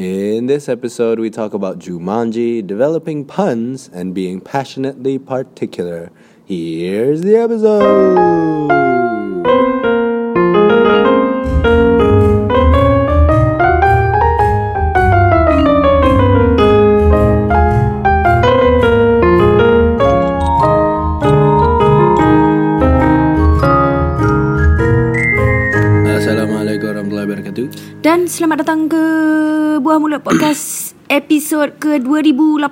In 0.00 0.46
this 0.46 0.66
episode, 0.66 1.20
we 1.20 1.28
talk 1.28 1.52
about 1.52 1.78
Jumanji, 1.78 2.66
developing 2.66 3.22
puns, 3.26 3.90
and 3.92 4.14
being 4.14 4.40
passionately 4.40 5.18
particular. 5.18 6.08
Here's 6.48 7.20
the 7.20 7.36
episode. 7.36 8.72
Assalamualaikum 26.08 26.88
warahmatullahi 26.88 27.26
wabarakatuh. 27.28 27.66
Dan 28.00 28.24
selamat 28.24 28.64
datang 28.64 28.88
ke 28.88 29.39
Buah 29.90 29.98
Mulut 29.98 30.22
Podcast 30.22 30.94
episod 31.10 31.74
ke 31.82 31.98
2018. 31.98 32.62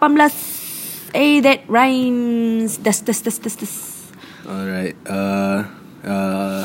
Eh, 1.11 1.43
that 1.43 1.67
rhymes. 1.67 2.79
Das, 2.79 3.03
das, 3.03 3.27
das, 3.27 3.43
das, 3.43 3.59
das. 3.59 3.75
Alright. 4.47 4.95
Uh, 5.03 5.67
uh, 6.07 6.63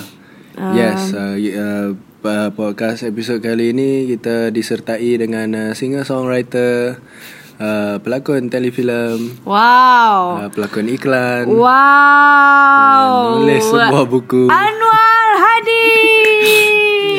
yes. 0.78 1.10
Uh, 1.10 1.34
y- 1.34 1.58
uh, 1.58 1.98
uh, 2.22 2.54
podcast 2.54 3.02
episod 3.02 3.42
kali 3.42 3.74
ini 3.74 4.06
kita 4.06 4.54
disertai 4.54 5.18
dengan 5.18 5.50
uh, 5.58 5.72
singer 5.74 6.06
songwriter, 6.06 7.02
uh, 7.58 7.98
pelakon 8.06 8.54
telefilm, 8.54 9.34
Wow. 9.50 10.38
uh, 10.38 10.50
pelakon 10.54 10.86
iklan, 10.86 11.50
Wow. 11.50 13.42
nulis 13.42 13.66
sebuah 13.66 14.06
buku. 14.06 14.54
Anwar 14.54 15.34
Hadi. 15.34 15.82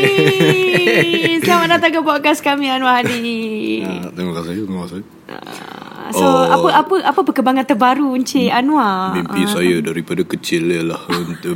Selamat 1.44 1.68
datang 1.78 1.92
ke 1.92 2.00
podcast 2.00 2.40
kami 2.40 2.68
Anwar 2.68 3.00
Hadi. 3.00 3.80
Uh, 3.82 4.08
terima 4.12 4.32
kasih, 4.36 4.54
terima 4.64 4.80
kasih. 4.88 5.02
Ah, 5.28 6.12
So, 6.12 6.20
Oh. 6.20 6.44
apa 6.44 6.68
apa 6.84 6.94
apa 7.00 7.20
perkembangan 7.24 7.64
terbaru 7.64 8.12
Encik 8.12 8.52
Anwar? 8.52 9.16
Mimpi 9.16 9.48
saya 9.48 9.80
daripada 9.80 10.20
kecil 10.20 10.68
ialah 10.68 11.00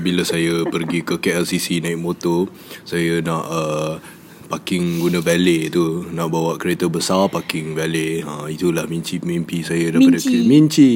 bila 0.00 0.24
saya 0.24 0.64
pergi 0.64 1.04
ke 1.04 1.20
KLCC 1.20 1.84
naik 1.84 2.00
motor, 2.00 2.48
saya 2.82 3.20
nak 3.20 3.44
uh, 3.44 3.92
parking 4.48 5.04
guna 5.04 5.20
valet 5.20 5.69
tu, 5.69 6.08
nak 6.08 6.32
bawa 6.32 6.56
kereta 6.56 6.88
besar 6.88 7.28
parking 7.28 7.76
valet. 7.76 8.24
Ha 8.24 8.48
itulah 8.48 8.88
mimpi 8.88 9.20
mimpi 9.20 9.60
saya 9.60 9.92
daripada 9.92 10.16
Minci. 10.16 10.24
kecil. 10.32 10.42
Minci. 10.48 10.91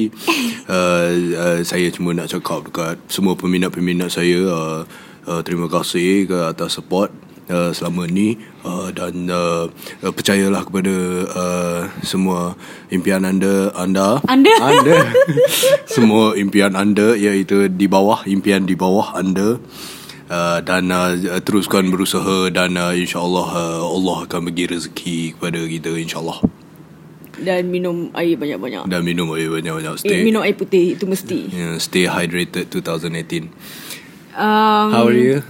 uh, 0.65 1.09
uh, 1.45 1.59
saya 1.61 1.87
cuma 1.93 2.17
nak 2.17 2.33
cakap 2.33 2.65
dekat 2.65 2.97
semua 3.05 3.37
peminat-peminat 3.37 4.09
saya 4.09 4.41
uh, 4.49 4.81
uh, 5.29 5.41
terima 5.45 5.69
kasih 5.69 6.25
ke 6.25 6.37
atas 6.49 6.81
support 6.81 7.13
uh, 7.47 7.71
selama 7.71 8.05
ni 8.05 8.35
uh, 8.61 8.87
dan 8.89 9.27
uh, 9.27 9.67
uh, 9.99 10.11
percayalah 10.11 10.61
kepada 10.61 10.95
uh, 11.27 11.81
semua 12.01 12.55
impian 12.89 13.23
anda 13.23 13.71
anda 13.73 14.19
Anda? 14.25 14.53
anda 14.59 14.97
semua 15.85 16.35
impian 16.35 16.73
anda 16.73 17.13
iaitu 17.13 17.67
di 17.67 17.85
bawah 17.85 18.23
impian 18.25 18.63
di 18.63 18.73
bawah 18.73 19.13
anda 19.13 19.57
uh, 20.27 20.59
dan 20.59 20.87
uh, 20.87 21.11
teruskan 21.39 21.89
berusaha 21.89 22.47
dan 22.49 22.75
uh, 22.75 22.91
insyaallah 22.91 23.47
uh, 23.49 23.81
Allah 23.83 24.17
akan 24.23 24.47
bagi 24.47 24.67
rezeki 24.67 25.35
kepada 25.35 25.59
kita 25.63 25.91
insyaallah 25.93 26.39
Dan 27.33 27.65
minum 27.67 28.13
air 28.13 28.37
banyak-banyak. 28.37 28.85
dan 28.85 29.01
minum 29.01 29.33
air 29.33 29.49
banyak-banyak 29.49 29.97
Eh, 29.97 29.99
stay 29.99 30.19
minum 30.21 30.39
air 30.39 30.53
putih 30.53 30.93
itu 30.93 31.03
mesti. 31.03 31.49
yeah, 31.49 31.75
stay 31.77 32.05
hydrated 32.05 32.69
2018 32.69 33.49
Um, 34.33 34.89
how 34.89 35.05
are 35.05 35.13
you 35.13 35.45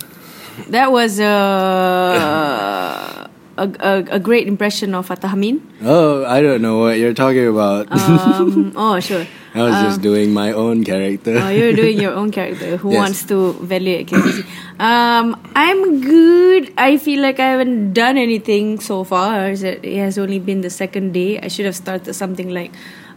That 0.70 0.92
was 0.92 1.20
a, 1.20 3.30
a, 3.58 3.70
a, 3.80 4.06
a 4.12 4.20
great 4.20 4.48
impression 4.48 4.96
of 4.96 5.08
Fattah 5.08 5.32
Amin. 5.34 5.62
Oh 5.84 6.26
I 6.26 6.42
don't 6.42 6.62
know 6.62 6.80
what 6.80 6.98
you're 7.00 7.14
talking 7.14 7.48
about 7.48 7.88
Um, 7.92 8.74
oh, 8.76 9.00
sure. 9.00 9.26
I 9.56 9.62
was 9.62 9.80
just 9.81 10.02
doing 10.02 10.34
my 10.34 10.52
own 10.52 10.84
character 10.84 11.38
Oh, 11.38 11.50
you're 11.50 11.74
doing 11.74 12.00
your 12.00 12.14
own 12.14 12.31
character. 12.31 12.78
Who 12.78 12.92
Yes. 12.92 12.98
wants 12.98 13.24
to 13.25 13.53
validate 13.62 14.08
KCC? 14.08 14.46
Um, 14.80 15.40
I'm 15.56 16.02
good. 16.02 16.74
I 16.78 16.97
feel 16.97 17.22
like 17.22 17.40
I 17.40 17.50
haven't 17.52 17.94
done 17.94 18.18
anything 18.18 18.80
so 18.80 19.03
far. 19.03 19.52
It 19.52 19.84
has 19.97 20.18
only 20.18 20.40
been 20.40 20.62
the 20.62 20.72
second 20.72 21.14
day. 21.14 21.40
I 21.40 21.50
should 21.50 21.66
have 21.66 21.75
started 21.75 22.14
something 22.16 22.50
like 22.50 22.72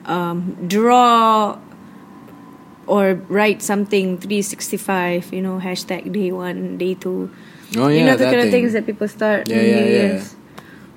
um, 0.05 0.57
draw 0.69 1.59
or 2.87 3.19
write 3.29 3.63
something 3.63 4.19
365. 4.19 5.33
You 5.33 5.43
know, 5.43 5.59
hashtag 5.59 6.11
day 6.13 6.31
one, 6.33 6.79
day 6.79 6.95
two. 6.95 7.31
oh 7.75 7.91
you 7.91 8.07
know 8.07 8.15
the 8.15 8.31
kind 8.31 8.47
of 8.47 8.51
things 8.55 8.73
that 8.79 8.87
people 8.87 9.11
start 9.11 9.51
Yeah, 9.51 9.59
yeah, 9.59 9.75
New 9.75 9.87
yeah. 9.91 9.91
Year's. 10.15 10.27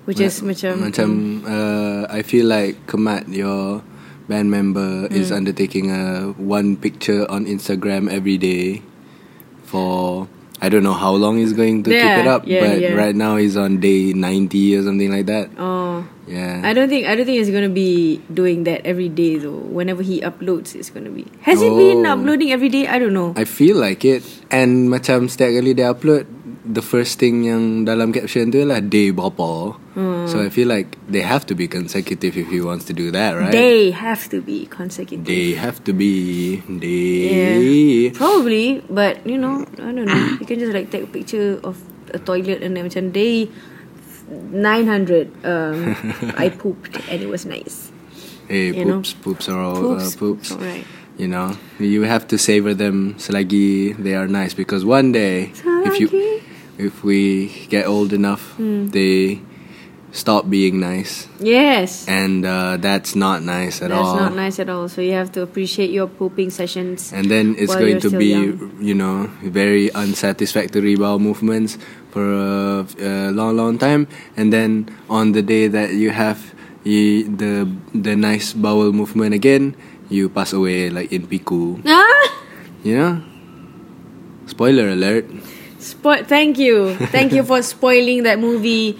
Which 0.05 0.21
is 0.21 0.41
macam 0.41 0.89
Macam 0.89 1.09
uh, 1.45 2.05
I 2.09 2.21
feel 2.21 2.45
like 2.49 2.77
Kemat 2.89 3.29
your 3.29 3.81
band 4.29 4.49
member 4.53 5.09
Hmm. 5.09 5.13
is 5.13 5.33
undertaking 5.33 5.89
a 5.89 6.29
one 6.37 6.77
picture 6.77 7.25
on 7.29 7.49
Instagram 7.49 8.05
every 8.09 8.37
day 8.37 8.85
for 9.65 10.25
I 10.61 10.67
don't 10.69 10.83
know 10.83 10.93
how 10.97 11.13
long 11.17 11.37
he's 11.41 11.53
going 11.53 11.81
to 11.83 11.89
keep 11.89 12.17
it 12.21 12.27
up 12.27 12.43
yeah, 12.45 12.59
but 12.61 12.75
yeah. 12.81 12.93
right 12.93 13.15
now 13.15 13.37
he's 13.37 13.55
on 13.57 13.79
day 13.79 14.11
90 14.13 14.77
or 14.77 14.81
something 14.83 15.09
like 15.09 15.25
that 15.25 15.49
Oh. 15.57 16.05
Yeah 16.29 16.61
I 16.61 16.71
don't 16.71 16.87
think 16.87 17.09
I 17.09 17.17
don't 17.17 17.25
think 17.25 17.41
he's 17.41 17.49
gonna 17.49 17.73
be 17.73 18.21
doing 18.29 18.63
that 18.69 18.85
every 18.85 19.09
day 19.09 19.41
though. 19.41 19.57
Whenever 19.73 20.05
he 20.05 20.21
uploads, 20.21 20.77
it's 20.77 20.93
gonna 20.93 21.09
be. 21.09 21.25
Has 21.41 21.57
he 21.59 21.69
been 21.73 22.05
Oh. 22.05 22.13
uploading 22.13 22.53
every 22.53 22.69
day? 22.69 22.85
I 22.85 23.01
don't 23.01 23.17
know. 23.17 23.33
I 23.33 23.49
feel 23.49 23.75
like 23.75 24.05
it 24.05 24.21
and 24.53 24.87
macam 24.87 25.25
setiap 25.25 25.49
kali 25.57 25.73
dia 25.73 25.89
upload 25.89 26.29
the 26.61 26.85
first 26.85 27.17
thing 27.17 27.49
yang 27.49 27.81
dalam 27.81 28.13
caption 28.13 28.53
tu 28.53 28.61
ialah 28.61 28.77
day 28.79 29.09
berapa 29.09 29.73
Hmm. 29.97 30.29
so 30.29 30.37
I 30.37 30.53
feel 30.53 30.69
like 30.69 30.95
they 31.09 31.25
have 31.25 31.43
to 31.49 31.57
be 31.57 31.65
consecutive 31.65 32.37
if 32.37 32.47
he 32.47 32.61
wants 32.61 32.85
to 32.87 32.93
do 32.93 33.09
that 33.11 33.33
right 33.35 33.49
They 33.51 33.89
have 33.89 34.29
to 34.31 34.39
be 34.39 34.69
consecutive. 34.69 35.25
They 35.25 35.57
have 35.57 35.81
to 35.83 35.91
be 35.91 36.61
they 36.69 37.09
Yeah. 37.25 38.13
Probably, 38.13 38.85
but 38.85 39.25
you 39.25 39.35
know, 39.35 39.65
I 39.81 39.89
don't 39.91 40.05
know. 40.05 40.23
You 40.37 40.45
can 40.45 40.61
just 40.61 40.71
like 40.71 40.93
take 40.93 41.09
a 41.09 41.11
picture 41.11 41.57
of 41.65 41.75
a 42.13 42.19
toilet 42.21 42.61
and 42.61 42.77
then 42.77 42.85
macam 42.85 43.09
day 43.11 43.49
900 44.29 45.45
um, 45.45 45.95
I 46.37 46.49
pooped 46.61 46.95
and 47.09 47.21
it 47.21 47.27
was 47.29 47.45
nice. 47.45 47.91
Hey, 48.47 48.67
You 48.73 48.85
know? 48.85 48.95
poops, 48.97 49.13
poops 49.13 49.49
are 49.49 49.59
all 49.61 49.75
Poops, 49.81 50.15
uh, 50.15 50.19
poops. 50.19 50.51
alright. 50.51 50.85
You 51.17 51.27
know, 51.27 51.57
you 51.79 52.03
have 52.03 52.27
to 52.29 52.37
savor 52.37 52.73
them 52.73 53.15
selagi 53.19 53.95
they 53.97 54.15
are 54.15 54.27
nice 54.27 54.53
because 54.53 54.85
one 54.85 55.11
day, 55.11 55.51
if 55.85 55.99
you, 55.99 56.07
if 56.77 57.03
we 57.03 57.49
get 57.67 57.85
old 57.87 58.13
enough, 58.13 58.55
Hmm. 58.55 58.87
they 58.87 59.41
stop 60.11 60.49
being 60.49 60.79
nice, 60.79 61.27
Yes. 61.39 62.07
and 62.07 62.43
uh, 62.45 62.77
that's 62.81 63.15
not 63.15 63.43
nice 63.43 63.81
at 63.83 63.89
That's 63.89 63.99
all. 64.01 64.15
That's 64.15 64.29
not 64.31 64.35
nice 64.35 64.57
at 64.59 64.69
all. 64.69 64.87
So 64.89 65.01
you 65.01 65.11
have 65.13 65.29
to 65.33 65.43
appreciate 65.43 65.91
your 65.91 66.07
pooping 66.07 66.49
sessions. 66.49 67.13
And 67.13 67.29
then 67.29 67.53
it's 67.59 67.75
going 67.75 67.99
to 68.01 68.09
be, 68.09 68.27
young. 68.33 68.73
you 68.81 68.95
know, 68.95 69.29
very 69.43 69.91
unsatisfactory 69.93 70.95
bowel 70.95 71.19
movements 71.19 71.77
for 72.11 72.23
a, 72.23 72.85
a 72.99 73.31
long, 73.31 73.57
long 73.57 73.77
time. 73.77 74.07
And 74.37 74.51
then 74.51 74.89
on 75.09 75.33
the 75.33 75.41
day 75.41 75.67
that 75.67 75.93
you 75.93 76.11
have 76.11 76.53
you, 76.83 77.27
the 77.29 77.69
the 77.93 78.15
nice 78.15 78.53
bowel 78.53 78.91
movement 78.91 79.33
again, 79.33 79.75
you 80.09 80.29
pass 80.29 80.53
away 80.53 80.89
like 80.89 81.11
in 81.11 81.27
Piku. 81.27 81.81
Ah! 81.85 82.43
You 82.83 82.95
know? 82.97 83.21
Spoiler 84.47 84.89
alert. 84.89 85.27
Spo- 85.79 86.25
thank 86.25 86.57
you. 86.57 86.95
Thank 87.11 87.31
you 87.33 87.43
for 87.43 87.61
spoiling 87.61 88.23
that 88.23 88.39
movie 88.39 88.97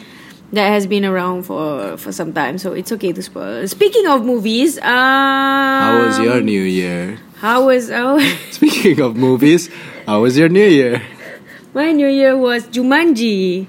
that 0.54 0.70
has 0.70 0.86
been 0.88 1.06
around 1.06 1.44
for 1.44 1.98
for 1.98 2.12
some 2.12 2.34
time. 2.34 2.58
So 2.58 2.74
it's 2.74 2.92
okay 2.94 3.12
to 3.14 3.22
spoil. 3.22 3.68
Speaking 3.68 4.08
of 4.08 4.26
movies, 4.26 4.78
um, 4.80 4.84
How 4.84 6.06
was 6.06 6.20
your 6.20 6.42
New 6.42 6.62
Year? 6.62 7.18
How 7.40 7.66
was 7.66 7.90
oh, 7.92 8.20
Speaking 8.52 9.00
of 9.00 9.16
movies, 9.16 9.70
how 10.06 10.22
was 10.22 10.38
your 10.38 10.50
New 10.50 10.68
Year? 10.68 11.02
My 11.74 11.92
New 11.92 12.08
Year 12.08 12.38
was 12.38 12.66
Jumanji. 12.68 13.68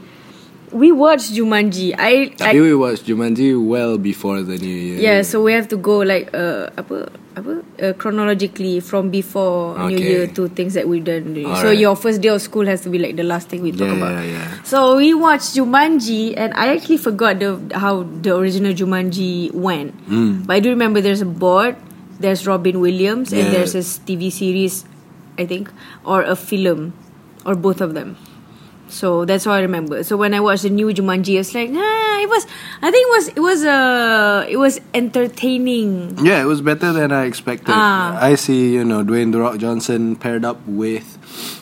We 0.73 0.93
watched 0.93 1.35
Jumanji. 1.35 1.99
I, 1.99 2.31
I 2.39 2.55
Tapi 2.55 2.61
we 2.63 2.75
watched 2.79 3.03
Jumanji 3.05 3.59
well 3.59 3.99
before 3.99 4.43
the 4.47 4.55
New 4.57 4.71
Year. 4.71 4.99
yeah. 5.03 5.23
So 5.27 5.43
we 5.43 5.51
have 5.53 5.67
to 5.69 5.77
go 5.77 5.99
like 6.07 6.31
uh 6.31 6.71
apa 6.79 7.11
apa 7.35 7.53
uh, 7.83 7.93
chronologically 7.99 8.79
from 8.79 9.11
before 9.11 9.75
New 9.91 9.99
Year 9.99 10.31
to 10.39 10.47
things 10.47 10.79
that 10.79 10.87
we've 10.87 11.03
done. 11.03 11.35
So 11.59 11.75
Alright. 11.75 11.79
your 11.79 11.99
first 11.99 12.23
day 12.23 12.31
of 12.31 12.39
school 12.39 12.71
has 12.71 12.87
to 12.87 12.91
be 12.91 13.03
like 13.03 13.19
the 13.19 13.27
last 13.27 13.51
thing 13.51 13.67
we 13.67 13.75
talk 13.75 13.91
Yeah, 13.91 13.99
about. 13.99 14.15
yeah, 14.23 14.31
yeah. 14.31 14.47
So 14.63 14.95
we 15.03 15.11
watched 15.11 15.59
Jumanji, 15.59 16.39
and 16.39 16.55
I 16.55 16.71
actually 16.71 17.03
forgot 17.03 17.43
the 17.43 17.59
how 17.75 18.07
the 18.23 18.39
original 18.39 18.71
Jumanji 18.71 19.51
went. 19.51 19.91
Mm. 20.07 20.47
But 20.47 20.55
I 20.55 20.61
do 20.63 20.71
remember 20.71 21.03
there's 21.03 21.19
a 21.23 21.27
board, 21.27 21.75
there's 22.23 22.47
Robin 22.47 22.79
Williams, 22.79 23.35
and 23.35 23.51
there's 23.51 23.75
a 23.75 23.83
TV 23.83 24.31
series, 24.31 24.87
I 25.35 25.51
think, 25.51 25.67
or 26.07 26.23
a 26.23 26.39
film, 26.39 26.95
or 27.45 27.55
both 27.55 27.81
of 27.81 27.95
them. 27.95 28.17
So 28.91 29.25
that's 29.25 29.47
all 29.47 29.55
I 29.55 29.61
remember. 29.63 30.03
So 30.03 30.17
when 30.19 30.35
I 30.35 30.41
watched 30.43 30.65
the 30.67 30.71
new 30.75 30.89
Jumanji, 30.91 31.39
I 31.39 31.47
was 31.47 31.55
like, 31.55 31.71
ah, 31.71 32.19
it 32.19 32.29
was. 32.29 32.43
I 32.83 32.91
think 32.91 33.07
it 33.07 33.13
was 33.15 33.27
it 33.39 33.39
was 33.41 33.61
uh 33.65 34.47
it 34.51 34.57
was 34.59 34.81
entertaining. 34.93 36.19
Yeah, 36.27 36.43
it 36.43 36.47
was 36.47 36.61
better 36.61 36.93
than 36.93 37.13
I 37.13 37.25
expected. 37.27 37.71
Ah. 37.71 38.19
I 38.21 38.35
see, 38.35 38.75
you 38.75 38.85
know, 38.85 39.05
Dwayne 39.05 39.31
The 39.31 39.39
Rock 39.39 39.59
Johnson 39.59 40.17
paired 40.17 40.45
up 40.45 40.59
with 40.67 41.07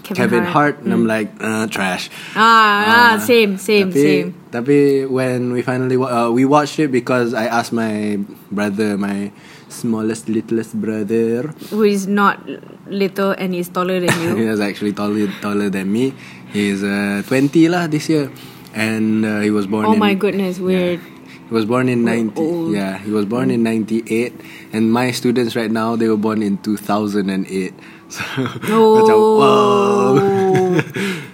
Kevin, 0.05 0.45
Hart, 0.45 0.81
and 0.81 0.93
I'm 0.93 1.05
like 1.07 1.29
uh, 1.41 1.67
trash. 1.69 2.09
Ah, 2.35 3.13
ah, 3.13 3.19
same, 3.21 3.59
same, 3.61 3.93
tapi, 3.93 4.01
same. 4.01 4.29
Tapi 4.49 5.05
when 5.05 5.53
we 5.53 5.61
finally 5.61 6.01
wa- 6.01 6.09
uh, 6.09 6.31
we 6.33 6.49
watched 6.49 6.79
it 6.81 6.89
because 6.89 7.35
I 7.37 7.45
asked 7.45 7.77
my 7.77 8.17
brother, 8.51 8.97
my 8.97 9.29
smallest 9.69 10.29
littlest 10.29 10.75
brother, 10.81 11.49
Who 11.71 11.83
is 11.85 12.07
not 12.07 12.41
little 12.89 13.33
and 13.33 13.55
is 13.55 13.69
taller 13.69 14.01
than 14.01 14.15
you. 14.23 14.37
he 14.43 14.47
was 14.49 14.61
actually 14.61 14.93
taller 14.93 15.29
taller 15.41 15.71
than 15.71 15.93
me. 15.93 16.15
He's 16.53 16.83
uh, 16.83 17.23
20 17.27 17.69
lah 17.69 17.87
this 17.87 18.09
year, 18.09 18.31
and 18.75 19.25
uh, 19.25 19.41
he 19.41 19.51
was 19.51 19.67
born. 19.67 19.87
oh 19.87 19.93
in, 19.93 19.99
my 19.99 20.15
goodness, 20.15 20.59
weird. 20.59 21.01
He 21.49 21.55
was 21.55 21.65
born 21.65 21.89
in 21.89 22.05
90 22.05 22.41
old. 22.41 22.75
Yeah, 22.77 22.99
he 22.99 23.11
was 23.11 23.25
born 23.25 23.51
in 23.51 23.63
98 23.65 24.35
and 24.73 24.93
my 24.93 25.13
students 25.17 25.57
right 25.57 25.71
now 25.71 25.97
they 25.97 26.09
were 26.09 26.21
born 26.21 26.43
in 26.43 26.59
2008. 26.61 27.73
So 28.09 28.25
Oh, 28.69 30.81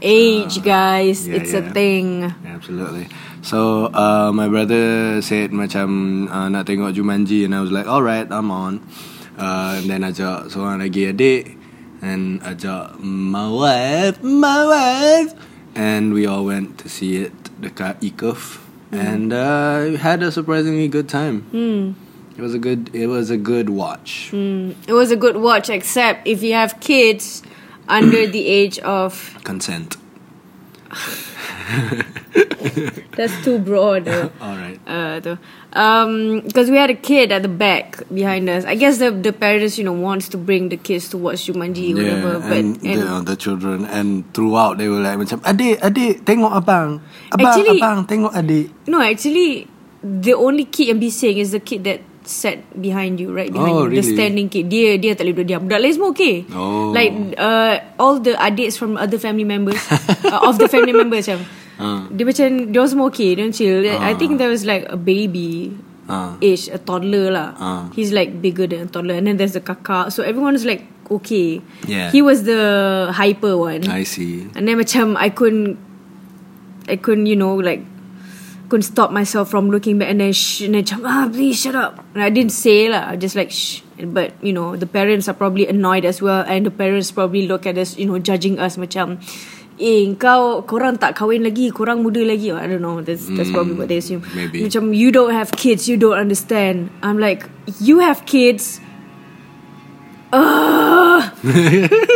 age, 0.02 0.62
guys, 0.62 1.26
yeah, 1.28 1.36
it's 1.36 1.52
a 1.54 1.60
yeah. 1.62 1.72
thing. 1.72 2.34
Absolutely. 2.46 3.06
So 3.44 3.92
uh, 3.92 4.32
my 4.32 4.48
brother 4.48 5.20
said 5.20 5.52
macam 5.52 6.24
uh, 6.32 6.48
nak 6.48 6.64
tengok 6.64 6.96
Jumanji 6.96 7.44
and 7.44 7.52
I 7.52 7.60
was 7.60 7.68
like 7.68 7.84
alright 7.84 8.24
I'm 8.32 8.48
on. 8.48 8.80
Uh, 9.36 9.84
and 9.84 9.84
then 9.84 10.00
ajak 10.00 10.48
seorang 10.48 10.80
lagi 10.80 11.12
adik 11.12 11.60
and 12.00 12.40
ajak 12.40 12.96
my 13.04 13.44
wife, 13.52 14.16
my 14.24 14.64
wife 14.64 15.36
and 15.76 16.16
we 16.16 16.24
all 16.24 16.48
went 16.48 16.80
to 16.80 16.88
see 16.88 17.20
it 17.28 17.36
dekat 17.60 18.00
Ecuf 18.00 18.64
and 18.94 19.36
uh, 19.36 19.92
had 20.00 20.24
a 20.24 20.32
surprisingly 20.32 20.88
good 20.88 21.12
time. 21.12 21.44
Hmm. 21.52 22.00
It 22.36 22.40
was 22.40 22.54
a 22.54 22.58
good 22.58 22.90
it 22.96 23.06
was 23.06 23.28
a 23.28 23.36
good 23.36 23.70
watch. 23.70 24.32
Mm, 24.32 24.74
it 24.88 24.92
was 24.92 25.12
a 25.12 25.16
good 25.16 25.36
watch, 25.36 25.70
except 25.70 26.26
if 26.26 26.42
you 26.42 26.54
have 26.54 26.80
kids 26.80 27.42
under 27.86 28.26
the 28.26 28.46
age 28.46 28.78
of. 28.80 29.38
Consent. 29.44 29.96
That's 33.16 33.44
too 33.44 33.58
broad. 33.58 34.08
uh, 34.14 34.28
Alright. 34.40 34.80
Uh, 34.86 35.36
um, 35.72 36.40
because 36.40 36.70
we 36.70 36.76
had 36.76 36.90
a 36.90 36.94
kid 36.94 37.32
at 37.32 37.42
the 37.42 37.48
back 37.48 38.02
behind 38.12 38.48
us. 38.48 38.64
I 38.64 38.74
guess 38.74 38.98
the 38.98 39.10
the 39.10 39.32
parents, 39.32 39.78
you 39.78 39.84
know, 39.84 39.92
wants 39.92 40.28
to 40.30 40.38
bring 40.38 40.68
the 40.68 40.76
kids 40.76 41.08
to 41.10 41.18
watch 41.18 41.46
Jumanji, 41.46 41.94
whatever. 41.94 42.40
But 42.40 42.58
and, 42.58 42.82
and 42.82 43.02
the, 43.02 43.34
the 43.34 43.36
children 43.36 43.84
and 43.86 44.24
throughout 44.34 44.78
they 44.78 44.88
were 44.88 45.02
like 45.02 45.18
macam 45.18 45.42
adik 45.42 45.80
adik 45.82 46.22
tengok 46.22 46.54
abang 46.54 47.02
abang 47.34 47.54
Actually- 47.54 47.80
abang 47.80 48.06
tengok 48.06 48.32
adik 48.34 48.70
no, 48.86 49.00
actually, 49.00 49.66
the 50.02 50.34
only 50.34 50.64
kid 50.64 50.92
yang 50.92 51.00
bising 51.00 51.40
is 51.40 51.50
the 51.50 51.60
kid 51.60 51.84
that 51.84 52.00
sat 52.24 52.64
behind 52.74 53.20
you, 53.20 53.30
right 53.30 53.52
behind 53.52 53.72
Oh, 53.72 53.84
you, 53.86 54.00
the 54.00 54.04
standing 54.04 54.48
kid. 54.48 54.72
Dia 54.72 54.96
dia 54.96 55.12
tak 55.12 55.28
boleh 55.28 55.36
duduk 55.36 55.46
diam. 55.46 55.60
Budak 55.68 55.80
lain 55.80 55.92
semua 55.92 56.10
okay. 56.10 56.36
Oh. 56.50 56.90
Like 56.90 57.12
uh, 57.36 57.84
all 58.00 58.16
the 58.18 58.32
adults 58.40 58.80
from 58.80 58.96
other 58.96 59.20
family 59.20 59.44
members 59.44 59.76
uh, 60.24 60.40
of 60.48 60.56
the 60.56 60.66
family 60.66 60.96
members 60.96 61.28
macam. 61.28 61.44
Ah. 61.74 62.06
Dia 62.06 62.22
macam 62.22 62.70
Dia 62.70 62.82
semua 62.86 63.10
okay 63.10 63.34
Dia 63.34 63.50
chill 63.50 63.82
I 63.98 64.14
think 64.14 64.38
there 64.38 64.46
was 64.46 64.62
like 64.62 64.86
A 64.86 64.94
baby 64.94 65.74
Ah. 66.06 66.38
Age 66.38 66.70
A 66.70 66.78
toddler 66.78 67.34
lah 67.34 67.50
Ah. 67.58 67.82
He's 67.98 68.14
like 68.14 68.38
bigger 68.38 68.70
than 68.70 68.86
a 68.86 68.88
toddler 68.88 69.18
And 69.18 69.26
then 69.26 69.42
there's 69.42 69.58
the 69.58 69.64
kakak 69.64 70.14
So 70.14 70.22
everyone 70.22 70.54
is 70.54 70.62
like 70.62 70.86
Okay 71.10 71.66
Yeah. 71.90 72.14
He 72.14 72.22
was 72.22 72.46
the 72.46 73.10
Hyper 73.10 73.58
one 73.58 73.90
I 73.90 74.06
see 74.06 74.46
And 74.54 74.70
then 74.70 74.78
macam 74.78 75.18
I 75.18 75.34
couldn't 75.34 75.74
I 76.86 76.94
couldn't 76.94 77.26
you 77.26 77.34
know 77.34 77.58
like 77.58 77.82
Couldn't 78.74 78.90
stop 78.90 79.14
myself 79.14 79.54
from 79.54 79.70
looking 79.70 80.02
back 80.02 80.10
And 80.10 80.18
then 80.18 80.34
shh 80.34 80.66
And 80.66 80.74
then 80.74 80.82
Ah 81.06 81.30
please 81.30 81.54
shut 81.62 81.78
up. 81.78 82.02
And 82.10 82.26
I 82.26 82.26
didn't 82.26 82.50
say 82.50 82.90
lah 82.90 83.06
I 83.06 83.14
just 83.14 83.38
like 83.38 83.54
shh. 83.54 83.86
But 84.02 84.34
you 84.42 84.50
know 84.50 84.74
The 84.74 84.90
parents 84.90 85.30
are 85.30 85.38
probably 85.38 85.70
annoyed 85.70 86.02
as 86.02 86.18
well 86.18 86.42
And 86.42 86.66
the 86.66 86.74
parents 86.74 87.14
probably 87.14 87.46
look 87.46 87.70
at 87.70 87.78
us 87.78 87.94
You 87.94 88.10
know 88.10 88.18
judging 88.18 88.58
us 88.58 88.74
macam 88.74 89.22
Eh 89.78 90.10
kau 90.18 90.66
Korang 90.66 90.98
tak 90.98 91.14
kahwin 91.14 91.46
lagi 91.46 91.70
Korang 91.70 92.02
muda 92.02 92.18
lagi. 92.26 92.50
I 92.50 92.66
don't 92.66 92.82
know 92.82 92.98
That's, 92.98 93.30
that's 93.30 93.54
probably 93.54 93.78
what 93.78 93.86
they 93.86 94.02
assume. 94.02 94.26
maybe. 94.34 94.66
Macam 94.66 94.90
you 94.90 95.14
don't 95.14 95.30
have 95.30 95.54
kids 95.54 95.86
You 95.86 95.94
don't 95.94 96.18
understand. 96.18 96.90
I'm 96.98 97.22
like 97.22 97.46
You 97.78 98.02
have 98.02 98.26
kids? 98.26 98.82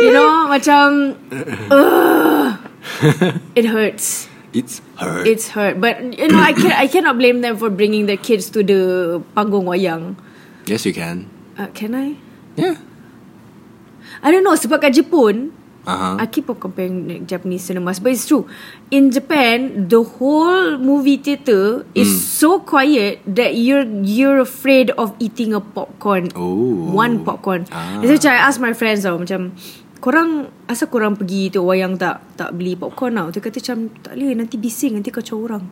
You 0.03 0.11
know 0.11 0.51
Macam 0.51 1.15
Ugh. 1.71 2.51
It 3.59 3.63
hurts 3.63 4.28
it's 4.53 4.81
her 4.97 5.21
It's 5.25 5.53
hurt. 5.53 5.77
But 5.79 6.01
you 6.17 6.27
know 6.27 6.41
I 6.41 6.53
can 6.53 6.71
I 6.73 6.87
cannot 6.89 7.17
blame 7.21 7.41
them 7.41 7.57
For 7.57 7.69
bringing 7.69 8.05
their 8.09 8.17
kids 8.19 8.49
To 8.57 8.63
the 8.65 9.21
Panggung 9.37 9.69
wayang. 9.69 10.17
Yes 10.65 10.85
you 10.85 10.93
can. 10.93 11.29
Uh, 11.57 11.67
Can 11.73 11.93
I? 11.93 12.15
yeah. 12.55 12.77
I 14.23 14.31
don't 14.31 14.43
know 14.43 14.55
Sebab 14.55 14.81
kat 14.81 14.95
Jepun 14.95 15.51
uh-huh. 15.89 16.21
I 16.21 16.27
keep 16.29 16.45
on 16.51 16.59
comparing 16.59 17.25
Japanese 17.25 17.65
cinemas 17.65 17.97
But 18.03 18.13
it's 18.13 18.27
true. 18.27 18.45
In 18.91 19.09
Japan 19.09 19.87
The 19.89 20.03
whole 20.03 20.77
movie 20.77 21.17
theatre 21.17 21.87
Is 21.97 22.09
Hmm. 22.11 22.19
so 22.19 22.49
quiet 22.61 23.23
That 23.25 23.55
you're 23.57 23.87
You're 24.05 24.43
afraid 24.43 24.91
of 24.99 25.15
eating 25.17 25.53
a 25.55 25.61
popcorn. 25.63 26.29
Oh. 26.35 26.93
One 26.93 27.25
popcorn. 27.25 27.65
Ah. 27.71 28.01
Why 28.03 28.17
I 28.21 28.37
ask 28.49 28.59
my 28.61 28.75
friends 28.75 29.01
tau 29.07 29.17
Macam 29.17 29.55
Korang 29.99 30.47
Asal 30.65 30.87
korang 30.87 31.15
pergi 31.19 31.51
tu 31.51 31.63
Wayang 31.63 31.99
tak 31.99 32.23
Tak 32.39 32.55
beli 32.55 32.75
popcorn 32.79 33.19
tau 33.19 33.27
Dia 33.29 33.43
kata 33.43 33.59
macam 33.59 33.77
Tak 33.99 34.13
boleh 34.15 34.31
Nanti 34.35 34.55
bising 34.55 34.95
Nanti 34.95 35.11
kacau 35.11 35.43
orang 35.43 35.63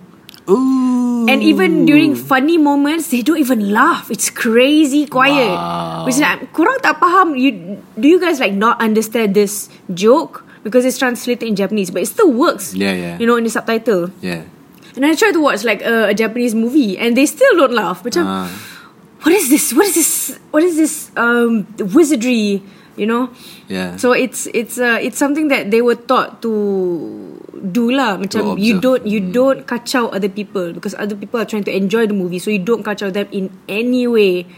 Ooh. 0.47 1.27
And 1.27 1.43
even 1.43 1.83
during 1.83 2.15
funny 2.15 2.55
moments, 2.55 3.11
they 3.11 3.19
don't 3.19 3.35
even 3.35 3.75
laugh. 3.75 4.07
It's 4.07 4.31
crazy 4.31 5.03
quiet. 5.05 5.51
Wow. 5.51 6.07
Which 6.07 6.15
is 6.15 6.23
like, 6.23 6.55
kurang 6.55 6.79
tak 6.79 7.03
faham. 7.03 7.35
You 7.35 7.83
do 7.99 8.07
you 8.07 8.15
guys 8.15 8.39
like 8.39 8.55
not 8.55 8.79
understand 8.79 9.35
this 9.35 9.67
joke 9.91 10.47
because 10.63 10.87
it's 10.87 10.95
translated 10.95 11.43
in 11.43 11.59
Japanese, 11.59 11.91
but 11.91 11.99
it 11.99 12.07
still 12.07 12.31
works. 12.31 12.71
Yeah, 12.71 12.95
yeah. 12.95 13.15
You 13.19 13.27
know, 13.27 13.35
in 13.35 13.43
the 13.43 13.51
subtitle. 13.51 14.07
yeah 14.23 14.47
And 14.95 15.03
I 15.03 15.19
try 15.19 15.35
to 15.35 15.41
watch 15.43 15.67
like 15.67 15.83
a, 15.83 16.09
a 16.09 16.15
Japanese 16.15 16.55
movie, 16.55 16.95
and 16.95 17.11
they 17.19 17.27
still 17.27 17.51
don't 17.59 17.75
laugh. 17.75 18.07
Macam, 18.07 18.23
Ah. 18.23 18.47
what 19.27 19.35
is 19.35 19.51
this? 19.51 19.75
What 19.75 19.85
is 19.91 19.99
this? 19.99 20.11
What 20.55 20.63
is 20.63 20.79
this 20.79 21.11
um, 21.19 21.67
wizardry? 21.91 22.63
You 22.97 23.05
know. 23.05 23.29
yeah 23.69 23.93
So 23.95 24.11
it's 24.17 24.49
it's 24.51 24.81
uh, 24.81 24.97
it's 24.97 25.21
something 25.21 25.47
that 25.53 25.69
they 25.69 25.85
were 25.85 25.95
taught 25.95 26.41
to 26.41 26.51
do 27.53 27.93
lah. 27.93 28.17
Macam 28.17 28.57
To 28.57 28.59
you 28.59 28.81
don't 28.81 29.05
you 29.05 29.21
don't 29.21 29.63
kacau 29.69 30.09
other 30.09 30.29
people 30.29 30.73
because 30.73 30.97
other 30.97 31.13
people 31.13 31.37
are 31.37 31.45
trying 31.45 31.63
to 31.69 31.73
enjoy 31.73 32.09
the 32.09 32.17
movie, 32.17 32.41
so 32.41 32.49
you 32.49 32.57
don't 32.61 32.81
kacau 32.81 33.13
them 33.13 33.29
in 33.29 33.53
any 33.69 34.09
way 34.09 34.49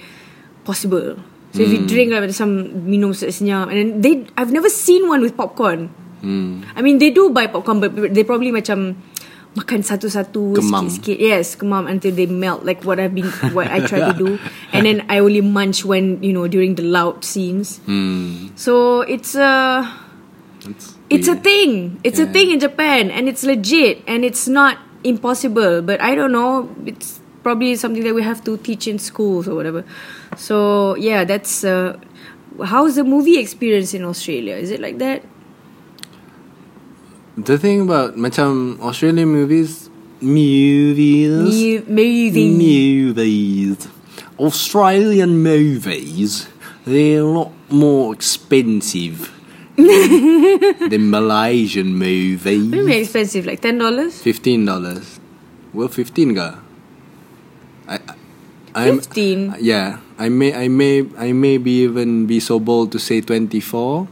possible. 0.64 1.20
So 1.52 1.66
if 1.66 1.74
you 1.74 1.82
Hmm. 1.82 1.90
drink 1.90 2.08
like 2.14 2.30
some 2.32 2.86
minum 2.86 3.12
senyap 3.12 3.74
and 3.74 3.78
then 3.78 3.90
they 4.06 4.14
I've 4.38 4.54
never 4.54 4.70
seen 4.70 5.10
one 5.10 5.20
with 5.20 5.34
popcorn. 5.34 5.90
hmm. 6.22 6.62
I 6.76 6.84
mean 6.86 7.00
they 7.02 7.10
do 7.10 7.32
buy 7.32 7.48
popcorn 7.48 7.80
but 7.82 7.96
they 8.14 8.22
probably 8.24 8.52
macam 8.54 9.00
makan 9.60 9.84
satu-satu 9.84 10.56
sikit-sikit. 10.56 11.18
Yes, 11.20 11.60
kemam 11.60 11.92
until 11.92 12.16
they 12.16 12.26
melt 12.26 12.64
like 12.64 12.88
what 12.88 12.96
I've 12.96 13.12
been 13.12 13.28
what 13.52 13.68
I 13.68 13.84
try 13.84 14.00
to 14.08 14.16
do. 14.16 14.40
And 14.74 14.88
then 14.88 15.04
I 15.12 15.19
only 15.19 15.44
munch 15.44 15.83
when, 15.83 16.24
you 16.24 16.31
know, 16.31 16.48
during 16.48 16.80
the 16.80 16.88
loud 16.88 17.28
scenes. 17.28 17.83
Hmm. 17.83 18.56
So 18.56 19.04
it's 19.04 19.36
a 19.36 19.83
It's, 20.60 20.95
it's 21.10 21.28
a 21.28 21.36
thing. 21.36 22.00
It's 22.04 22.19
a 22.19 22.28
thing 22.28 22.52
in 22.52 22.60
Japan 22.60 23.10
and 23.10 23.28
it's 23.28 23.44
legit 23.44 24.04
and 24.06 24.28
it's 24.28 24.48
not 24.48 24.78
impossible. 25.04 25.81
But 25.81 26.02
I 26.02 26.14
don't 26.14 26.31
know. 26.31 26.69
It's 26.86 27.24
probably 27.44 27.76
something 27.76 28.04
that 28.04 28.14
we 28.14 28.22
have 28.22 28.44
to 28.44 28.57
teach 28.57 28.88
in 28.88 29.00
schools 29.00 29.48
or 29.48 29.56
whatever. 29.56 29.86
So 30.36 30.95
yeah, 31.00 31.24
that's 31.24 31.64
uh, 31.64 31.98
how's 32.60 32.95
the 32.95 33.04
movie 33.04 33.40
experience 33.40 33.94
in 33.95 34.04
Australia? 34.04 34.56
Is 34.56 34.69
it 34.69 34.80
like 34.83 35.00
that? 35.00 35.24
The 37.40 37.58
thing 37.58 37.88
about 37.88 38.18
macam 38.19 38.76
Australian 38.84 39.30
movies, 39.31 39.88
movies, 40.19 41.30
Mu- 41.31 41.86
movie. 41.88 42.50
movies, 42.52 43.88
Australian 44.38 45.40
movies, 45.40 46.48
they're 46.84 47.22
a 47.22 47.26
lot 47.26 47.52
more 47.72 48.12
expensive 48.14 49.31
than, 49.78 50.60
than 50.92 51.04
Malaysian 51.10 51.96
Maybe 51.98 52.60
movies. 52.60 53.08
expensive, 53.08 53.46
like 53.46 53.62
ten 53.62 53.78
dollars. 53.80 54.19
Fifteen 54.22 54.66
dollars. 54.66 55.19
Well, 55.72 55.88
fifteen 55.88 56.34
ga. 56.36 56.60
I, 57.88 57.98
I'm, 58.76 59.00
15? 59.02 59.58
Yeah, 59.62 59.98
I 60.19 60.30
may, 60.30 60.54
I 60.54 60.68
may, 60.68 61.02
I 61.18 61.31
may 61.34 61.58
be 61.58 61.84
even 61.90 62.28
be 62.28 62.40
so 62.40 62.60
bold 62.60 62.92
to 62.94 63.00
say 63.00 63.22
twenty-four. 63.22 64.08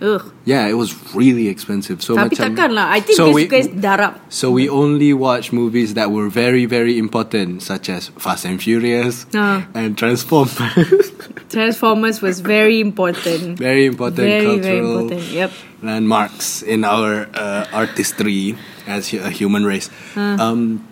Ugh. 0.00 0.32
Yeah, 0.48 0.64
it 0.66 0.74
was 0.80 0.96
really 1.14 1.48
expensive. 1.48 2.00
So 2.02 2.16
Tapi 2.16 2.32
macam, 2.32 2.56
takkan 2.56 2.70
lah. 2.72 2.88
I 2.88 3.00
think 3.04 3.20
so 3.20 3.28
so 3.28 3.36
we, 3.36 3.44
guys 3.44 3.68
darab. 3.68 4.16
So 4.32 4.48
we 4.50 4.64
only 4.68 5.12
watch 5.12 5.52
movies 5.52 5.92
that 5.94 6.08
were 6.10 6.32
very, 6.32 6.64
very 6.64 6.96
important, 6.96 7.60
such 7.62 7.92
as 7.92 8.08
Fast 8.16 8.48
and 8.48 8.56
Furious 8.56 9.28
Ah. 9.36 9.68
and 9.76 9.96
Transformers. 10.00 11.12
Transformers 11.52 12.22
was 12.24 12.40
very 12.40 12.80
important. 12.80 13.58
very 13.58 13.84
important 13.84 14.24
Very, 14.24 14.44
cultural 14.46 14.62
very 14.64 14.78
important. 14.80 15.22
Yep. 15.32 15.50
landmarks 15.82 16.62
in 16.62 16.84
our 16.84 17.28
uh, 17.34 17.64
artistry 17.72 18.56
as 18.86 19.12
a 19.12 19.28
human 19.28 19.64
race. 19.68 19.90
Ah. 20.16 20.40
Um, 20.40 20.86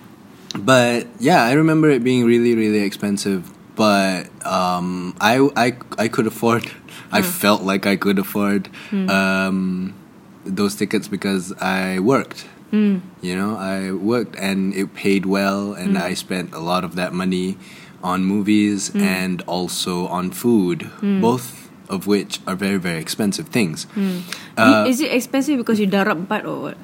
but 0.59 1.07
yeah, 1.21 1.45
I 1.45 1.53
remember 1.57 1.89
it 1.89 2.05
being 2.05 2.25
really, 2.25 2.55
really 2.55 2.81
expensive. 2.85 3.49
But 3.79 4.27
um, 4.45 5.15
I, 5.21 5.39
I, 5.57 5.79
I 5.97 6.09
could 6.09 6.27
afford. 6.27 6.67
I 7.11 7.23
felt 7.23 7.63
like 7.63 7.87
I 7.87 7.97
could 7.97 8.19
afford 8.19 8.69
Hmm. 8.91 9.09
um, 9.09 9.59
those 10.45 10.75
tickets 10.77 11.09
because 11.09 11.53
I 11.61 11.99
worked. 11.99 12.47
You 12.69 13.01
know, 13.33 13.57
I 13.57 13.97
worked 13.97 14.37
and 14.37 14.77
it 14.77 14.93
paid 14.93 15.25
well, 15.25 15.73
and 15.73 15.97
I 15.97 16.13
spent 16.13 16.53
a 16.53 16.61
lot 16.61 16.85
of 16.85 17.01
that 17.01 17.17
money 17.17 17.57
on 18.05 18.29
movies 18.29 18.93
and 18.93 19.41
also 19.49 20.05
on 20.13 20.29
food, 20.37 20.85
both 21.01 21.73
of 21.89 22.05
which 22.05 22.45
are 22.45 22.53
very 22.53 22.77
very 22.77 23.01
expensive 23.01 23.49
things. 23.49 23.89
Uh, 24.61 24.85
Is 24.85 25.01
it 25.01 25.09
expensive 25.17 25.57
because 25.57 25.81
you 25.81 25.89
darab 25.89 26.29
empat 26.29 26.45
or 26.45 26.61
what? 26.71 26.77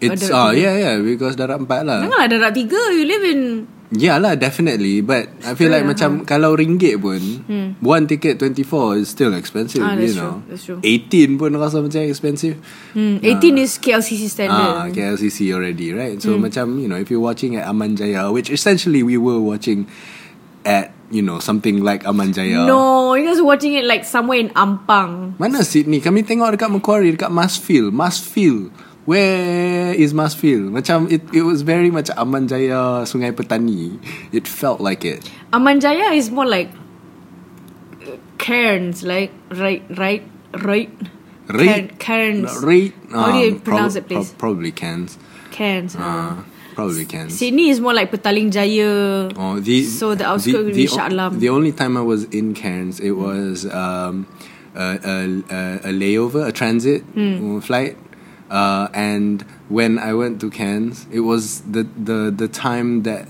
it's 0.00 0.28
oh 0.28 0.52
darab 0.52 0.56
tiga? 0.56 0.60
yeah 0.60 0.74
yeah 0.76 0.94
because 1.00 1.40
darat 1.40 1.56
empat 1.56 1.88
lah. 1.88 2.04
Janganlah 2.04 2.28
darab 2.28 2.52
tiga. 2.52 2.80
You 2.92 3.04
live 3.08 3.24
in 3.24 3.40
Yeah 3.90 4.22
lah 4.22 4.38
definitely 4.38 5.02
But 5.02 5.34
I 5.42 5.58
feel 5.58 5.66
like 5.66 5.82
Yeah, 5.82 5.90
macam 5.90 6.10
Kalau 6.22 6.54
ringgit 6.54 7.02
pun 7.02 7.18
One 7.82 8.06
ticket 8.06 8.38
24 8.38 9.02
Is 9.02 9.10
still 9.10 9.34
expensive 9.34 9.82
Hmm. 9.82 9.90
Ah, 9.90 9.98
You 9.98 10.06
that's 10.06 10.14
know 10.14 10.32
true, 10.38 10.46
that's 10.46 10.64
true. 10.64 10.78
18 10.78 11.34
pun 11.34 11.50
rasa 11.58 11.82
macam 11.82 11.98
expensive 12.06 12.54
hmm, 12.94 13.18
18 13.18 13.58
is 13.58 13.82
KLCC 13.82 14.30
standard. 14.30 14.54
Ah, 14.54 14.86
KLCC 14.88 15.50
already 15.50 15.90
right 15.90 16.14
Hmm. 16.14 16.22
So 16.22 16.38
macam 16.38 16.78
You 16.78 16.86
know 16.86 17.02
If 17.02 17.10
you're 17.10 17.18
watching 17.18 17.58
at 17.58 17.66
Aman 17.66 17.98
Jaya 17.98 18.30
Which 18.30 18.46
essentially 18.46 19.02
we 19.02 19.18
were 19.18 19.42
watching 19.42 19.90
At 20.62 20.94
You 21.10 21.26
know 21.26 21.42
Something 21.42 21.82
like 21.82 22.06
Aman 22.06 22.30
Jaya 22.30 22.62
No, 22.62 23.18
you 23.18 23.26
guys 23.26 23.42
watching 23.42 23.74
it 23.74 23.82
like 23.82 24.06
somewhere 24.06 24.38
in 24.38 24.54
Ampang. 24.54 25.34
Mana 25.34 25.66
Sydney 25.66 25.98
Kami 25.98 26.22
tengok 26.22 26.54
dekat 26.54 26.70
Macquarie 26.70 27.10
Dekat 27.10 27.34
Masfield 27.34 27.90
Masfield 27.90 28.70
Where 29.06 29.94
is 29.94 30.12
Marsfield 30.12 30.72
Macam 30.72 31.10
it, 31.10 31.22
it 31.32 31.42
was 31.42 31.62
very 31.62 31.90
much 31.90 32.10
Aman 32.10 32.48
Jaya 32.48 33.02
Sungai 33.08 33.32
Petani 33.32 33.96
It 34.30 34.46
felt 34.46 34.80
like 34.80 35.04
it 35.04 35.24
Aman 35.52 35.80
Jaya 35.80 36.12
is 36.12 36.30
more 36.30 36.46
like 36.46 36.70
uh, 38.06 38.16
Cairns, 38.38 39.02
like 39.02 39.32
right, 39.50 39.82
right, 39.96 40.22
right. 40.64 40.90
Right. 41.48 41.98
Cairns. 41.98 42.62
Right. 42.62 42.94
How 43.10 43.32
do 43.32 43.38
you 43.38 43.54
um, 43.54 43.60
pronounce 43.60 43.94
prob- 43.94 44.04
it, 44.04 44.08
please? 44.08 44.28
prob- 44.30 44.38
probably 44.38 44.72
cans. 44.72 45.18
Cairns. 45.50 45.96
uh. 45.96 45.98
Uh, 45.98 46.42
probably 46.74 47.04
Cairns. 47.04 47.36
Sydney 47.36 47.70
is 47.70 47.80
more 47.80 47.92
like 47.92 48.10
Petaling 48.12 48.52
Jaya. 48.52 49.30
Oh, 49.36 49.58
the, 49.60 49.82
So 49.84 50.14
the 50.14 50.24
outskirts 50.26 50.56
will 50.56 50.72
be 50.72 50.86
Shah 50.86 51.08
Alam. 51.08 51.40
The 51.40 51.48
only 51.48 51.72
time 51.72 51.96
I 51.96 52.02
was 52.02 52.24
in 52.30 52.54
Cairns, 52.54 53.00
it 53.00 53.12
was 53.12 53.66
um, 53.66 54.26
a, 54.74 54.80
a, 54.80 55.16
a, 55.50 55.90
a 55.90 55.92
layover, 55.92 56.46
a 56.46 56.52
transit 56.52 57.02
uh, 57.16 57.60
flight. 57.60 57.98
Uh, 58.50 58.88
and 58.92 59.42
when 59.68 59.98
I 59.98 60.12
went 60.12 60.40
to 60.40 60.50
Cairns, 60.50 61.06
it 61.10 61.20
was 61.20 61.60
the, 61.62 61.84
the, 61.84 62.34
the 62.34 62.48
time 62.48 63.04
that 63.04 63.28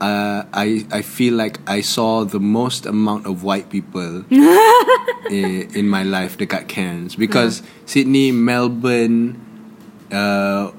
uh, 0.00 0.44
I, 0.52 0.86
I 0.92 1.02
feel 1.02 1.34
like 1.34 1.58
I 1.66 1.80
saw 1.80 2.24
the 2.24 2.40
most 2.40 2.86
amount 2.86 3.26
of 3.26 3.42
white 3.42 3.70
people 3.70 4.24
in, 4.30 5.68
in 5.74 5.88
my 5.88 6.02
life 6.02 6.36
dekat 6.36 6.68
Cairns. 6.68 7.16
Because 7.16 7.62
Sydney, 7.86 8.32
Melbourne, 8.32 9.40
uh, 10.12 10.72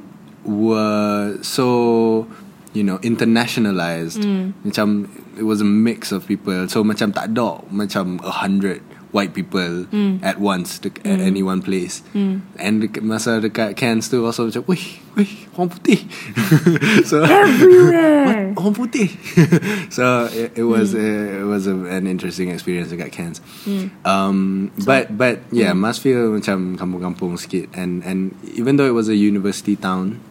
were 0.43 1.37
so 1.41 2.27
you 2.73 2.83
know 2.83 2.97
internationalized. 2.99 4.21
Macam 4.65 5.09
it 5.37 5.43
was 5.43 5.61
a 5.61 5.65
mix 5.65 6.11
of 6.11 6.25
people. 6.27 6.67
So 6.67 6.83
macam 6.83 7.13
tak 7.13 7.33
ada 7.33 7.61
macam 7.69 8.21
a 8.25 8.31
hundred 8.31 8.81
white 9.11 9.35
people 9.35 9.85
at 10.23 10.39
once 10.39 10.79
dek- 10.79 11.03
at 11.03 11.19
any 11.19 11.43
one 11.43 11.59
place. 11.61 11.99
And 12.15 12.83
dek- 12.87 13.03
masa 13.03 13.43
dekat 13.43 13.75
Cairns 13.75 14.07
tu 14.07 14.23
also 14.23 14.47
macam 14.47 14.63
wih 14.71 14.83
wih 15.19 15.31
orang 15.59 15.69
putih. 15.71 15.99
So 17.09 17.23
Everywhere. 17.27 18.23
What? 18.27 18.39
orang 18.59 18.75
putih. 18.75 19.09
So 19.95 20.31
it, 20.31 20.55
it 20.55 20.63
was 20.63 20.95
uh, 20.95 21.43
it 21.43 21.47
was 21.47 21.67
a, 21.67 21.75
an 21.91 22.07
interesting 22.07 22.47
experience 22.47 22.87
dekat 22.91 23.11
Cairns. 23.11 23.43
Um, 24.07 24.71
but 24.87 25.11
but 25.11 25.43
yeah 25.51 25.75
Marsfield 25.75 26.31
macam 26.31 26.79
kampung-kampung 26.79 27.35
sikit. 27.35 27.67
And 27.75 27.99
and 28.07 28.31
even 28.55 28.79
though 28.79 28.87
it 28.87 28.95
was 28.95 29.11
a 29.11 29.15
university 29.19 29.75
town 29.75 30.23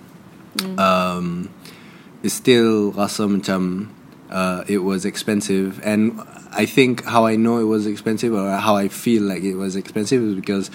um, 0.80 1.48
it's 2.22 2.34
still 2.34 2.92
rasa 2.92 3.28
macam 3.28 3.88
uh, 4.32 4.64
it 4.68 4.80
was 4.82 5.04
expensive. 5.04 5.80
And 5.84 6.16
I 6.50 6.66
think 6.66 7.04
how 7.04 7.26
I 7.26 7.36
know 7.36 7.58
it 7.58 7.64
was 7.70 7.86
expensive 7.86 8.34
or 8.34 8.50
how 8.58 8.74
I 8.74 8.88
feel 8.88 9.22
like 9.22 9.42
it 9.42 9.54
was 9.54 9.76
expensive 9.76 10.22
is 10.22 10.34
because 10.34 10.70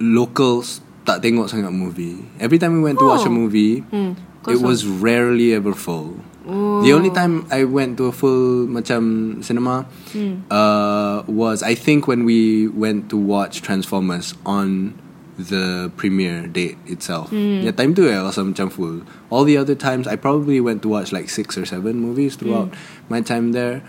locals 0.00 0.80
tak 1.04 1.24
tengok 1.24 1.48
sangat 1.48 1.72
movie. 1.72 2.20
Every 2.38 2.58
time 2.60 2.76
we 2.76 2.82
went 2.84 2.98
to 3.00 3.06
watch 3.08 3.24
a 3.24 3.32
Oh. 3.32 3.34
movie, 3.34 3.80
Hmm, 3.90 4.16
it 4.48 4.60
was 4.60 4.84
rarely 4.86 5.52
ever 5.56 5.72
full. 5.72 6.20
The 6.48 6.96
only 6.96 7.12
time 7.12 7.44
I 7.52 7.68
went 7.68 8.00
to 8.00 8.08
a 8.08 8.14
full 8.14 8.64
macam 8.64 9.36
cinema 9.44 9.84
Hmm. 10.16 10.48
uh, 10.48 11.20
was 11.28 11.60
I 11.60 11.76
think 11.76 12.08
when 12.08 12.24
we 12.24 12.64
went 12.72 13.12
to 13.12 13.20
watch 13.20 13.60
Transformers 13.60 14.32
on 14.48 14.96
the 15.36 15.92
premiere 16.00 16.48
date 16.48 16.80
itself. 16.88 17.28
Hmm. 17.30 17.60
Yeah, 17.62 17.76
time 17.76 17.92
tu 17.92 18.08
ya 18.08 18.24
rasa 18.24 18.42
macam 18.48 18.72
full. 18.72 19.04
All 19.28 19.44
the 19.44 19.60
other 19.60 19.76
times 19.76 20.08
I 20.08 20.16
probably 20.16 20.56
went 20.58 20.80
to 20.82 20.88
watch 20.88 21.12
like 21.12 21.28
six 21.28 21.60
or 21.60 21.68
seven 21.68 22.00
movies 22.00 22.34
throughout 22.40 22.72
Hmm. 22.72 23.12
my 23.12 23.20
time 23.20 23.52
there. 23.52 23.84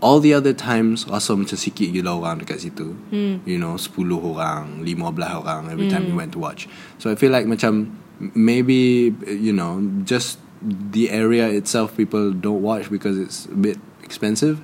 All 0.00 0.20
the 0.20 0.34
other 0.34 0.52
times 0.52 1.08
rasa 1.08 1.32
macam 1.34 1.56
sikit 1.56 1.92
gila 1.92 2.20
orang 2.20 2.44
dekat 2.44 2.68
situ. 2.68 2.92
Hmm. 3.10 3.40
You 3.48 3.56
know, 3.56 3.80
10 3.80 4.12
orang, 4.12 4.84
15 4.84 5.00
orang 5.40 5.72
every 5.72 5.88
time 5.88 6.04
we 6.06 6.14
went 6.14 6.36
to 6.36 6.40
watch. 6.40 6.68
So 7.00 7.08
I 7.08 7.16
feel 7.16 7.32
like 7.32 7.48
macam 7.48 7.96
maybe 8.36 9.12
you 9.24 9.52
know, 9.52 9.80
just 10.04 10.38
the 10.62 11.10
area 11.10 11.48
itself 11.48 11.96
people 11.96 12.32
don't 12.32 12.62
watch 12.62 12.88
because 12.90 13.18
it's 13.18 13.46
a 13.46 13.56
bit 13.56 13.78
expensive 14.02 14.60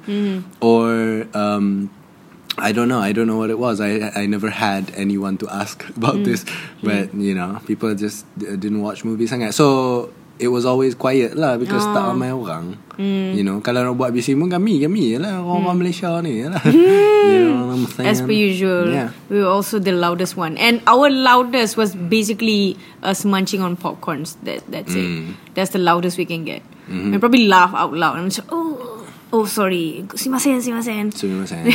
or 0.61 1.27
um 1.35 1.91
I 2.59 2.73
don't 2.73 2.89
know. 2.89 3.01
I 3.01 3.13
don't 3.13 3.27
know 3.27 3.39
what 3.39 3.49
it 3.49 3.59
was. 3.59 3.81
I 3.81 4.13
I 4.15 4.27
never 4.27 4.53
had 4.53 4.93
anyone 4.95 5.41
to 5.41 5.49
ask 5.49 5.89
about 5.97 6.23
this, 6.23 6.45
but 6.85 7.15
you 7.17 7.35
know, 7.35 7.61
people 7.65 7.95
just 7.97 8.29
uh, 8.45 8.57
didn't 8.61 8.83
watch 8.83 9.05
movies. 9.05 9.33
So 9.57 10.13
it 10.43 10.51
was 10.51 10.67
always 10.67 10.99
quiet 10.99 11.39
lah 11.39 11.55
because 11.57 11.87
tak 11.95 12.03
Oh. 12.03 12.11
ramai 12.11 12.35
orang. 12.35 12.75
You 12.99 13.43
know, 13.43 13.59
kalau 13.63 13.83
nak 13.87 13.97
buat 13.97 14.11
bising 14.13 14.39
pun 14.39 14.51
kami 14.51 14.79
kami 14.83 15.15
je 15.15 15.19
lah 15.23 15.41
orang-orang 15.43 15.79
Malaysia 15.87 16.13
ni 16.23 16.43
lah. 16.45 16.61
you 16.71 17.41
know 17.49 17.67
what 17.67 17.79
I'm 17.79 17.87
saying? 17.89 18.07
As 18.11 18.19
per 18.21 18.35
usual, 18.35 18.91
Yeah. 18.93 19.11
we 19.31 19.39
were 19.43 19.49
also 19.51 19.79
the 19.79 19.95
loudest 19.97 20.35
one, 20.37 20.55
and 20.61 20.83
our 20.87 21.07
loudest 21.09 21.75
was 21.75 21.95
basically 21.97 22.77
us 23.03 23.25
munching 23.25 23.63
on 23.63 23.75
popcorns. 23.75 24.35
That 24.47 24.63
that's 24.71 24.93
it. 24.95 25.03
Mm. 25.07 25.35
That's 25.55 25.73
the 25.75 25.83
loudest 25.83 26.19
we 26.19 26.27
can 26.29 26.43
get. 26.45 26.63
Mm-hmm. 26.87 27.11
We 27.11 27.17
probably 27.19 27.47
laugh 27.49 27.73
out 27.75 27.91
loud. 27.97 28.19
I'm 28.21 28.29
just 28.31 28.45
oh, 28.53 29.03
oh, 29.33 29.47
sorry, 29.49 30.05
simasen, 30.15 30.61
simasen. 30.61 31.11
So 31.17 31.27
you 31.27 31.43
were 31.43 31.49
saying. 31.49 31.73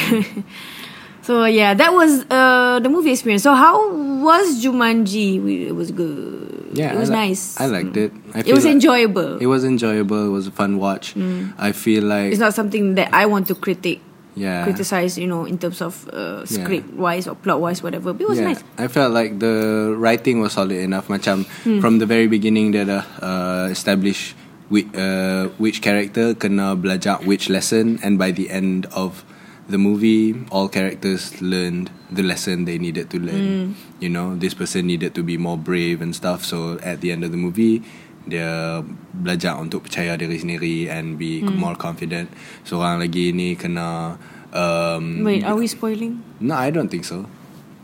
So 1.28 1.44
yeah, 1.44 1.76
that 1.76 1.92
was 1.92 2.24
uh, 2.32 2.80
the 2.80 2.88
movie 2.88 3.12
experience. 3.12 3.44
So 3.44 3.52
how 3.52 3.92
was 4.24 4.64
Jumanji? 4.64 5.44
It 5.68 5.76
was 5.76 5.92
good. 5.92 6.57
Yeah, 6.78 6.94
it 6.94 7.00
was 7.02 7.10
I 7.10 7.14
li- 7.14 7.20
nice. 7.34 7.44
I 7.58 7.66
liked 7.66 7.98
it. 7.98 8.14
I 8.38 8.46
It 8.46 8.54
was 8.54 8.64
like- 8.64 8.78
enjoyable. 8.78 9.42
It 9.42 9.50
was 9.50 9.66
enjoyable. 9.66 10.30
It 10.30 10.34
was 10.34 10.46
a 10.46 10.54
fun 10.54 10.78
watch. 10.78 11.18
I 11.58 11.74
feel 11.74 12.06
like 12.06 12.30
it's 12.32 12.40
not 12.44 12.54
something 12.54 12.94
that 12.96 13.10
I 13.12 13.26
want 13.26 13.50
to 13.50 13.56
critique, 13.58 14.00
yeah. 14.38 14.62
criticize. 14.64 15.18
You 15.18 15.26
know, 15.26 15.50
in 15.50 15.58
terms 15.58 15.82
of 15.82 15.98
uh, 16.14 16.46
script 16.46 16.94
wise 16.94 17.26
or 17.26 17.34
plot 17.36 17.58
wise, 17.60 17.82
whatever. 17.82 18.14
But 18.14 18.22
it 18.24 18.30
was 18.30 18.40
yeah, 18.40 18.54
nice. 18.54 18.62
I 18.78 18.86
felt 18.88 19.10
like 19.12 19.42
the 19.42 19.92
writing 19.98 20.40
was 20.40 20.54
solid 20.54 20.78
enough. 20.78 21.10
Macam 21.10 21.50
Hmm. 21.66 21.82
from 21.82 21.98
the 21.98 22.06
very 22.06 22.30
beginning 22.30 22.72
dia 22.78 22.86
dah 22.86 23.04
uh, 23.20 23.66
establish 23.74 24.38
which, 24.70 24.86
uh, 25.00 25.48
which 25.58 25.80
character 25.82 26.36
kena 26.36 26.76
belajar 26.78 27.18
which 27.24 27.48
lesson 27.50 27.98
and 28.04 28.20
by 28.20 28.30
the 28.36 28.52
end 28.52 28.86
of 28.94 29.24
the 29.68 29.78
movie 29.78 30.34
all 30.50 30.68
characters 30.68 31.40
learned 31.44 31.92
the 32.08 32.24
lesson 32.24 32.64
they 32.64 32.80
needed 32.80 33.12
to 33.12 33.20
learn. 33.20 33.76
You 34.00 34.08
know, 34.10 34.36
this 34.36 34.54
person 34.54 34.88
needed 34.88 35.12
to 35.16 35.24
be 35.24 35.36
more 35.36 35.58
brave 35.58 36.00
and 36.00 36.16
stuff. 36.16 36.44
So 36.44 36.80
at 36.80 37.02
the 37.04 37.12
end 37.12 37.24
of 37.24 37.32
the 37.32 37.40
movie 37.40 37.84
dia 38.28 38.84
belajar 39.16 39.56
untuk 39.56 39.88
percaya 39.88 40.20
diri 40.20 40.36
sendiri 40.36 40.92
and 40.92 41.16
be 41.16 41.40
Hmm. 41.40 41.56
more 41.56 41.76
confident. 41.80 42.28
Seorang 42.64 43.00
lagi 43.00 43.32
ni 43.32 43.56
kena 43.56 44.20
um, 44.52 45.24
Wait, 45.24 45.48
are 45.48 45.56
we 45.56 45.68
spoiling? 45.68 46.20
no, 46.40 46.56
I 46.56 46.68
don't 46.72 46.92
think 46.92 47.08
so. 47.08 47.24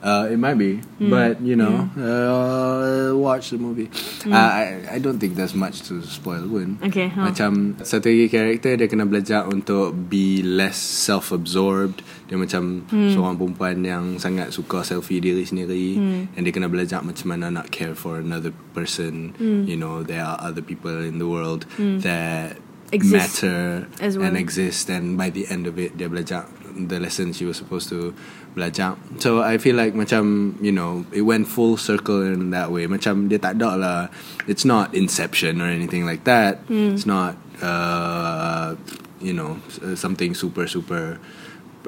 Uh, 0.03 0.27
it 0.27 0.35
might 0.35 0.59
be, 0.59 0.83
Hmm. 0.99 1.07
but 1.07 1.39
you 1.39 1.55
know, 1.55 1.87
uh, 1.95 3.15
watch 3.15 3.49
the 3.49 3.57
movie. 3.57 3.87
Hmm. 4.27 4.35
Uh, 4.35 4.51
I 4.51 4.63
I 4.91 4.97
don't 4.99 5.15
think 5.15 5.39
there's 5.39 5.55
much 5.55 5.87
to 5.87 6.03
spoil 6.03 6.43
pun. 6.43 6.75
Okay, 6.83 7.07
huh. 7.07 7.31
Macam 7.31 7.79
satu 7.79 8.11
lagi 8.11 8.27
karakter 8.27 8.75
dia 8.75 8.91
kena 8.91 9.07
belajar 9.07 9.47
untuk 9.47 9.95
be 9.95 10.43
less 10.43 10.75
self-absorbed. 10.75 12.03
Dia 12.27 12.35
macam 12.35 12.83
Hmm. 12.91 13.15
seorang 13.15 13.39
perempuan 13.39 13.79
yang 13.79 14.03
sangat 14.19 14.51
suka 14.51 14.83
selfie 14.83 15.23
diri 15.23 15.47
sendiri, 15.47 15.95
Hmm. 15.95 16.21
and 16.35 16.41
dia 16.43 16.51
kena 16.51 16.67
belajar 16.67 16.99
macam 16.99 17.31
mana 17.31 17.47
nak 17.49 17.71
care 17.71 17.95
for 17.95 18.19
another 18.19 18.51
person. 18.75 19.31
Hmm. 19.39 19.63
You 19.63 19.79
know, 19.79 20.03
there 20.03 20.19
are 20.21 20.35
other 20.37 20.59
people 20.59 20.99
in 20.99 21.15
the 21.15 21.27
world 21.27 21.63
that 21.79 22.59
Exist 22.91 23.41
matter 23.41 23.87
as 24.03 24.19
well. 24.19 24.27
and 24.27 24.37
exist 24.37 24.85
and 24.85 25.15
by 25.15 25.31
the 25.31 25.49
end 25.49 25.65
of 25.65 25.81
it 25.81 25.97
dia 25.97 26.05
belajar 26.05 26.45
the 26.75 26.99
lesson 26.99 27.31
she 27.33 27.45
was 27.45 27.57
supposed 27.57 27.87
to 27.89 28.13
belajar 28.57 28.97
so 29.17 29.41
I 29.41 29.57
feel 29.57 29.73
like 29.77 29.93
macam 29.97 30.55
you 30.61 30.71
know 30.73 31.05
it 31.13 31.21
went 31.25 31.47
full 31.49 31.77
circle 31.77 32.21
in 32.21 32.49
that 32.53 32.69
way 32.69 32.85
macam 32.85 33.29
dia 33.29 33.37
tak 33.41 33.57
ada 33.61 33.77
lah 33.77 33.99
it's 34.45 34.65
not 34.65 34.93
inception 34.93 35.61
or 35.61 35.69
anything 35.69 36.05
like 36.05 36.25
that 36.25 36.61
Hmm. 36.69 36.93
it's 36.93 37.05
not 37.05 37.37
uh, 37.61 38.75
you 39.21 39.33
know 39.33 39.57
something 39.95 40.33
super 40.35 40.67
super 40.67 41.17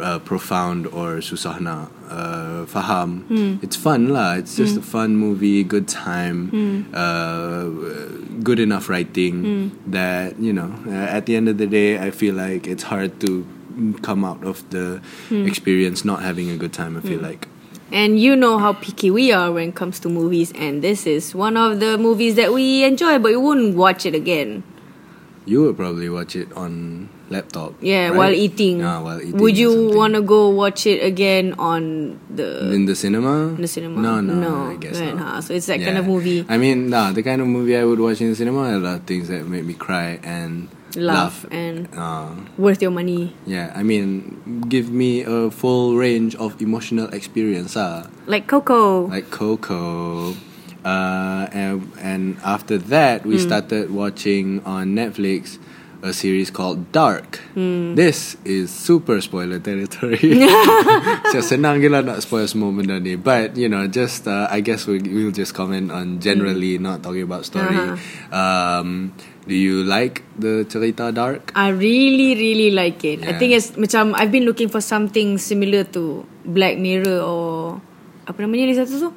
uh, 0.02 0.20
profound 0.20 0.88
or 0.92 1.24
susah 1.24 1.56
nak 1.64 1.88
uh, 2.12 2.68
faham. 2.68 3.24
Hmm. 3.32 3.64
It's 3.64 3.80
fun 3.80 4.12
lah. 4.12 4.36
It's 4.36 4.60
just 4.60 4.76
a 4.76 4.84
fun 4.84 5.16
movie, 5.16 5.64
good 5.64 5.88
time, 5.88 6.52
Hmm. 6.52 6.78
uh, 6.92 7.64
good 8.44 8.60
enough 8.60 8.92
writing 8.92 9.72
that 9.88 10.36
you 10.40 10.52
know. 10.52 10.68
Uh, 10.84 11.08
at 11.16 11.26
the 11.32 11.36
end 11.40 11.48
of 11.48 11.56
the 11.58 11.68
day, 11.68 11.96
I 11.96 12.12
feel 12.12 12.36
like 12.36 12.68
it's 12.68 12.92
hard 12.92 13.20
to 13.24 13.48
come 14.02 14.24
out 14.26 14.44
of 14.44 14.64
the 14.70 15.02
Hmm. 15.30 15.46
experience 15.46 16.06
not 16.06 16.22
having 16.22 16.50
a 16.50 16.58
good 16.58 16.74
time. 16.74 16.98
I 16.98 17.02
feel 17.02 17.20
like. 17.22 17.48
And 17.92 18.20
you 18.20 18.36
know 18.36 18.58
how 18.58 18.74
picky 18.74 19.12
we 19.12 19.32
are 19.32 19.52
when 19.52 19.70
it 19.70 19.76
comes 19.76 20.00
to 20.02 20.10
movies, 20.10 20.52
and 20.58 20.82
this 20.82 21.06
is 21.06 21.36
one 21.36 21.56
of 21.56 21.80
the 21.80 21.98
movies 21.98 22.34
that 22.36 22.52
we 22.54 22.84
enjoy, 22.84 23.20
but 23.20 23.32
we 23.32 23.38
wouldn't 23.38 23.76
watch 23.78 24.06
it 24.06 24.16
again. 24.16 24.64
You 25.46 25.62
would 25.64 25.78
probably 25.78 26.10
watch 26.10 26.36
it 26.36 26.50
on 26.58 27.08
laptop. 27.30 27.76
Yeah, 27.80 28.10
right? 28.10 28.18
while 28.18 28.34
eating. 28.34 28.82
Ah, 28.84 29.04
while 29.06 29.22
eating. 29.22 29.38
Would 29.38 29.56
you 29.56 29.94
want 29.94 30.16
to 30.18 30.22
go 30.26 30.50
watch 30.50 30.88
it 30.90 31.06
again 31.06 31.54
on 31.62 32.18
the 32.34 32.74
in 32.74 32.86
the 32.90 32.96
cinema? 32.98 33.54
in 33.54 33.62
the 33.62 33.68
cinema? 33.70 34.02
No, 34.02 34.22
no, 34.22 34.34
no. 34.34 34.72
I 34.74 34.76
guess 34.82 34.98
right, 35.00 35.14
not. 35.16 35.22
huh? 35.38 35.42
So 35.42 35.54
it's 35.54 35.68
that 35.68 35.80
kind 35.86 36.00
of 36.02 36.08
movie. 36.10 36.42
I 36.50 36.58
mean, 36.58 36.90
nah, 36.90 37.12
the 37.14 37.22
kind 37.22 37.42
of 37.42 37.48
movie 37.48 37.78
I 37.78 37.86
would 37.86 38.00
watch 38.02 38.20
in 38.22 38.30
the 38.34 38.36
cinema 38.36 38.74
are 38.74 38.74
a 38.74 38.80
lot 38.82 38.96
of 38.96 39.04
things 39.06 39.28
that 39.30 39.46
make 39.46 39.64
me 39.66 39.76
cry 39.78 40.18
and 40.26 40.68
Laugh 40.98 41.44
laugh. 41.44 41.54
and 41.54 41.88
Uh, 41.94 42.32
worth 42.58 42.82
your 42.82 42.92
money. 42.92 43.36
yeah, 43.46 43.72
I 43.76 43.84
mean, 43.84 44.40
give 44.68 44.90
me 44.92 45.24
a 45.24 45.52
full 45.52 45.96
range 45.96 46.36
of 46.36 46.60
emotional 46.62 47.08
experience, 47.14 47.76
ah, 47.76 48.08
Like 48.28 48.48
Coco. 48.48 49.08
like 49.08 49.30
Coco. 49.32 50.34
Uh, 50.86 51.50
and, 51.52 51.90
and 51.98 52.38
after 52.46 52.78
that, 52.78 53.26
we 53.26 53.40
started 53.42 53.90
watching 53.90 54.62
on 54.70 54.94
Netflix 54.94 55.58
a 56.06 56.14
series 56.14 56.52
called 56.54 56.92
Dark. 56.94 57.42
Hmm. 57.58 57.96
This 57.98 58.38
is 58.46 58.70
super 58.70 59.18
spoiler 59.22 59.58
territory. 59.58 60.22
so 61.34 61.42
senang 61.42 61.82
gila 61.82 62.06
nak 62.06 62.22
spoil 62.22 62.46
semua 62.46 62.70
benda 62.70 63.02
ni. 63.02 63.18
But 63.18 63.58
you 63.58 63.66
know, 63.66 63.90
just 63.90 64.30
uh, 64.30 64.46
I 64.54 64.62
guess 64.62 64.86
we 64.86 65.02
we'll 65.02 65.34
just 65.34 65.58
comment 65.58 65.90
on 65.90 66.22
generally, 66.22 66.78
not 66.78 67.02
talking 67.02 67.26
about 67.26 67.50
story. 67.50 67.74
Uh-huh. 67.74 67.98
Um, 68.30 69.18
do 69.46 69.54
you 69.54 69.84
like 69.84 70.22
the 70.36 70.66
cerita 70.66 71.14
Dark? 71.14 71.52
I 71.56 71.70
really, 71.70 72.34
really 72.36 72.70
like 72.72 73.04
it. 73.04 73.22
I 73.22 73.34
Yeah. 73.34 73.40
think 73.40 73.52
it's 73.54 73.78
macam 73.78 74.14
I've 74.18 74.34
been 74.34 74.46
looking 74.46 74.70
for 74.70 74.82
something 74.82 75.38
similar 75.38 75.86
to 75.94 76.26
Black 76.44 76.78
Mirror 76.78 77.22
or 77.22 77.46
apa 78.26 78.42
namanya 78.42 78.66
ni 78.70 78.74
satu 78.74 78.94
tu? 78.98 79.10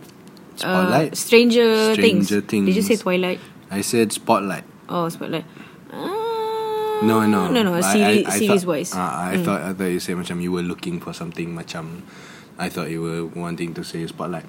Spotlight. 0.59 1.13
Uh, 1.13 1.17
Stranger, 1.17 1.71
Stranger 1.97 2.41
Things. 2.43 2.67
Did 2.69 2.77
you 2.77 2.85
say 2.85 2.99
Things. 2.99 3.07
Twilight? 3.07 3.41
I 3.71 3.81
said 3.81 4.11
Spotlight. 4.11 4.67
Oh, 4.91 5.07
Spotlight. 5.09 5.47
Uh, 5.89 6.27
No, 6.99 7.23
no, 7.23 7.47
no, 7.47 7.63
no. 7.63 7.79
I- 7.79 7.95
Series, 7.95 8.27
I, 8.27 8.35
I 8.35 8.39
series 8.43 8.67
thought, 8.67 8.75
wise. 8.75 8.91
Uh, 8.91 9.07
I 9.31 9.39
thought 9.39 9.63
I 9.63 9.71
thought 9.71 9.93
you 9.95 10.03
said 10.03 10.19
macam 10.19 10.43
you 10.43 10.51
were 10.51 10.67
looking 10.67 10.99
for 10.99 11.15
something 11.15 11.55
macam. 11.55 12.03
I 12.59 12.67
thought 12.67 12.91
you 12.91 12.99
were 13.07 13.23
wanting 13.39 13.71
to 13.79 13.87
say 13.87 14.03
Spotlight. 14.11 14.43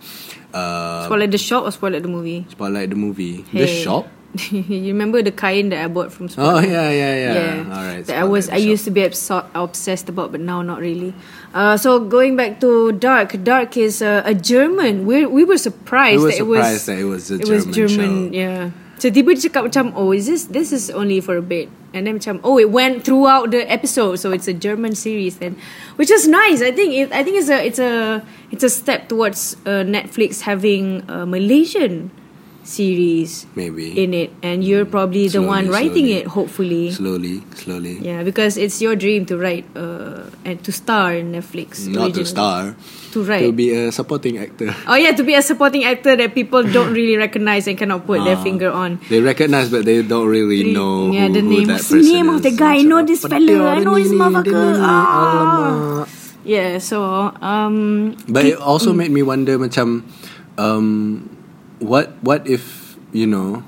Uh, 0.50 1.06
Spotlight 1.06 1.30
the 1.30 1.38
shop 1.38 1.70
or 1.70 1.72
Spotlight 1.72 2.02
the 2.02 2.10
movie? 2.10 2.50
Spotlight 2.50 2.90
the 2.90 2.98
movie. 2.98 3.46
The 3.54 3.70
Hey. 3.70 3.86
shop. 3.86 4.10
you 4.52 4.94
remember 4.94 5.24
the 5.24 5.32
kain 5.32 5.70
that 5.70 5.84
I 5.84 5.88
bought 5.88 6.14
from 6.14 6.30
Oh 6.38 6.60
yeah, 6.60 6.90
yeah, 6.92 7.16
yeah. 7.16 7.34
yeah. 7.34 7.58
All 7.66 7.84
right. 7.84 8.06
That 8.06 8.18
I 8.18 8.24
was 8.26 8.50
I 8.50 8.58
used 8.62 8.86
to 8.86 8.92
be 8.92 9.02
obso- 9.02 9.46
obsessed 9.56 10.08
about, 10.08 10.32
but 10.32 10.40
now 10.40 10.62
not 10.62 10.80
really. 10.80 11.14
Uh, 11.54 11.78
so 11.78 12.00
going 12.00 12.36
back 12.38 12.62
to 12.62 12.92
Dark, 12.94 13.42
Dark 13.44 13.76
is 13.76 14.02
uh, 14.02 14.22
a 14.26 14.36
German. 14.36 15.06
We 15.10 15.26
we 15.26 15.44
were 15.44 15.58
surprised 15.58 16.22
We 16.22 16.30
were 16.30 16.32
that 16.32 16.38
it 16.38 16.44
was 16.46 16.62
surprised 16.62 16.86
that 16.86 17.00
it 17.00 17.10
was 17.10 17.24
a 17.32 17.36
it 17.42 17.50
was 17.50 17.66
German 17.66 17.74
German. 17.74 18.14
show. 18.30 18.38
Yeah. 18.38 18.64
So 19.00 19.08
tiba 19.10 19.32
dia 19.34 19.48
cakap 19.50 19.72
macam 19.72 19.96
oh 19.96 20.12
is 20.12 20.28
this 20.28 20.52
this 20.52 20.70
is 20.76 20.92
only 20.92 21.24
for 21.24 21.40
a 21.40 21.42
bit 21.42 21.72
and 21.96 22.04
then 22.06 22.20
macam 22.20 22.44
oh 22.44 22.60
it 22.60 22.68
went 22.68 23.08
throughout 23.08 23.48
the 23.50 23.64
episode 23.72 24.20
so 24.20 24.36
it's 24.36 24.46
a 24.46 24.54
German 24.54 24.92
series 24.92 25.40
then 25.40 25.56
which 25.96 26.12
is 26.12 26.28
nice 26.28 26.60
I 26.60 26.76
think 26.76 26.92
it, 26.94 27.08
I 27.16 27.24
think 27.24 27.40
it's 27.40 27.48
a 27.48 27.64
it's 27.64 27.80
a 27.80 28.20
it's 28.52 28.62
a 28.62 28.70
step 28.70 29.08
towards 29.08 29.56
uh, 29.64 29.88
Netflix 29.88 30.44
having 30.44 31.08
a 31.08 31.24
Malaysian 31.24 32.12
series 32.70 33.50
Maybe. 33.58 33.98
in 33.98 34.14
it 34.14 34.30
and 34.46 34.62
you're 34.62 34.86
probably 34.86 35.26
the 35.26 35.42
one 35.42 35.74
writing 35.74 36.06
slowly. 36.06 36.22
it 36.22 36.26
hopefully 36.30 36.86
slowly, 36.94 37.42
slowly. 37.58 37.98
yeah 37.98 38.22
because 38.22 38.62
it's 38.62 38.78
your 38.78 38.94
dream 38.94 39.26
to 39.26 39.42
write 39.42 39.66
uh, 39.74 40.30
and 40.46 40.62
to 40.62 40.70
star 40.70 41.18
in 41.18 41.34
Netflix 41.34 41.90
Not 41.90 42.14
to 42.14 42.22
star. 42.30 42.78
to 43.10 43.18
write 43.26 43.42
To 43.42 43.52
be 43.52 43.74
a 43.74 43.90
supporting 43.90 44.38
actor. 44.38 44.70
oh 44.86 44.94
yeah 44.94 45.18
to 45.18 45.26
be 45.26 45.34
a 45.34 45.42
supporting 45.42 45.82
actor 45.82 46.14
that 46.14 46.38
people 46.38 46.62
don't 46.62 46.94
really 46.94 47.18
recognize 47.18 47.66
and 47.66 47.74
cannot 47.74 48.06
put 48.06 48.22
their 48.22 48.38
Ah. 48.38 48.46
finger 48.46 48.70
on 48.70 49.02
They 49.10 49.18
recognize, 49.18 49.74
but 49.74 49.90
they 49.90 50.06
don't 50.06 50.30
really 50.30 50.70
know 50.70 51.10
yeah, 51.10 51.26
who, 51.26 51.34
the 51.34 51.42
name. 51.42 51.66
that 51.74 51.82
person 51.82 52.06
name 52.06 52.30
of 52.30 52.46
the 52.46 52.54
guy? 52.54 52.78
I 52.80 52.86
know 52.86 53.02
this 53.02 53.26
fella. 53.26 53.74
I 53.74 53.82
know 53.82 53.98
this 53.98 54.14
motherfucker. 54.14 54.78
Ah. 54.78 56.06
Yeah, 56.46 56.78
so 56.78 57.34
um 57.42 58.14
But 58.30 58.46
it 58.46 58.62
also 58.62 58.94
made 58.94 59.10
me 59.10 59.26
wonder 59.26 59.58
macam 59.58 60.06
um 60.62 61.26
what 61.80 62.14
what 62.22 62.46
if, 62.48 62.96
you 63.12 63.28
know, 63.28 63.64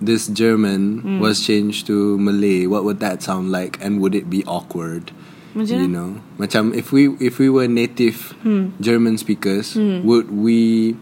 this 0.00 0.26
German 0.26 0.98
Hmm. 1.00 1.18
was 1.22 1.40
changed 1.40 1.86
to 1.86 2.18
Malay, 2.18 2.66
what 2.66 2.84
would 2.84 2.98
that 3.00 3.22
sound 3.22 3.52
like 3.52 3.78
and 3.80 4.00
would 4.02 4.14
it 4.14 4.28
be 4.28 4.42
awkward? 4.44 5.12
Macam 5.54 5.84
you 5.84 5.88
know. 5.88 6.10
Macam 6.40 6.72
if 6.74 6.90
we 6.90 7.12
if 7.20 7.36
we 7.38 7.48
were 7.52 7.68
native 7.68 8.32
Hmm. 8.42 8.72
German 8.80 9.20
speakers, 9.20 9.76
would 9.76 10.32
we 10.32 10.96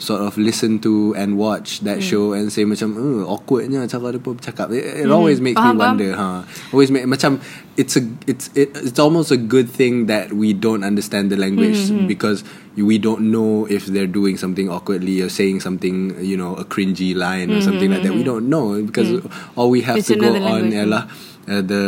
sort 0.00 0.24
of 0.24 0.34
listen 0.34 0.80
to 0.80 1.12
and 1.12 1.36
watch 1.36 1.84
that 1.84 2.00
Hmm. 2.00 2.08
show 2.08 2.24
and 2.32 2.48
say 2.48 2.64
macam 2.64 2.96
oh, 2.96 3.28
awkwardnya 3.28 3.84
cara 3.84 4.10
dia 4.10 4.18
pun 4.18 4.32
bercakap 4.34 4.72
it, 4.72 5.04
it 5.04 5.12
always 5.12 5.38
makes 5.38 5.60
Hmm. 5.60 5.76
Faham, 5.76 5.76
me 5.76 5.84
faham. 5.84 5.92
wonder 5.92 6.10
ha. 6.16 6.28
Always 6.72 6.88
make 6.88 7.04
macam 7.04 7.36
it's 7.76 7.94
a 7.94 8.02
it's 8.24 8.48
it, 8.56 8.72
it's 8.74 8.96
almost 8.96 9.28
a 9.28 9.36
good 9.36 9.68
thing 9.68 10.08
that 10.08 10.32
we 10.32 10.50
don't 10.50 10.82
understand 10.82 11.28
the 11.28 11.36
language 11.36 11.92
Hmm, 11.92 12.08
because 12.08 12.40
we 12.74 12.96
don't 12.96 13.28
know 13.28 13.68
if 13.68 13.84
they're 13.84 14.08
doing 14.08 14.40
something 14.40 14.72
awkwardly 14.72 15.20
or 15.20 15.28
saying 15.28 15.60
something 15.60 16.16
you 16.18 16.32
know 16.32 16.56
a 16.56 16.64
cringy 16.64 17.12
line 17.12 17.52
or 17.52 17.60
something 17.60 17.92
like 17.92 18.00
that. 18.00 18.16
we 18.16 18.24
don't 18.24 18.48
know 18.48 18.80
because 18.80 19.20
all 19.52 19.68
we 19.68 19.84
have 19.84 20.00
Hmm, 20.00 20.02
It's 20.02 20.08
to 20.08 20.16
go 20.16 20.32
on 20.32 20.72
ialah 20.72 21.12
uh, 21.48 21.62
the 21.62 21.84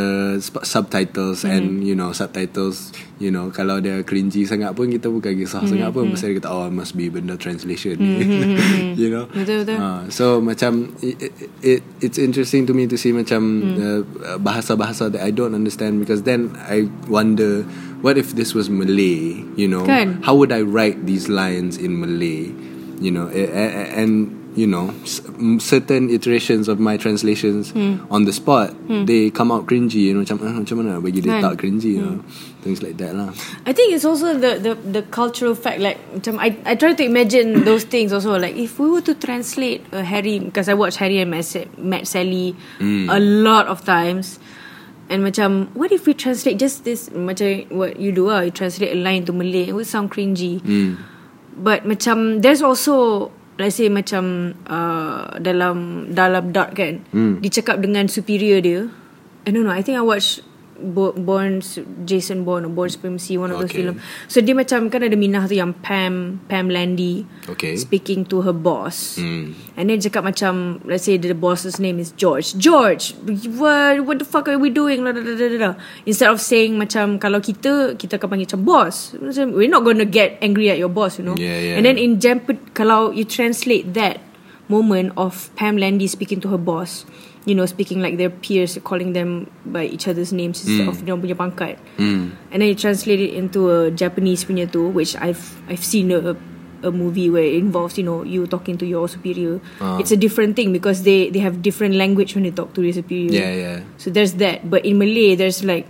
subtitles 0.62 1.45
and 1.45 1.85
you 1.85 1.93
know 1.93 2.11
subtitles 2.11 2.91
you 3.21 3.29
know 3.29 3.53
kalau 3.53 3.79
dia 3.79 4.01
cringy 4.03 4.49
sangat 4.49 4.73
pun 4.73 4.88
kita 4.88 5.09
bukan 5.09 5.37
kisah 5.37 5.65
sangat 5.65 5.93
pun. 5.93 6.09
Pasal 6.09 6.33
dia 6.33 6.41
kata 6.41 6.49
oh 6.49 6.67
must 6.69 6.97
be 6.97 7.09
benda 7.09 7.37
translation. 7.37 7.97
You 8.93 9.09
know? 9.09 9.25
Betul, 9.33 9.65
betul. 9.65 9.79
Ah, 9.81 10.05
so 10.12 10.45
macam 10.45 10.93
it, 11.01 11.33
it 11.65 11.81
it's 12.05 12.21
interesting 12.21 12.69
to 12.69 12.77
me 12.77 12.85
to 12.85 12.97
see 12.97 13.09
macam 13.11 13.41
uh, 13.73 14.01
bahasa-bahasa 14.37 15.09
that 15.12 15.25
I 15.25 15.33
don't 15.33 15.57
understand 15.57 15.97
because 15.97 16.29
then 16.29 16.53
I 16.69 16.93
wonder 17.09 17.65
what 18.05 18.21
if 18.21 18.37
this 18.37 18.53
was 18.53 18.69
Malay 18.69 19.41
you 19.57 19.65
know? 19.65 19.87
Kan? 19.88 20.21
how 20.27 20.37
would 20.37 20.53
I 20.53 20.61
write 20.61 21.07
these 21.09 21.33
lines 21.33 21.81
in 21.81 21.97
Malay 22.05 22.53
you 23.01 23.09
know? 23.11 23.33
A- 23.33 23.49
a- 23.49 23.73
a- 23.81 23.91
and 23.97 24.37
you 24.55 24.67
know 24.69 24.93
s- 25.03 25.25
certain 25.65 26.11
iterations 26.12 26.69
of 26.69 26.77
my 26.79 26.97
translations 27.01 27.73
on 28.12 28.25
the 28.29 28.33
spot 28.33 28.75
they 29.09 29.31
come 29.33 29.49
out 29.51 29.65
cringy 29.65 30.09
you 30.09 30.12
know 30.12 30.21
macam 30.21 30.37
ah, 30.45 30.61
macam 30.61 30.77
mana 30.85 31.01
bagi 31.01 31.25
dia 31.25 31.41
tak 31.41 31.57
cringy 31.61 31.97
you 31.97 32.05
know? 32.05 32.19
Things 32.62 32.79
like 32.79 32.95
that 33.03 33.11
lah. 33.19 33.35
I 33.67 33.75
think 33.75 33.91
it's 33.91 34.07
also 34.07 34.38
the 34.38 34.55
the 34.62 34.79
the 34.79 35.03
cultural 35.11 35.59
fact 35.59 35.83
like 35.83 35.99
macam 36.15 36.38
I 36.38 36.55
I 36.62 36.79
try 36.79 36.95
to 36.95 37.03
imagine 37.03 37.59
those 37.69 37.83
things 37.83 38.15
also 38.15 38.38
like 38.38 38.55
if 38.55 38.79
we 38.79 38.87
were 38.87 39.03
to 39.03 39.19
translate 39.19 39.83
uh, 39.91 40.07
Harry 40.07 40.38
because 40.38 40.71
I 40.71 40.79
watch 40.79 40.95
Harry 41.03 41.19
and 41.19 41.35
Met, 41.35 41.43
Met 41.75 42.07
Sally 42.07 42.55
a 43.11 43.19
lot 43.19 43.67
of 43.67 43.83
times. 43.83 44.38
And 45.11 45.27
macam 45.27 45.75
what 45.75 45.91
if 45.91 46.07
we 46.07 46.15
translate 46.15 46.57
just 46.57 46.87
this 46.87 47.11
macam 47.11 47.67
what 47.75 47.99
you 47.99 48.15
do 48.15 48.31
ah 48.31 48.47
you 48.47 48.55
translate 48.55 48.95
a 48.95 49.01
line 49.03 49.27
to 49.27 49.35
Malay 49.35 49.67
it 49.67 49.75
would 49.75 49.91
sound 49.91 50.15
cringy. 50.15 50.62
But 51.59 51.83
macam 51.83 52.41
there's 52.41 52.62
also 52.62 53.29
let's 53.62 53.79
say 53.79 53.87
macam 53.87 54.53
uh, 54.66 55.38
dalam 55.38 56.11
dalam 56.11 56.51
dark 56.51 56.75
kan 56.75 56.98
Hmm. 57.14 57.38
dia 57.38 57.62
cakap 57.62 57.79
dengan 57.79 58.11
superior 58.11 58.59
dia 58.59 58.90
I 59.46 59.55
don't 59.55 59.62
know 59.62 59.70
I 59.70 59.87
think 59.87 59.94
I 59.94 60.03
watch 60.03 60.42
Bo- 60.83 61.14
Born 61.14 61.62
Jason 62.03 62.42
Bourne 62.42 62.66
or 62.66 62.73
Born 62.75 62.90
Supremacy 62.90 63.38
one 63.38 63.55
of 63.55 63.62
those 63.62 63.71
film. 63.71 64.03
So 64.27 64.42
dia 64.42 64.53
macam 64.53 64.90
kan 64.90 65.07
ada 65.07 65.14
minah 65.14 65.47
tu 65.47 65.55
yang 65.55 65.71
Pam 65.79 66.42
Pam 66.51 66.66
Landy 66.66 67.23
Okay. 67.47 67.79
speaking 67.79 68.27
to 68.27 68.42
her 68.42 68.53
boss. 68.53 69.16
Hmm. 69.16 69.55
and 69.79 69.88
then 69.88 69.97
dia 69.97 70.11
cakap 70.11 70.27
macam 70.29 70.83
let's 70.85 71.07
say 71.07 71.16
the 71.16 71.33
boss's 71.33 71.79
name 71.79 71.97
is 71.97 72.11
George. 72.12 72.59
George 72.59 73.14
what 73.55 74.03
what 74.03 74.16
the 74.18 74.27
fuck 74.27 74.51
are 74.51 74.59
we 74.59 74.68
doing? 74.68 75.07
Instead 76.05 76.29
of 76.29 76.42
saying 76.42 76.75
macam 76.77 77.16
kalau 77.16 77.38
kita 77.38 77.95
kita 77.95 78.18
akan 78.18 78.37
panggil 78.37 78.47
macam 78.51 78.62
boss. 78.66 79.14
Macam 79.16 79.55
we're 79.55 79.71
not 79.71 79.87
gonna 79.87 80.05
get 80.05 80.37
angry 80.42 80.68
at 80.68 80.77
your 80.77 80.90
boss 80.90 81.16
you 81.16 81.25
know? 81.25 81.38
Yeah, 81.38 81.57
yeah. 81.57 81.77
and 81.79 81.87
then 81.87 81.97
in 81.97 82.18
Jemput 82.18 82.75
kalau 82.75 83.14
you 83.14 83.23
translate 83.23 83.95
that 83.95 84.18
moment 84.66 85.12
of 85.21 85.53
Pam 85.55 85.77
Landy 85.77 86.09
speaking 86.09 86.40
to 86.40 86.49
her 86.49 86.61
boss 86.61 87.05
you 87.44 87.55
know 87.55 87.66
speaking 87.66 88.00
like 88.00 88.16
their 88.16 88.31
peers 88.31 88.78
calling 88.85 89.12
them 89.12 89.50
by 89.66 89.85
each 89.85 90.07
other's 90.07 90.33
names 90.33 90.62
instead 90.62 90.87
of 90.87 91.02
dia 91.02 91.16
punya 91.18 91.35
pangkat. 91.35 91.78
Hmm. 91.98 92.38
and 92.55 92.62
then 92.62 92.68
you 92.70 92.78
translate 92.78 93.18
it 93.18 93.35
into 93.35 93.70
a 93.70 93.90
Japanese 93.90 94.46
punya 94.46 94.70
tu 94.70 94.90
which 94.90 95.18
I've 95.18 95.42
I've 95.66 95.83
seen 95.83 96.14
a 96.14 96.38
a 96.83 96.90
movie 96.90 97.31
where 97.31 97.46
it 97.46 97.55
involves 97.55 97.94
you 97.98 98.02
know 98.02 98.22
you 98.26 98.46
talking 98.46 98.78
to 98.78 98.87
your 98.87 99.07
superior. 99.07 99.62
Ah. 99.78 99.98
it's 99.98 100.11
a 100.11 100.18
different 100.18 100.59
thing 100.59 100.74
because 100.74 101.02
they 101.02 101.31
they 101.31 101.38
have 101.38 101.62
different 101.62 101.94
language 101.94 102.35
when 102.35 102.42
they 102.42 102.55
talk 102.55 102.74
to 102.74 102.83
their 102.83 102.94
superior. 102.94 103.31
Yeah 103.31 103.52
yeah. 103.55 103.78
So 103.98 104.11
there's 104.11 104.35
that. 104.42 104.66
But 104.66 104.87
in 104.87 104.98
Malay 104.98 105.35
there's 105.38 105.62
like 105.62 105.87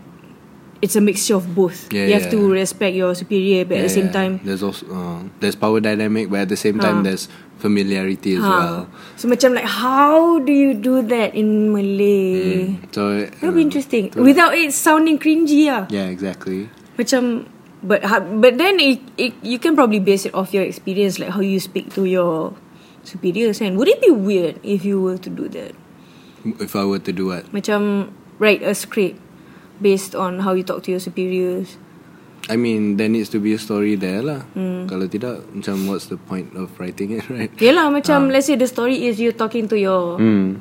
it's 0.83 0.99
a 0.99 1.01
mixture 1.01 1.39
of 1.39 1.47
both. 1.55 1.87
Yeah, 1.95 2.11
you 2.11 2.15
have 2.19 2.29
to 2.35 2.43
yeah. 2.43 2.59
respect 2.67 2.93
your 2.99 3.15
superior, 3.15 3.65
but 3.65 3.79
at 3.79 3.87
the 3.87 3.95
same 3.95 4.11
Yeah, 4.11 4.19
time, 4.19 4.33
there's 4.43 4.63
also 4.67 4.83
uh, 4.91 5.23
there's 5.39 5.55
power 5.55 5.79
dynamic, 5.79 6.29
but 6.29 6.45
at 6.45 6.51
the 6.51 6.59
same 6.59 6.83
time 6.83 7.01
Ha. 7.01 7.03
there's 7.07 7.31
familiarity 7.63 8.35
as 8.35 8.43
well. 8.43 8.91
So 9.15 9.31
macam 9.31 9.55
like 9.55 9.71
how 9.71 10.43
do 10.43 10.51
you 10.51 10.75
do 10.75 11.07
that 11.07 11.39
in 11.39 11.71
Malay? 11.71 12.75
So 12.91 13.31
That'll 13.39 13.55
be 13.55 13.63
uh, 13.63 13.71
interesting. 13.71 14.11
Without 14.19 14.59
it 14.59 14.75
sounding 14.75 15.23
cringy 15.23 15.71
ah. 15.71 15.87
Yeah, 15.87 16.11
exactly. 16.11 16.67
Macam 16.99 17.47
but 17.87 18.03
but 18.43 18.59
then 18.59 18.83
it, 18.83 18.99
it 19.15 19.33
you 19.47 19.63
can 19.63 19.79
probably 19.79 20.03
base 20.03 20.27
it 20.27 20.35
off 20.35 20.51
your 20.51 20.67
experience 20.67 21.23
like 21.23 21.31
how 21.31 21.41
you 21.41 21.63
speak 21.63 21.95
to 21.95 22.03
your 22.03 22.59
superiors 23.07 23.63
and 23.63 23.79
would 23.79 23.91
it 23.91 24.03
be 24.03 24.11
weird 24.11 24.59
if 24.67 24.83
you 24.83 24.99
were 24.99 25.19
to 25.19 25.31
do 25.31 25.47
that? 25.55 25.79
If 26.59 26.75
I 26.75 26.83
were 26.83 26.99
to 26.99 27.15
do 27.15 27.31
what, 27.31 27.55
Macam 27.55 28.11
write 28.43 28.67
a 28.67 28.75
script 28.75 29.23
based 29.83 30.15
on 30.15 30.47
how 30.47 30.55
you 30.55 30.63
talk 30.63 30.87
to 30.87 30.91
your 30.95 31.03
superiors. 31.03 31.77
I 32.51 32.59
mean, 32.59 32.97
there 32.99 33.07
needs 33.09 33.31
to 33.31 33.39
be 33.39 33.55
a 33.55 33.59
story 33.59 33.95
there 33.95 34.19
lah. 34.23 34.43
Hmm. 34.55 34.91
Kalau 34.91 35.07
tidak, 35.07 35.47
macam 35.55 35.87
what's 35.87 36.11
the 36.11 36.19
point 36.19 36.51
of 36.59 36.75
writing 36.79 37.15
it, 37.15 37.27
right? 37.35 37.51
Yelah 37.59 37.87
macam 37.91 38.31
let's 38.31 38.51
say 38.51 38.59
the 38.59 38.67
story 38.67 39.07
is 39.07 39.23
you 39.23 39.31
talking 39.31 39.71
to 39.71 39.79
your 39.79 40.19
Hmm. 40.19 40.59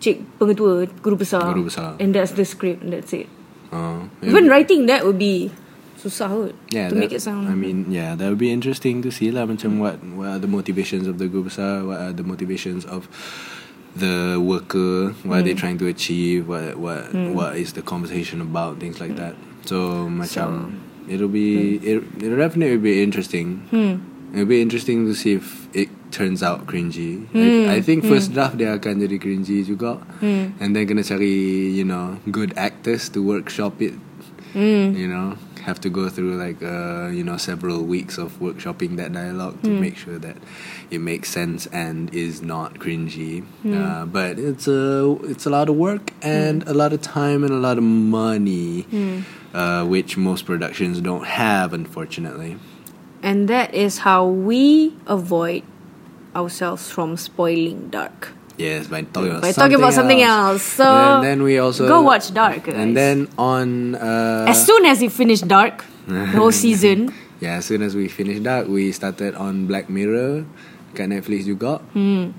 cik 0.00 0.20
pengetua 0.36 0.84
guru 1.00 1.16
besar. 1.16 1.44
Guru 1.52 1.68
besar. 1.68 1.96
And 2.00 2.12
that's 2.12 2.32
the 2.36 2.44
script 2.44 2.84
and 2.84 2.92
that's 2.92 3.12
it. 3.16 3.28
Uh, 3.72 4.06
Even 4.20 4.48
writing 4.52 4.84
that 4.86 5.04
would 5.04 5.16
be 5.18 5.48
susah 6.00 6.28
kot 6.28 6.52
yeah, 6.68 6.92
to 6.92 6.96
that, 6.96 7.00
make 7.00 7.12
it 7.16 7.24
sound. 7.24 7.48
I 7.48 7.56
mean, 7.56 7.88
yeah, 7.88 8.12
that 8.12 8.28
would 8.28 8.40
be 8.40 8.52
interesting 8.52 9.00
to 9.00 9.08
see 9.08 9.32
lah. 9.32 9.48
Macam 9.48 9.80
what 9.80 10.00
what 10.16 10.28
are 10.36 10.40
the 10.40 10.48
motivations 10.50 11.08
of 11.08 11.16
the 11.16 11.28
guru 11.28 11.48
besar? 11.48 11.84
What 11.84 12.00
are 12.00 12.12
the 12.12 12.24
motivations 12.24 12.84
of 12.84 13.08
the 13.96 14.42
worker? 14.42 15.14
What 15.22 15.38
are 15.38 15.40
Hmm. 15.40 15.46
they 15.46 15.54
trying 15.54 15.78
to 15.78 15.86
achieve? 15.86 16.48
What 16.48 16.76
what 16.78 17.14
what 17.34 17.56
is 17.56 17.72
the 17.74 17.82
conversation 17.82 18.40
about? 18.40 18.78
Things 18.82 18.98
like 19.00 19.14
that. 19.16 19.34
So 19.64 20.10
macam 20.10 20.78
it'll 21.08 21.30
be 21.32 21.78
it, 21.80 22.02
it'll 22.20 22.38
definitely 22.40 22.78
be 22.78 23.02
interesting. 23.02 23.64
Hmm. 23.70 24.02
It'll 24.34 24.50
be 24.50 24.58
interesting 24.58 25.06
to 25.06 25.14
see 25.14 25.38
if 25.38 25.70
it 25.70 25.88
turns 26.10 26.42
out 26.42 26.66
cringy. 26.66 27.26
Hmm. 27.30 27.70
I, 27.70 27.78
I 27.78 27.80
think 27.80 28.02
first 28.02 28.34
draft 28.34 28.58
dia 28.58 28.74
akan 28.78 28.98
jadi 29.02 29.16
cringy 29.22 29.62
juga. 29.62 30.02
And 30.22 30.74
then 30.74 30.84
kena 30.90 31.06
cari 31.06 31.70
you 31.70 31.86
know 31.86 32.18
good 32.30 32.50
actors 32.58 33.06
to 33.14 33.22
workshop 33.22 33.78
it. 33.78 33.94
Hmm. 34.54 34.94
You 34.94 35.06
know, 35.10 35.34
have 35.64 35.80
to 35.80 35.88
go 35.88 36.08
through 36.08 36.34
like 36.36 36.60
uh, 36.62 37.08
you 37.18 37.24
know 37.24 37.36
several 37.38 37.82
weeks 37.94 38.18
of 38.18 38.38
workshopping 38.40 38.96
that 39.00 39.12
dialogue 39.12 39.54
Hmm. 39.60 39.66
to 39.68 39.80
make 39.80 39.96
sure 39.96 40.18
that 40.26 40.36
it 40.90 41.00
makes 41.00 41.28
sense 41.30 41.66
and 41.72 42.12
is 42.14 42.42
not 42.42 42.74
cringy. 42.84 43.42
Hmm. 43.62 43.74
Uh, 43.74 44.04
but 44.06 44.38
it's 44.38 44.66
a 44.68 45.16
it's 45.32 45.46
a 45.46 45.50
lot 45.50 45.68
of 45.68 45.76
work 45.76 46.12
and 46.22 46.62
Hmm. 46.62 46.68
a 46.70 46.74
lot 46.82 46.92
of 46.92 47.00
time 47.02 47.40
and 47.44 47.52
a 47.52 47.62
lot 47.68 47.76
of 47.78 47.84
money, 47.84 48.86
uh, 49.54 49.84
which 49.94 50.16
most 50.16 50.44
productions 50.46 51.00
don't 51.00 51.26
have, 51.26 51.72
unfortunately. 51.72 52.56
And 53.22 53.48
that 53.48 53.72
is 53.74 53.98
how 54.04 54.26
we 54.26 54.92
avoid 55.06 55.62
ourselves 56.36 56.90
from 56.90 57.16
spoiling 57.16 57.88
Dark. 57.88 58.32
Yes, 58.56 58.86
by 58.86 59.02
talking 59.02 59.30
about 59.30 59.42
By 59.42 59.50
something 59.50 59.62
talking 59.62 59.78
about 59.82 59.94
something 59.94 60.22
else. 60.22 60.62
So 60.62 60.86
and 60.86 61.24
then 61.24 61.42
we 61.42 61.58
also 61.58 61.88
go 61.88 62.02
watch 62.02 62.32
Dark, 62.32 62.64
guys. 62.64 62.74
And 62.74 62.96
then 62.96 63.26
on 63.36 63.96
uh, 63.96 64.46
as 64.48 64.64
soon 64.64 64.86
as 64.86 65.02
you 65.02 65.10
finish 65.10 65.40
Dark, 65.40 65.84
the 66.06 66.26
whole 66.38 66.52
season, 66.64 67.10
yeah, 67.40 67.58
as 67.58 67.66
soon 67.66 67.82
as 67.82 67.96
we 67.96 68.06
finished 68.06 68.44
that, 68.44 68.68
we 68.68 68.92
started 68.92 69.34
on 69.34 69.66
Black 69.66 69.90
Mirror, 69.90 70.46
kat 70.94 71.10
Netflix 71.10 71.50
juga. 71.50 71.82
Hmm. 71.92 72.30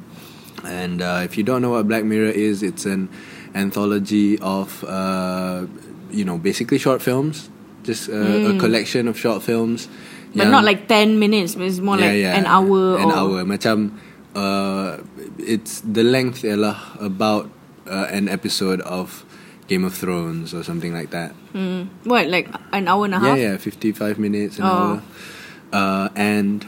And 0.63 1.04
uh, 1.04 1.21
if 1.28 1.38
you 1.38 1.43
don't 1.43 1.62
know 1.62 1.75
what 1.75 1.88
Black 1.88 2.08
Mirror 2.08 2.32
is, 2.32 2.63
it's 2.63 2.88
an 2.88 3.12
anthology 3.54 4.39
of 4.39 4.84
uh, 4.88 5.67
you 6.15 6.23
know 6.23 6.39
basically 6.39 6.80
short 6.80 7.04
films, 7.04 7.51
just 7.84 8.08
uh, 8.08 8.56
a 8.56 8.58
collection 8.58 9.12
of 9.12 9.19
short 9.19 9.43
films. 9.43 9.91
Hmm. 10.32 10.39
but 10.43 10.47
not 10.51 10.63
like 10.63 10.88
ten 10.88 11.19
minutes. 11.19 11.56
It's 11.60 11.80
more 11.80 11.99
like 11.99 12.23
an 12.23 12.47
hour 12.47 12.99
an 12.99 13.12
or 13.12 13.15
hour 13.15 13.39
macam 13.43 13.95
uh, 14.36 15.00
it's 15.39 15.82
the 15.82 16.04
length 16.04 16.43
ialah 16.43 17.00
about 17.00 17.50
uh, 17.88 18.08
an 18.12 18.28
episode 18.30 18.82
of 18.82 19.24
Game 19.67 19.84
of 19.84 19.95
Thrones 19.98 20.54
or 20.54 20.62
something 20.62 20.93
like 20.93 21.10
that. 21.10 21.32
Hmm. 21.56 21.89
what 22.04 22.28
like 22.28 22.52
an 22.76 22.86
hour 22.88 23.06
and 23.10 23.15
a 23.15 23.19
half. 23.19 23.38
Yeah, 23.39 23.56
yeah, 23.56 23.58
55 23.58 24.19
minutes 24.19 24.60
an 24.60 24.65
Oh. 24.65 24.69
hour. 24.69 24.95
Uh, 25.74 26.08
and 26.15 26.67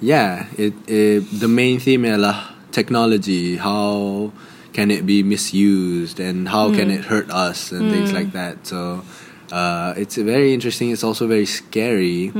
yeah, 0.00 0.46
it, 0.56 0.72
it 0.88 1.26
the 1.28 1.48
main 1.50 1.78
theme 1.82 2.06
ialah 2.06 2.54
technology, 2.72 3.56
how 3.58 4.30
can 4.72 4.90
it 4.94 5.04
be 5.04 5.22
misused 5.26 6.20
and 6.22 6.48
how 6.54 6.70
can 6.70 6.86
Hmm. 6.88 6.96
it 7.02 7.04
hurt 7.10 7.28
us 7.34 7.72
and 7.74 7.90
things 7.90 8.12
like 8.14 8.30
that. 8.32 8.62
So 8.64 9.02
uh, 9.50 9.92
it's 9.98 10.14
very 10.16 10.54
interesting. 10.54 10.90
It's 10.94 11.02
also 11.02 11.26
very 11.26 11.46
scary. 11.50 12.30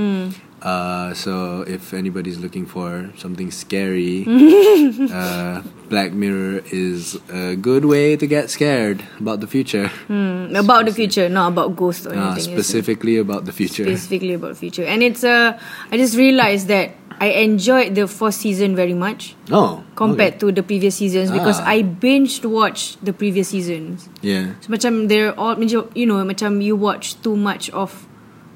Uh, 0.59 1.15
so 1.15 1.63
if 1.63 1.95
anybody's 1.95 2.39
looking 2.39 2.67
for 2.67 3.11
something 3.17 3.51
scary, 3.51 4.27
uh, 5.13 5.63
Black 5.89 6.13
Mirror 6.13 6.63
is 6.73 7.15
a 7.31 7.55
good 7.55 7.85
way 7.85 8.17
to 8.17 8.27
get 8.27 8.51
scared 8.51 9.03
about 9.21 9.39
the 9.41 9.47
future. 9.47 9.87
Hmm, 10.11 10.51
about 10.57 10.87
the 10.87 10.93
future, 10.93 11.29
not 11.29 11.53
about 11.55 11.77
ghosts 11.77 12.07
or 12.07 12.15
Uh, 12.15 12.35
anything. 12.35 12.59
is 12.59 12.67
specifically 12.67 13.17
about 13.19 13.45
the 13.47 13.53
future. 13.53 13.85
specifically 13.87 14.35
about 14.35 14.57
future. 14.57 14.83
And 14.83 15.03
it's 15.03 15.23
uh, 15.23 15.55
I 15.93 15.97
just 15.97 16.17
realized 16.19 16.67
that 16.69 16.99
I 17.21 17.39
enjoyed 17.43 17.95
the 17.95 18.07
fourth 18.07 18.35
season 18.35 18.75
very 18.75 18.95
much 18.95 19.35
Oh, 19.51 19.83
compared 19.95 20.39
to 20.43 20.51
the 20.51 20.63
previous 20.63 20.97
seasons 20.99 21.31
because 21.31 21.59
Ah. 21.63 21.71
I 21.75 21.83
binged 21.87 22.47
watched 22.47 22.99
the 23.05 23.13
previous 23.13 23.51
seasons. 23.55 24.09
yeah. 24.23 24.59
So 24.63 24.71
macam 24.75 25.07
they're 25.07 25.35
all 25.39 25.55
you 25.95 26.07
know 26.07 26.19
macam 26.27 26.63
you 26.63 26.75
watch 26.75 27.15
too 27.23 27.35
much 27.39 27.71
of 27.71 28.07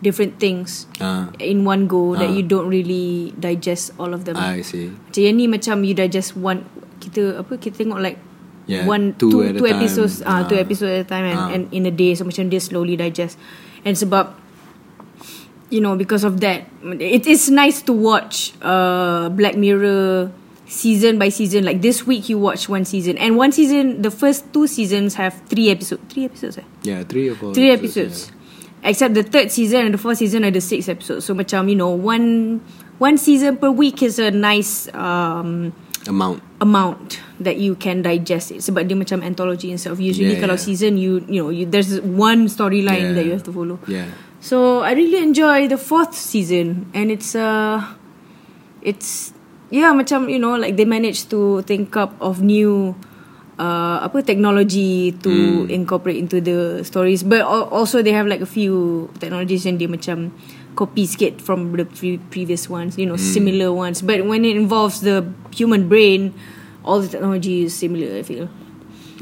different 0.03 0.37
things 0.37 0.91
Ah. 0.99 1.31
in 1.39 1.63
one 1.63 1.87
go 1.87 2.19
that 2.19 2.27
Ah. 2.29 2.35
you 2.35 2.43
don't 2.43 2.67
really 2.67 3.31
digest 3.39 3.95
all 3.97 4.11
of 4.11 4.27
them. 4.27 4.35
I 4.35 4.61
see. 4.67 4.91
Macam 4.91 5.23
yang 5.23 5.37
ni 5.39 5.47
macam 5.47 5.87
you 5.87 5.95
digest 5.95 6.35
one 6.35 6.67
kita 6.99 7.39
apa 7.41 7.55
kita 7.57 7.87
tengok 7.87 8.03
like 8.03 8.19
Yeah, 8.63 8.87
one 8.87 9.19
two 9.19 9.27
two 9.27 9.59
two 9.59 9.67
episodes 9.67 10.23
ah 10.23 10.47
two 10.47 10.55
Ah. 10.55 10.63
episodes 10.63 10.95
at 10.95 11.03
a 11.03 11.09
time 11.09 11.27
and, 11.27 11.39
Ah. 11.39 11.51
and 11.51 11.63
in 11.75 11.83
a 11.83 11.91
day 11.91 12.15
so 12.15 12.23
macam 12.23 12.47
dia 12.47 12.63
slowly 12.63 12.95
digest 12.95 13.35
and 13.83 13.99
sebab 13.99 14.39
you 15.67 15.83
know 15.83 15.99
because 15.99 16.23
of 16.23 16.39
that 16.39 16.71
it 17.03 17.27
is 17.27 17.51
nice 17.51 17.83
to 17.83 17.91
watch 17.91 18.55
uh 18.63 19.27
Black 19.35 19.59
Mirror 19.59 20.31
season 20.71 21.19
by 21.19 21.29
season 21.29 21.67
like 21.67 21.83
this 21.83 22.07
week 22.07 22.31
you 22.31 22.39
watch 22.39 22.71
one 22.71 22.87
season 22.87 23.19
and 23.19 23.35
one 23.35 23.51
season 23.51 23.99
the 23.99 24.15
first 24.15 24.47
two 24.55 24.71
seasons 24.71 25.19
have 25.19 25.35
three 25.51 25.69
episodes 25.69 26.01
three 26.09 26.25
episodes 26.25 26.57
eh? 26.57 26.67
Yeah, 26.87 27.03
three 27.03 27.29
or 27.29 27.37
three 27.53 27.75
episodes. 27.75 28.31
Except 28.83 29.15
the 29.15 29.23
third 29.23 29.51
season 29.55 29.87
and 29.87 29.95
the 29.95 29.99
fourth 29.99 30.19
season 30.19 30.45
are 30.45 30.51
the 30.51 30.61
six 30.61 30.89
episodes. 30.91 31.25
So 31.25 31.35
macam 31.35 31.71
you 31.71 31.79
know 31.79 31.91
one 31.95 32.59
one 32.99 33.15
season 33.19 33.57
per 33.57 33.71
week 33.71 34.03
is 34.03 34.19
a 34.19 34.31
nice 34.31 34.91
um. 34.95 35.73
Amount. 36.03 36.43
amount 36.59 37.23
that 37.39 37.63
you 37.63 37.79
can 37.79 38.03
digest 38.03 38.51
it. 38.51 38.59
Sebab 38.59 38.91
dia 38.91 38.99
macam 38.99 39.23
anthology 39.23 39.71
and 39.71 39.79
stuff. 39.79 40.03
Usually 40.03 40.35
Yeah, 40.35 40.43
kalau 40.43 40.59
yeah. 40.59 40.67
season 40.67 40.99
you 40.99 41.23
you 41.31 41.39
know 41.39 41.55
you, 41.55 41.63
there's 41.63 42.03
one 42.03 42.51
storyline 42.51 43.15
Yeah. 43.15 43.15
that 43.15 43.23
you 43.23 43.31
have 43.39 43.47
to 43.47 43.55
follow. 43.55 43.79
Yeah. 43.87 44.11
So 44.43 44.83
I 44.83 44.99
really 44.99 45.23
enjoy 45.23 45.71
the 45.71 45.79
fourth 45.79 46.19
season 46.19 46.91
and 46.91 47.15
it's 47.15 47.39
uh 47.39 47.87
it's 48.83 49.31
yeah 49.71 49.95
macam 49.95 50.27
you 50.27 50.43
know 50.43 50.59
like 50.59 50.75
they 50.75 50.83
managed 50.83 51.31
to 51.31 51.63
think 51.71 51.95
up 51.95 52.19
of 52.19 52.43
new 52.43 52.99
uh 53.63 54.03
apa 54.03 54.27
technology 54.27 55.15
to 55.15 55.31
Hmm. 55.31 55.71
incorporate 55.71 56.19
into 56.19 56.43
the 56.43 56.83
stories 56.83 57.23
but 57.23 57.47
al- 57.47 57.71
also 57.71 58.03
they 58.03 58.11
have 58.11 58.27
like 58.27 58.43
a 58.43 58.49
few 58.49 59.07
technologies 59.23 59.63
yang 59.63 59.79
dia 59.79 59.87
macam 59.87 60.35
copy 60.75 61.07
sikit 61.07 61.39
from 61.39 61.71
the 61.71 61.87
pre- 61.87 62.19
previous 62.29 62.67
ones 62.67 62.99
you 62.99 63.07
know 63.07 63.15
Hmm. 63.15 63.23
similar 63.23 63.71
ones 63.71 64.03
but 64.03 64.19
when 64.27 64.43
it 64.43 64.59
involves 64.59 65.07
the 65.07 65.23
human 65.55 65.87
brain 65.87 66.35
all 66.83 66.99
the 66.99 67.07
technology 67.07 67.63
is 67.63 67.73
similar 67.73 68.19
I 68.19 68.27
feel 68.27 68.51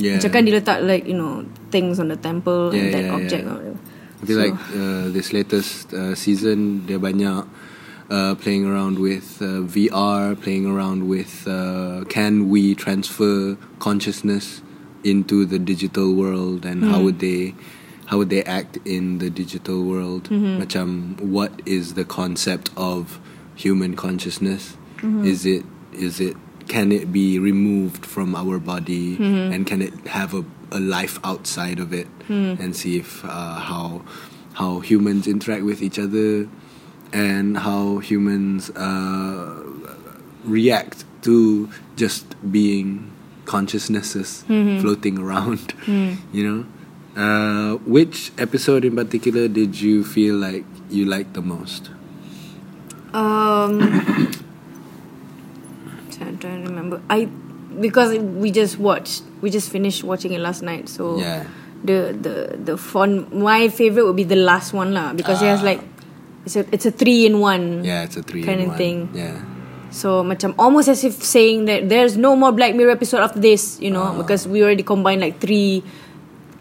Yeah. 0.00 0.16
macam 0.16 0.30
kan 0.32 0.40
dia 0.48 0.56
letak 0.56 0.80
like 0.80 1.04
you 1.04 1.12
know 1.12 1.44
things 1.68 2.00
on 2.00 2.08
the 2.08 2.16
temple 2.16 2.72
and 2.72 2.88
Yeah, 2.88 2.92
that 2.96 3.04
yeah, 3.04 3.16
object 3.20 3.44
yeah. 3.44 3.76
I 4.20 4.24
feel 4.24 4.38
So- 4.40 4.44
like 4.48 4.56
uh, 4.72 5.04
this 5.12 5.36
latest 5.36 5.92
uh, 5.92 6.16
season 6.16 6.88
dia 6.88 6.96
banyak 6.96 7.44
uh, 8.10 8.34
playing 8.34 8.66
around 8.66 8.98
with 8.98 9.40
uh, 9.40 9.62
VR, 9.62 10.40
playing 10.40 10.66
around 10.66 11.08
with 11.08 11.46
uh, 11.46 12.04
can 12.08 12.48
we 12.48 12.74
transfer 12.74 13.56
consciousness 13.78 14.62
into 15.04 15.46
the 15.46 15.58
digital 15.58 16.12
world 16.14 16.66
and 16.66 16.84
how 16.84 17.00
would 17.00 17.20
they 17.20 17.54
how 18.06 18.18
would 18.18 18.28
they 18.28 18.42
act 18.42 18.76
in 18.84 19.18
the 19.18 19.30
digital 19.30 19.84
world? 19.84 20.28
Macam 20.60 21.20
what 21.20 21.52
is 21.64 21.94
the 21.94 22.04
concept 22.04 22.70
of 22.76 23.20
human 23.54 23.94
consciousness? 23.96 24.76
Is 25.24 25.46
it 25.46 25.64
is 25.92 26.20
it 26.20 26.36
can 26.68 26.92
it 26.92 27.10
be 27.12 27.38
removed 27.38 28.04
from 28.04 28.34
our 28.34 28.58
body 28.58 29.16
and 29.54 29.66
can 29.66 29.80
it 29.82 29.94
have 30.08 30.34
a, 30.34 30.44
a 30.70 30.80
life 30.80 31.18
outside 31.24 31.78
of 31.78 31.92
it? 31.94 32.08
And 32.28 32.74
see 32.76 32.98
if 32.98 33.24
uh, 33.24 33.28
how 33.70 34.02
how 34.54 34.80
humans 34.80 35.26
interact 35.26 35.64
with 35.64 35.80
each 35.80 35.98
other 35.98 36.48
and 37.12 37.58
how 37.58 37.98
humans 37.98 38.70
uh, 38.76 39.62
react 40.44 41.04
to 41.22 41.68
just 41.96 42.24
being 42.50 43.10
consciousnesses 43.44 44.44
floating 44.80 45.18
around 45.18 45.74
you 46.32 46.44
know 46.48 46.64
Uh, 47.10 47.74
which 47.90 48.30
episode 48.38 48.86
in 48.86 48.94
particular 48.94 49.50
did 49.50 49.74
you 49.74 50.06
feel 50.06 50.38
like 50.38 50.62
you 50.88 51.02
liked 51.04 51.34
the 51.34 51.42
most? 51.42 51.90
Um, 53.12 53.82
I'm 56.22 56.38
trying 56.38 56.62
to 56.62 56.68
remember. 56.70 57.02
I 57.10 57.26
because 57.80 58.14
we 58.18 58.54
just 58.54 58.78
watched, 58.78 59.22
we 59.42 59.50
just 59.50 59.70
finished 59.74 60.04
watching 60.04 60.32
it 60.32 60.38
last 60.38 60.62
night. 60.62 60.86
So 60.88 61.18
Yeah. 61.18 61.44
the 61.82 62.14
the 62.14 62.34
the 62.62 62.76
fun. 62.78 63.26
My 63.34 63.66
favorite 63.68 64.06
would 64.06 64.16
be 64.16 64.22
the 64.24 64.38
last 64.38 64.70
one 64.72 64.94
lah 64.94 65.10
because 65.12 65.42
it 65.42 65.50
has 65.50 65.66
Ah. 65.66 65.74
like 65.74 65.82
it's 66.44 66.56
a 66.56 66.64
it's 66.72 66.86
a 66.86 66.90
three 66.90 67.26
in 67.26 67.40
one. 67.40 67.84
Yeah, 67.84 68.04
it's 68.04 68.16
a 68.16 68.22
three 68.22 68.42
Kind 68.42 68.60
in 68.60 68.70
of 68.70 68.74
one. 68.74 68.78
thing. 68.78 68.98
Yeah. 69.14 69.40
So 69.90 70.22
macam 70.22 70.54
almost 70.54 70.86
as 70.86 71.02
if 71.02 71.18
saying 71.18 71.66
that 71.66 71.90
there's 71.90 72.16
no 72.16 72.36
more 72.38 72.52
Black 72.52 72.74
Mirror 72.78 72.94
episode 72.94 73.20
after 73.26 73.42
this, 73.42 73.78
you 73.82 73.90
know, 73.90 74.14
ah. 74.14 74.16
because 74.16 74.46
we 74.46 74.62
already 74.62 74.86
combined 74.86 75.20
like 75.20 75.42
three, 75.42 75.82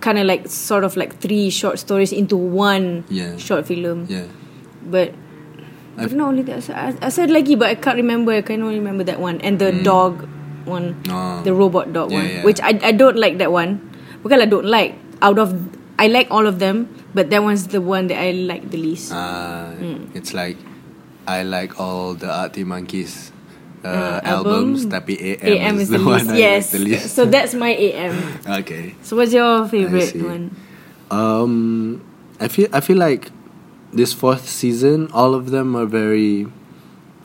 kind 0.02 0.18
of 0.18 0.26
like 0.26 0.50
sort 0.50 0.84
of 0.84 0.98
like 0.98 1.22
three 1.22 1.54
short 1.54 1.78
stories 1.78 2.10
into 2.12 2.36
one 2.36 3.06
Yeah. 3.08 3.38
short 3.38 3.70
film. 3.70 4.10
Yeah. 4.10 4.26
But 4.82 5.14
I 6.00 6.08
don't 6.08 6.18
know 6.18 6.32
only 6.32 6.42
that 6.50 6.66
I, 6.72 6.96
I 7.02 7.10
said 7.14 7.30
lagi, 7.30 7.60
but 7.60 7.70
I 7.70 7.76
can't 7.76 7.98
remember. 8.02 8.32
I 8.34 8.42
can 8.42 8.64
only 8.64 8.80
remember 8.80 9.04
that 9.06 9.20
one 9.20 9.38
and 9.46 9.60
the 9.60 9.72
mm. 9.78 9.84
dog 9.84 10.26
one. 10.66 10.98
Oh. 11.10 11.42
the 11.44 11.54
robot 11.54 11.94
dog 11.94 12.10
Yeah, 12.10 12.18
one, 12.18 12.28
yeah. 12.30 12.44
which 12.44 12.60
I 12.62 12.74
I 12.82 12.92
don't 12.92 13.18
like 13.18 13.38
that 13.38 13.52
one 13.54 13.78
because 14.24 14.42
I 14.42 14.50
don't 14.50 14.66
like 14.66 14.96
out 15.22 15.38
of 15.38 15.54
I 16.00 16.08
like 16.08 16.32
all 16.32 16.48
of 16.48 16.58
them, 16.58 16.88
but 17.14 17.30
that 17.30 17.42
one's 17.42 17.68
the 17.68 17.82
one 17.82 18.08
that 18.08 18.18
I 18.18 18.32
like 18.32 18.70
the 18.70 18.78
least. 18.78 19.12
Uh, 19.12 19.72
Hmm. 19.80 20.12
It's 20.14 20.34
like 20.34 20.58
I 21.26 21.44
like 21.44 21.78
all 21.80 22.14
the 22.16 22.28
Arctic 22.28 22.66
Monkeys 22.66 23.32
uh, 23.86 23.88
Uh, 23.88 24.20
album. 24.26 24.76
albums, 24.76 24.86
tapi 24.92 25.16
AM, 25.16 25.46
AM 25.46 25.76
is 25.80 25.88
the, 25.88 26.02
one 26.04 26.20
least. 26.26 26.32
I 26.32 26.38
Yes, 26.38 26.64
like 26.68 26.72
the 26.74 26.82
least. 26.84 27.06
so 27.16 27.24
that's 27.24 27.54
my 27.56 27.72
AM. 27.72 28.16
okay. 28.60 28.96
So 29.06 29.16
what's 29.16 29.32
your 29.32 29.64
favorite 29.72 30.20
one? 30.20 30.52
Um, 31.10 32.02
I 32.40 32.48
feel 32.48 32.68
I 32.74 32.82
feel 32.82 32.98
like 32.98 33.32
this 33.94 34.12
fourth 34.14 34.46
season, 34.50 35.08
all 35.16 35.34
of 35.34 35.50
them 35.50 35.76
are 35.80 35.88
very 35.88 36.46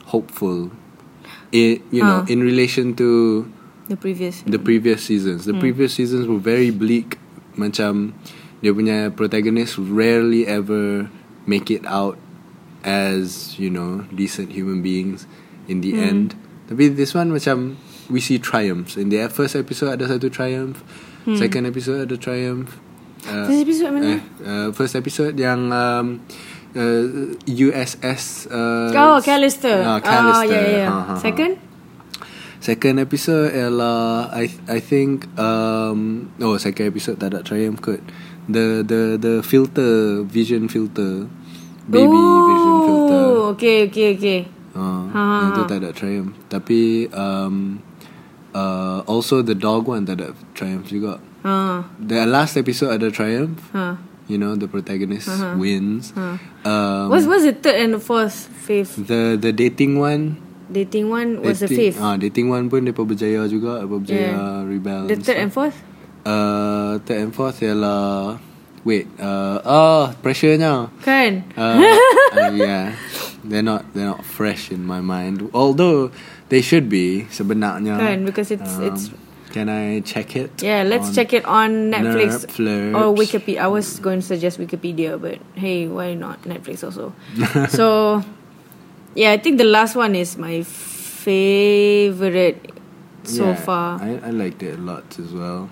hopeful. 0.09 0.71
In 1.51 1.83
you 1.91 2.01
know, 2.03 2.25
in 2.27 2.41
relation 2.41 2.95
to 2.97 3.45
The 3.87 3.95
previous. 3.97 4.41
the 4.47 4.57
previous 4.57 5.03
seasons. 5.05 5.45
The 5.45 5.53
previous 5.53 5.93
seasons 5.93 6.25
were 6.25 6.41
very 6.41 6.71
bleak. 6.73 7.21
Macam 7.55 8.17
dia 8.63 8.71
punya 8.71 9.11
protagonist 9.11 9.75
rarely 9.79 10.47
ever 10.47 11.07
make 11.45 11.67
it 11.69 11.83
out 11.85 12.15
as 12.85 13.57
you 13.57 13.67
know 13.69 14.05
decent 14.13 14.53
human 14.53 14.79
beings 14.85 15.25
in 15.65 15.81
the 15.81 15.97
end. 15.97 16.37
Tapi 16.69 16.93
this 16.93 17.13
one 17.13 17.29
macam 17.33 17.77
we 18.09 18.21
see 18.21 18.37
triumphs. 18.37 18.95
In 18.97 19.09
the 19.09 19.25
first 19.29 19.57
episode 19.57 19.97
ada 19.97 20.05
satu 20.09 20.29
triumph. 20.29 20.85
Second 21.25 21.65
episode 21.65 22.05
ada 22.05 22.15
triumph. 22.21 22.77
Uh, 23.25 23.49
First 23.49 23.61
episode 23.65 23.91
mana? 23.97 24.05
Eh, 24.05 24.21
uh, 24.45 24.67
first 24.69 24.93
episode 24.93 25.33
yang 25.41 25.73
um, 25.73 26.21
uh, 26.77 27.33
USS 27.49 28.45
uh, 28.53 28.93
oh, 28.93 29.17
Callister. 29.25 29.81
Ah, 29.81 29.97
Oh, 29.97 29.99
Callister. 30.05 30.53
yeah, 30.53 30.85
yeah. 30.85 30.89
Ha, 30.93 30.99
ha, 31.01 31.13
ha. 31.13 31.15
Second? 31.17 31.57
Second 32.61 32.97
episode 33.01 33.49
ialah 33.53 34.29
I 34.29 34.49
I 34.65 34.77
think 34.77 35.25
um 35.37 36.29
oh 36.37 36.57
second 36.57 36.89
episode 36.89 37.17
tak 37.17 37.33
ada 37.33 37.41
triumph 37.41 37.81
kot. 37.81 38.01
The 38.45 38.85
the 38.85 39.01
the 39.17 39.33
filter 39.41 40.21
vision 40.21 40.69
filter 40.69 41.25
baby 41.89 42.21
vision 42.49 42.75
filter. 42.85 43.23
Oh, 43.25 43.53
okay, 43.57 43.89
okay, 43.89 44.13
okay. 44.13 44.39
Uh, 44.75 45.07
Ha, 45.09 45.21
ha, 45.23 45.37
itu 45.49 45.61
ha. 45.63 45.69
tak 45.71 45.77
ada 45.81 45.89
triumph. 45.95 46.35
Tapi 46.45 47.09
um 47.09 47.79
uh 48.53 49.01
also 49.07 49.41
the 49.41 49.55
dog 49.55 49.87
one 49.87 50.05
tak 50.05 50.21
ada 50.21 50.27
triumph 50.53 50.85
juga. 50.87 51.17
Uh, 51.45 51.85
The 52.01 52.25
last 52.25 52.57
episode 52.57 52.93
ada 52.93 53.09
triumph. 53.09 53.61
huh. 53.73 53.97
You 54.25 54.41
know 54.41 54.57
the 54.57 54.65
protagonist 54.65 55.29
wins. 55.53 56.09
Uh-huh. 56.17 56.41
Um, 56.65 57.13
What's 57.13 57.29
what's 57.29 57.45
the 57.45 57.53
third 57.53 57.77
and 57.77 57.93
the 57.93 58.01
fourth, 58.01 58.49
fifth? 58.65 58.97
the 58.97 59.37
the 59.37 59.53
dating 59.53 60.01
one 60.01 60.41
Dating 60.65 61.13
one 61.13 61.45
was 61.45 61.61
the 61.61 61.69
fifth. 61.69 62.01
Ah, 62.01 62.17
dating 62.17 62.49
one 62.49 62.65
pun 62.65 62.89
dia 62.89 62.93
berjaya 62.93 63.45
juga, 63.45 63.85
berjaya 63.85 64.33
Yeah. 64.33 64.65
rebel. 64.65 65.05
the 65.05 65.13
and 65.13 65.21
third 65.21 65.37
stuff. 65.37 65.43
and 65.45 65.51
fourth? 65.53 65.77
Uh, 66.25 66.74
third 66.99 67.19
and 67.29 67.33
fourth 67.35 67.59
ialah 67.61 68.37
wait, 68.85 69.07
uh, 69.17 69.57
oh, 69.65 70.13
pressure-nya. 70.21 70.93
Kan? 71.01 71.41
Uh, 71.57 71.81
uh, 72.37 72.53
yeah. 72.53 72.93
They're 73.45 73.65
not 73.65 73.85
they're 73.93 74.09
not 74.09 74.25
fresh 74.25 74.69
in 74.69 74.85
my 74.85 75.01
mind. 75.01 75.49
Although 75.53 76.09
they 76.49 76.61
should 76.61 76.89
be 76.89 77.25
sebenarnya. 77.29 77.97
Kan, 77.97 78.25
because 78.25 78.49
it's- 78.53 78.77
Um, 78.77 78.85
it's- 78.89 79.09
Can 79.55 79.71
I 79.71 80.03
check 80.03 80.35
it? 80.35 80.51
Yeah, 80.59 80.83
let's 80.83 81.15
check 81.15 81.31
it 81.31 81.47
on 81.47 81.87
Netflix 81.87 82.43
Netflix. 82.43 82.91
or 82.91 83.15
Wikipedia. 83.15 83.63
I 83.63 83.71
was 83.71 84.03
going 84.03 84.19
to 84.19 84.27
suggest 84.27 84.59
Wikipedia, 84.59 85.15
but 85.15 85.39
hey, 85.55 85.87
why 85.87 86.11
not 86.11 86.43
Netflix 86.43 86.83
also? 86.83 87.15
so, 87.71 88.19
yeah, 89.15 89.31
I 89.31 89.39
think 89.39 89.55
the 89.55 89.63
last 89.63 89.95
one 89.95 90.11
is 90.11 90.35
my 90.35 90.59
favorite 91.25 92.59
so 93.25 93.51
Yeah, 93.51 93.57
far. 93.57 93.97
Hmm. 93.97 94.05
I, 94.21 94.29
I 94.29 94.31
liked 94.31 94.61
it 94.61 94.77
a 94.77 94.81
lot 94.81 95.05
as 95.17 95.29
well. 95.29 95.67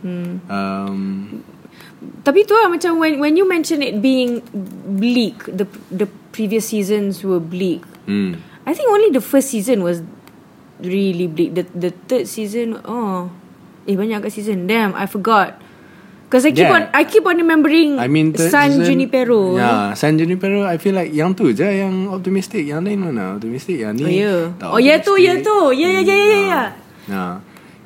Um, 0.50 1.42
Tapi 2.24 2.44
tu 2.44 2.52
lah 2.54 2.68
macam 2.68 3.00
when 3.00 3.16
when 3.18 3.34
you 3.36 3.48
mention 3.48 3.80
it 3.80 4.04
being 4.04 4.44
bleak, 4.94 5.40
the 5.48 5.64
the 5.88 6.06
previous 6.32 6.68
seasons 6.68 7.24
were 7.24 7.40
bleak. 7.40 7.80
mm. 8.06 8.36
I 8.64 8.72
think 8.72 8.88
only 8.88 9.12
the 9.12 9.24
first 9.24 9.52
season 9.52 9.84
was 9.84 10.04
really 10.80 11.28
bleak. 11.28 11.56
The 11.56 11.64
the 11.72 11.92
third 12.08 12.28
season, 12.28 12.80
oh, 12.84 13.32
eh 13.84 13.96
banyak 13.96 14.24
kat 14.24 14.32
season. 14.32 14.68
Damn, 14.68 14.96
I 14.96 15.08
forgot. 15.08 15.60
Because 16.28 16.44
I 16.44 16.52
keep 16.52 16.66
Yeah. 16.66 16.76
on 16.76 16.84
I 16.92 17.04
keep 17.06 17.24
on 17.24 17.38
remembering 17.38 18.02
I 18.02 18.10
mean 18.10 18.34
San 18.34 18.74
season, 18.74 18.90
Junipero. 18.90 19.54
Yeah, 19.54 19.94
San 19.94 20.18
Junipero 20.18 20.66
I 20.66 20.82
feel 20.82 20.98
like 20.98 21.14
yang 21.14 21.38
tu 21.38 21.54
je 21.54 21.62
yang 21.68 22.10
optimistic. 22.10 22.66
Yang 22.66 22.82
lain 22.90 23.00
mana 23.00 23.38
optimistic 23.38 23.78
yang 23.80 23.94
ni. 23.94 24.04
Oh 24.04 24.10
ya. 24.10 24.36
tak 24.58 24.68
Oh 24.74 24.80
ya 24.82 24.96
tu, 24.98 25.14
ya 25.16 25.38
optimistic. 25.38 25.46
tu. 25.46 25.58
Ya 25.78 25.88
ya 25.94 26.02
ya 26.02 26.16
ya 26.18 26.40
ya. 26.50 26.62
Nah. 27.08 27.40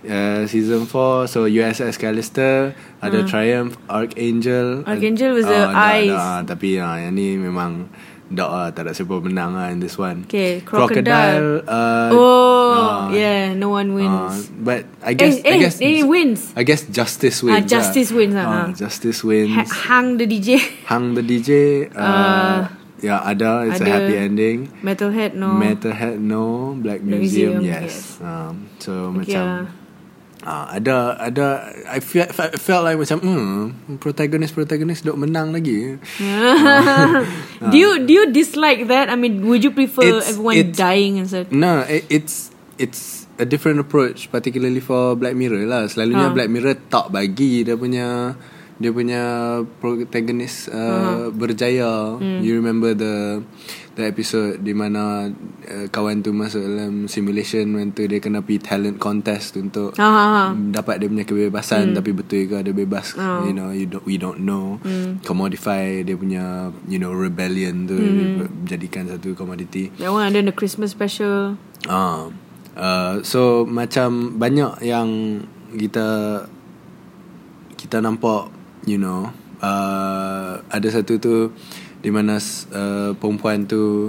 Uh, 0.07 0.45
season 0.45 0.85
4 0.85 1.25
So 1.27 1.49
USS 1.49 1.97
Callister 1.97 2.71
Ada 3.01 3.25
Triumph 3.27 3.75
Archangel. 3.89 4.85
Archangel 4.85 5.33
was 5.35 5.43
the 5.43 5.57
dah, 5.57 5.73
eyes. 5.73 6.13
dah, 6.13 6.45
Tapi 6.45 6.77
uh, 6.77 6.95
yang 7.01 7.17
ni 7.17 7.35
memang 7.35 7.89
Dak 8.29 8.47
lah 8.47 8.67
Tak 8.71 8.87
ada 8.87 8.91
siapa 8.93 9.17
menang 9.19 9.57
lah 9.57 9.73
In 9.73 9.81
this 9.81 9.97
one 9.97 10.23
Okay, 10.29 10.61
Crocodile. 10.61 11.65
uh, 11.65 12.13
Oh, 12.13 12.71
ah, 12.77 13.09
yeah, 13.09 13.51
no 13.57 13.73
one 13.73 13.89
uh, 13.89 13.97
wins. 13.97 14.53
But 14.53 14.85
I 15.01 15.15
guess 15.17 15.41
eh, 15.41 15.55
I 15.55 15.57
guess 15.59 15.75
eh, 15.81 16.03
wins. 16.05 16.53
I 16.53 16.61
guess 16.61 16.85
Justice 16.87 17.41
wins 17.41 17.65
Justice 17.65 18.11
wins, 18.13 18.35
ah, 18.37 18.45
Ah, 18.45 18.53
ah. 18.53 18.65
Justice 18.77 19.23
wins 19.25 19.55
Ha- 19.55 19.71
hang 19.89 20.21
the 20.21 20.27
DJ. 20.29 20.61
Hang 20.85 21.15
the 21.15 21.23
DJ 21.25 21.87
uh, 21.95 22.69
Ya 22.97 23.21
ada 23.21 23.61
It's 23.63 23.77
a 23.77 23.85
ada. 23.85 23.93
happy 23.93 24.15
ending 24.15 24.73
Metalhead 24.81 25.37
no. 25.37 25.53
Metalhead 25.53 26.17
no 26.17 26.73
Black 26.73 27.05
Museum, 27.05 27.61
Museum, 27.61 27.61
yes, 27.61 28.17
Um, 28.17 28.65
So 28.81 29.13
Okay, 29.13 29.37
macam 29.37 29.69
ah. 30.41 30.65
uh, 30.65 30.65
Ada 30.73 30.95
Ada 31.21 31.47
I 31.85 31.99
feel, 31.99 32.25
I 32.25 32.57
felt 32.57 32.81
like 32.81 32.97
macam 32.97 33.21
hmm, 33.21 33.57
Protagonist-protagonist 34.01 35.05
Dok 35.05 35.13
menang 35.15 35.53
lagi 35.53 36.01
do 37.69 37.75
you 37.75 38.01
do 38.01 38.11
you 38.13 38.25
dislike 38.27 38.87
that? 38.87 39.09
I 39.09 39.15
mean, 39.15 39.45
would 39.45 39.61
you 39.61 39.71
prefer 39.71 40.01
It's- 40.17 40.29
everyone 40.29 40.57
it's- 40.57 40.73
dying 40.73 41.17
and 41.17 41.29
such? 41.29 41.49
No 41.49 41.85
it, 41.85 42.05
It's 42.09 42.49
It's 42.77 43.25
a 43.37 43.45
different 43.45 43.77
approach 43.77 44.29
Particularly 44.29 44.77
for 44.79 45.13
Black 45.13 45.33
Mirror 45.33 45.65
lah 45.65 45.85
Selalunya 45.85 46.29
Ha. 46.29 46.33
Black 46.33 46.49
Mirror 46.49 46.77
Tak 46.89 47.09
bagi 47.09 47.61
dia 47.61 47.73
punya 47.73 48.37
Dia 48.77 48.93
punya 48.93 49.23
Protagonist 49.81 50.69
uh, 50.69 51.33
Berjaya. 51.33 52.17
Hmm. 52.17 52.45
You 52.45 52.61
remember 52.61 52.93
the 52.93 53.41
The 53.97 54.13
episode 54.13 54.61
Di 54.61 54.77
mana 54.77 55.33
uh, 55.65 55.85
Kawan 55.89 56.21
tu 56.21 56.29
masuk 56.29 56.61
dalam 56.61 57.09
Simulation 57.09 57.73
When 57.73 57.97
tu 57.97 58.05
dia 58.05 58.21
kena 58.21 58.45
pergi 58.45 58.61
Talent 58.61 59.01
contest 59.01 59.57
Untuk 59.57 59.97
ha. 59.97 60.53
dapat 60.53 61.01
dia 61.01 61.09
punya 61.09 61.25
kebebasan 61.25 61.97
tapi 61.97 62.13
betul 62.13 62.45
ke 62.45 62.61
ada 62.61 62.69
bebas. 62.69 63.17
Oh. 63.17 63.49
you 63.49 63.57
know 63.57 63.73
you 63.73 63.89
don't 63.89 64.05
we 64.05 64.21
don't 64.21 64.45
know. 64.45 64.77
Commodify 65.25 66.05
dia 66.05 66.13
punya 66.13 66.69
you 66.85 67.01
know 67.01 67.09
rebellion 67.09 67.89
tu. 67.89 67.97
Jadikan 68.69 69.09
satu 69.09 69.33
komoditi 69.33 69.89
That 69.97 70.13
one 70.13 70.29
then 70.29 70.45
the 70.45 70.53
Christmas 70.53 70.93
special. 70.93 71.57
ah. 71.89 72.29
Uh, 72.77 73.25
so 73.25 73.65
macam 73.65 74.37
banyak 74.37 74.85
yang 74.85 75.41
kita 75.73 76.45
kita 77.73 77.97
nampak 78.05 78.53
you 78.87 78.97
know 78.97 79.27
uh, 79.59 80.63
ada 80.71 80.87
satu 80.87 81.19
tu 81.19 81.51
di 81.99 82.09
mana 82.09 82.39
uh, 82.71 83.11
perempuan 83.19 83.67
tu 83.67 84.07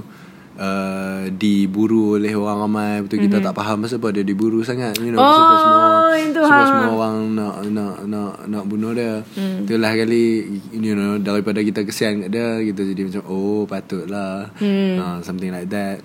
uh, 0.59 1.23
diburu 1.35 2.15
oleh 2.21 2.31
orang 2.39 2.59
ramai 2.69 2.93
betul 3.03 3.27
kita 3.27 3.43
tak 3.43 3.55
faham 3.59 3.83
pasal 3.83 3.99
apa 3.99 4.09
dia 4.15 4.25
diburu 4.27 4.61
sangat 4.63 4.95
you 5.03 5.11
know 5.11 5.19
Oh, 5.19 5.35
sebab 5.35 5.59
semua 5.59 5.89
itu, 6.19 6.41
sebab 6.43 6.63
ha. 6.63 6.69
semua 6.69 6.89
orang 6.95 7.17
nak 7.35 7.55
nak 7.75 7.97
nak 8.07 8.33
nak 8.47 8.65
bunuh 8.71 8.93
dia 8.95 9.23
hmm. 9.25 9.67
itulah 9.67 9.93
kali 9.99 10.25
you 10.71 10.95
know 10.95 11.19
daripada 11.19 11.59
kita 11.65 11.83
kesian 11.83 12.23
kat 12.27 12.31
dia 12.31 12.47
kita 12.63 12.81
jadi 12.95 13.03
macam 13.11 13.23
oh 13.27 13.63
patutlah 13.65 14.55
hmm. 14.63 14.95
uh, 15.01 15.19
something 15.27 15.51
like 15.51 15.71
that 15.71 16.03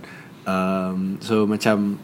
um, 0.50 1.20
so 1.20 1.46
macam 1.46 2.00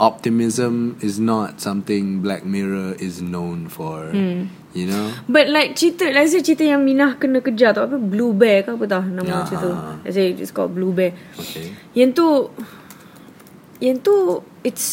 optimism 0.00 0.96
is 1.02 1.18
not 1.18 1.60
something 1.60 2.20
Black 2.20 2.44
Mirror 2.44 2.94
is 2.98 3.20
known 3.20 3.68
for. 3.68 4.08
Hmm. 4.10 4.48
You 4.72 4.86
know? 4.86 5.12
But 5.28 5.48
like 5.48 5.74
cerita 5.74 6.12
Let's 6.12 6.32
say 6.32 6.44
cerita 6.44 6.60
yang 6.62 6.84
Minah 6.84 7.16
kena 7.16 7.40
kejar 7.40 7.72
tu 7.72 7.80
Apa 7.80 7.96
Blue 7.96 8.36
Bear 8.36 8.62
ke 8.62 8.76
apa 8.76 8.84
tau 8.84 9.00
Nama 9.00 9.24
Ah. 9.26 9.42
cerita 9.48 9.64
tu 9.64 9.72
Let's 10.04 10.14
say 10.14 10.26
it's 10.36 10.52
called 10.52 10.76
Blue 10.76 10.92
Bear 10.92 11.16
Okay. 11.40 11.72
Yang 11.96 12.10
tu 12.14 12.26
Yang 13.80 13.96
tu 14.04 14.14
It's 14.62 14.86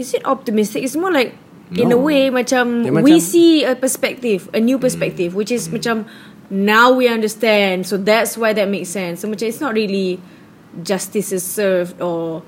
Is 0.00 0.16
it 0.16 0.24
optimistic 0.24 0.80
It's 0.80 0.96
more 0.96 1.12
like 1.12 1.36
In 1.76 1.92
a 1.92 2.00
way 2.00 2.32
macam 2.32 2.82
We 2.82 2.90
macam- 2.90 3.20
Hmm. 3.20 3.20
see 3.20 3.62
a 3.62 3.76
perspective 3.76 4.48
A 4.50 4.58
new 4.58 4.80
perspective 4.80 5.36
Which 5.36 5.52
is 5.52 5.68
macam 5.68 6.08
Now 6.48 6.90
we 6.90 7.04
understand 7.06 7.84
So 7.84 8.00
that's 8.00 8.34
why 8.34 8.56
that 8.56 8.66
makes 8.66 8.88
sense 8.90 9.22
So 9.22 9.28
macam 9.28 9.44
it's 9.44 9.60
not 9.60 9.76
really 9.76 10.18
Justice 10.82 11.30
is 11.30 11.44
served 11.44 12.00
Or 12.00 12.42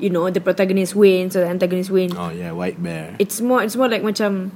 You 0.00 0.08
know 0.08 0.26
The 0.32 0.40
protagonist 0.40 0.96
wins 0.96 1.36
Or 1.36 1.44
the 1.44 1.50
antagonist 1.52 1.92
wins. 1.92 2.16
Oh 2.16 2.32
yeah, 2.32 2.56
White 2.56 2.80
Bear. 2.80 3.14
it's 3.20 3.38
more 3.44 3.60
it's 3.60 3.76
more 3.76 3.86
like 3.86 4.00
macam 4.00 4.50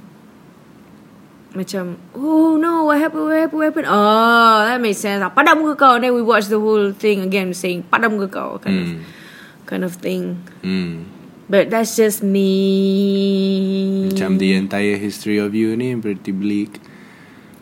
macam 1.55 1.95
oh 2.11 2.59
no 2.59 2.83
what 2.91 2.99
happened 2.99 3.31
what 3.31 3.39
happened 3.39 3.59
what 3.61 3.67
happened? 3.71 3.87
Oh 3.87 4.57
that 4.67 4.81
makes 4.81 4.99
sense. 4.99 5.23
Ah, 5.23 5.31
padam 5.31 5.63
muka 5.63 5.79
kau. 5.79 5.95
Then 6.01 6.11
we 6.11 6.19
watch 6.19 6.51
the 6.51 6.59
whole 6.59 6.91
thing 6.91 7.23
again 7.23 7.55
saying 7.55 7.87
padam 7.87 8.19
muka 8.19 8.27
kau 8.27 8.59
kind 8.59 8.75
of 8.75 8.87
kind 9.63 9.83
of 9.87 9.95
thing. 9.95 10.43
Hmm. 10.65 11.07
but 11.47 11.69
that's 11.69 11.95
just 11.95 12.25
me. 12.25 12.49
Macam 14.09 14.41
the 14.41 14.57
entire 14.57 14.97
history 14.97 15.37
of 15.37 15.53
you 15.53 15.77
ni 15.77 15.93
pretty 15.95 16.33
bleak. 16.33 16.81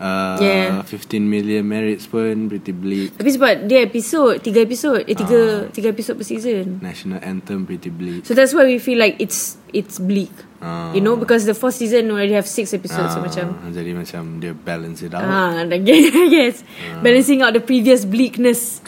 Uh, 0.03 0.35
Yeah. 0.35 0.83
15 0.83 1.23
million 1.23 1.63
merits 1.63 2.03
pun 2.05 2.51
pretty 2.51 2.75
bleak. 2.75 3.15
tapi 3.15 3.29
sebab 3.31 3.51
dia 3.63 3.87
episod 3.87 4.35
tiga 4.37 4.59
episod 4.59 4.99
eh 4.99 5.15
tiga 5.15 5.71
tiga 5.71 5.95
episod 5.95 6.19
per 6.19 6.27
season 6.27 6.83
National 6.83 7.23
anthem 7.23 7.63
pretty 7.63 7.87
bleak. 7.87 8.27
so 8.27 8.35
that's 8.35 8.51
why 8.51 8.67
we 8.67 8.83
feel 8.83 8.99
like 8.99 9.15
it's 9.17 9.55
it's 9.71 9.97
bleak 9.97 10.27
Ah. 10.59 10.91
you 10.91 10.99
know 10.99 11.15
because 11.15 11.43
the 11.43 11.55
fourth 11.55 11.75
season 11.75 12.07
already 12.07 12.31
have 12.31 12.43
six 12.43 12.71
episodes 12.71 13.11
so 13.11 13.19
Ah, 13.19 13.23
macam 13.23 13.45
Jadi 13.71 13.91
macam 13.91 14.21
dia 14.39 14.51
balance 14.51 14.99
it 14.99 15.11
out. 15.11 15.23
Ah, 15.23 15.63
I 15.71 15.79
guess 15.79 16.63
balancing 16.99 17.39
out 17.39 17.51
the 17.51 17.59
previous 17.59 18.03
bleakness. 18.03 18.83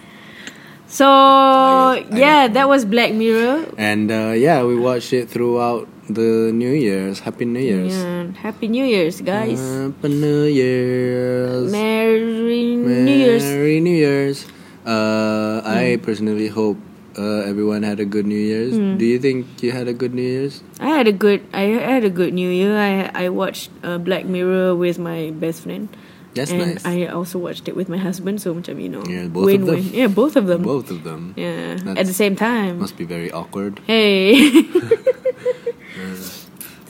So 0.85 1.03
I 1.03 2.03
guess- 2.03 2.11
I 2.11 2.15
yeah, 2.15 2.41
guess. 2.47 2.53
that 2.55 2.65
was 2.67 2.81
Black 2.83 3.11
Mirror. 3.11 3.71
And 3.75 4.07
uh, 4.07 4.31
yeah, 4.31 4.63
we 4.63 4.75
watched 4.75 5.11
it 5.11 5.27
throughout 5.27 5.87
the 6.09 6.51
New 6.53 6.71
Year's. 6.71 7.19
Happy 7.19 7.45
New 7.45 7.59
Year's. 7.59 7.95
Yeah, 7.97 8.31
Happy 8.37 8.67
New 8.67 8.85
Year's, 8.85 9.21
guys. 9.21 9.59
Happy 9.59 10.09
New 10.09 10.43
Year's. 10.45 11.71
Merry 11.71 12.75
New 12.75 13.11
Year's. 13.15 13.43
Merry 13.43 13.79
New 13.79 13.95
Year's. 13.95 14.45
Uh, 14.85 15.61
I 15.65 15.97
personally 16.03 16.47
hope 16.47 16.77
uh, 17.17 17.41
everyone 17.49 17.81
had 17.83 17.99
a 17.99 18.05
good 18.05 18.25
New 18.27 18.37
Year's. 18.37 18.75
Hmm. 18.75 18.97
Do 18.97 19.05
you 19.05 19.17
think 19.17 19.63
you 19.63 19.71
had 19.71 19.87
a 19.87 19.93
good 19.93 20.13
New 20.13 20.21
Year's? 20.21 20.61
I 20.79 20.89
had 20.89 21.07
a 21.07 21.11
good, 21.15 21.41
I 21.53 21.73
had 21.81 22.03
a 22.05 22.09
good 22.13 22.33
New 22.33 22.49
Year. 22.49 22.77
I 22.77 23.09
I 23.25 23.29
watched 23.29 23.71
uh, 23.83 23.97
Black 23.97 24.25
Mirror 24.25 24.75
with 24.75 24.99
my 24.99 25.31
best 25.33 25.63
friend. 25.65 25.89
That's 26.35 26.51
and 26.51 26.75
nice. 26.75 26.85
I 26.85 27.07
also 27.07 27.39
watched 27.39 27.71
it 27.71 27.79
with 27.79 27.87
my 27.87 27.95
husband. 27.97 28.43
So 28.43 28.51
macam 28.53 28.75
you 28.83 28.91
know, 28.91 29.07
Yeah, 29.07 29.31
both 29.31 29.47
of 29.47 29.63
them. 29.63 29.71
win-win. 29.71 29.95
Yeah, 29.95 30.11
both 30.11 30.35
of 30.35 30.51
them. 30.51 30.61
Both 30.67 30.91
of 30.91 31.07
them. 31.07 31.31
Yeah, 31.39 31.79
That's- 31.79 31.95
at 31.95 32.05
the 32.11 32.13
same 32.13 32.35
time. 32.35 32.83
Must 32.83 32.99
be 32.99 33.07
very 33.07 33.31
awkward. 33.31 33.79
Hey. 33.87 34.35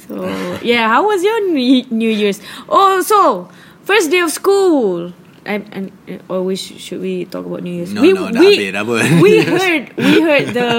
so 0.05 0.13
yeah, 0.61 0.87
how 0.87 1.05
was 1.05 1.21
your 1.21 1.49
New 1.51 2.09
Year's? 2.09 2.39
Oh, 2.69 3.01
so 3.01 3.49
first 3.83 4.09
day 4.09 4.19
of 4.21 4.31
school. 4.31 5.11
I 5.45 5.61
and 5.77 5.93
or 6.25 6.41
we 6.41 6.57
sh- 6.57 6.73
should 6.81 7.05
we 7.05 7.29
talk 7.29 7.45
about 7.45 7.61
New 7.61 7.69
Year's? 7.69 7.93
No, 7.93 8.01
we, 8.01 8.17
no, 8.17 8.33
dah 8.33 8.41
we, 8.41 8.57
habis 8.57 8.73
dah 8.73 8.81
pun. 8.81 9.01
we 9.21 9.31
heard 9.45 9.83
we 9.93 10.13
heard 10.25 10.45
the 10.57 10.69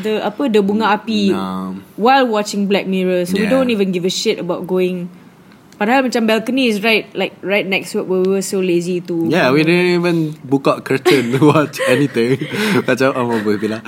the 0.00 0.12
apa 0.24 0.48
the 0.48 0.64
bunga 0.64 0.96
api 0.96 1.28
No. 1.28 1.76
while 2.00 2.24
watching 2.24 2.64
Black 2.64 2.88
Mirror. 2.88 3.28
So 3.28 3.36
we 3.36 3.44
Yeah. 3.44 3.52
don't 3.52 3.68
even 3.68 3.92
give 3.92 4.08
a 4.08 4.12
shit 4.12 4.40
about 4.40 4.64
going. 4.64 5.12
Padahal 5.78 6.08
macam 6.10 6.24
balcony 6.26 6.66
is 6.72 6.80
right 6.82 7.06
like 7.14 7.36
right 7.38 7.62
next 7.62 7.92
to 7.94 8.00
it, 8.02 8.08
but 8.10 8.24
we 8.26 8.32
were 8.32 8.42
so 8.42 8.58
lazy 8.58 8.98
to. 9.04 9.28
Yeah, 9.30 9.52
we 9.54 9.62
didn't 9.62 10.00
even 10.02 10.16
buka 10.42 10.80
curtain 10.82 11.36
to 11.36 11.40
watch 11.54 11.78
anything. 11.86 12.34
Macam 12.88 13.14
oh, 13.14 13.30
apa 13.30 13.52
bila 13.60 13.78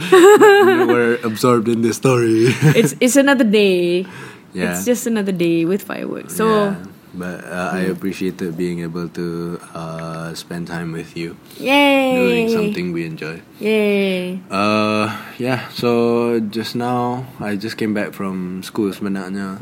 we 0.68 0.84
were 0.86 1.18
absorbed 1.26 1.66
in 1.66 1.82
the 1.82 1.90
story. 1.90 2.52
it's 2.78 2.94
it's 3.02 3.18
another 3.18 3.42
day. 3.42 4.06
Yeah. 4.52 4.74
It's 4.76 4.84
just 4.84 5.06
another 5.06 5.32
day 5.32 5.64
with 5.64 5.82
fireworks. 5.82 6.36
So. 6.36 6.48
Yeah. 6.48 6.84
But 7.10 7.42
uh, 7.42 7.74
I 7.74 7.90
appreciated 7.90 8.54
being 8.56 8.86
able 8.86 9.08
to 9.18 9.58
uh, 9.74 10.30
spend 10.34 10.68
time 10.70 10.92
with 10.94 11.16
you, 11.18 11.34
Yay! 11.58 12.14
doing 12.14 12.48
something 12.54 12.92
we 12.94 13.02
enjoy. 13.04 13.42
Yay! 13.58 14.38
Uh, 14.46 15.10
yeah. 15.34 15.66
So 15.74 16.38
just 16.38 16.76
now, 16.78 17.26
I 17.40 17.56
just 17.56 17.76
came 17.78 17.94
back 17.94 18.14
from 18.14 18.62
school 18.62 18.94
sebenarnya. 18.94 19.58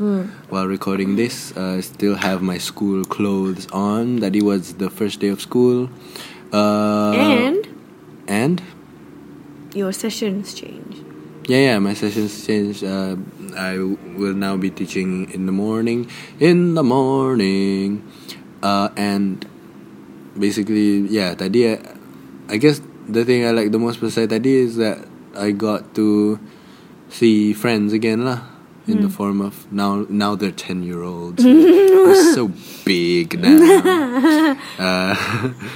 While 0.53 0.69
recording 0.69 1.17
this, 1.17 1.49
uh, 1.57 1.77
I 1.77 1.81
still 1.81 2.21
have 2.21 2.45
my 2.45 2.61
school 2.61 3.01
clothes 3.01 3.65
on. 3.73 4.21
That 4.21 4.37
it 4.37 4.45
was 4.45 4.77
the 4.77 4.93
first 4.93 5.17
day 5.17 5.33
of 5.33 5.41
school. 5.41 5.89
Uh, 6.53 7.17
and 7.17 7.65
and 8.29 8.61
your 9.73 9.89
sessions 9.89 10.53
change. 10.53 11.01
yeah, 11.49 11.73
yeah, 11.73 11.77
my 11.81 11.97
sessions 11.97 12.45
changed. 12.45 12.85
I 13.55 13.77
will 13.77 14.33
now 14.33 14.57
be 14.57 14.69
teaching 14.69 15.31
in 15.31 15.45
the 15.45 15.51
morning. 15.51 16.09
In 16.39 16.73
the 16.75 16.83
morning, 16.83 18.03
uh, 18.61 18.89
and 18.95 19.45
basically, 20.37 21.07
yeah. 21.07 21.33
Tadi, 21.35 21.69
I, 21.69 21.79
I 22.47 22.57
guess 22.57 22.81
the 23.07 23.25
thing 23.25 23.45
I 23.45 23.51
like 23.51 23.71
the 23.71 23.79
most 23.79 23.99
pasal 23.99 24.29
tadi 24.29 24.55
is 24.55 24.77
that 24.77 25.01
I 25.35 25.51
got 25.51 25.95
to 25.95 26.39
see 27.09 27.53
friends 27.53 27.93
again 27.93 28.25
lah. 28.25 28.45
In 28.89 29.05
the 29.05 29.09
form 29.09 29.37
of 29.37 29.69
now, 29.71 30.09
now 30.09 30.33
they're 30.33 30.49
ten 30.49 30.81
year 30.81 31.05
olds. 31.05 31.43
they're 31.45 32.33
so 32.33 32.49
big 32.85 33.37
now. 33.37 33.53
uh, 34.81 35.13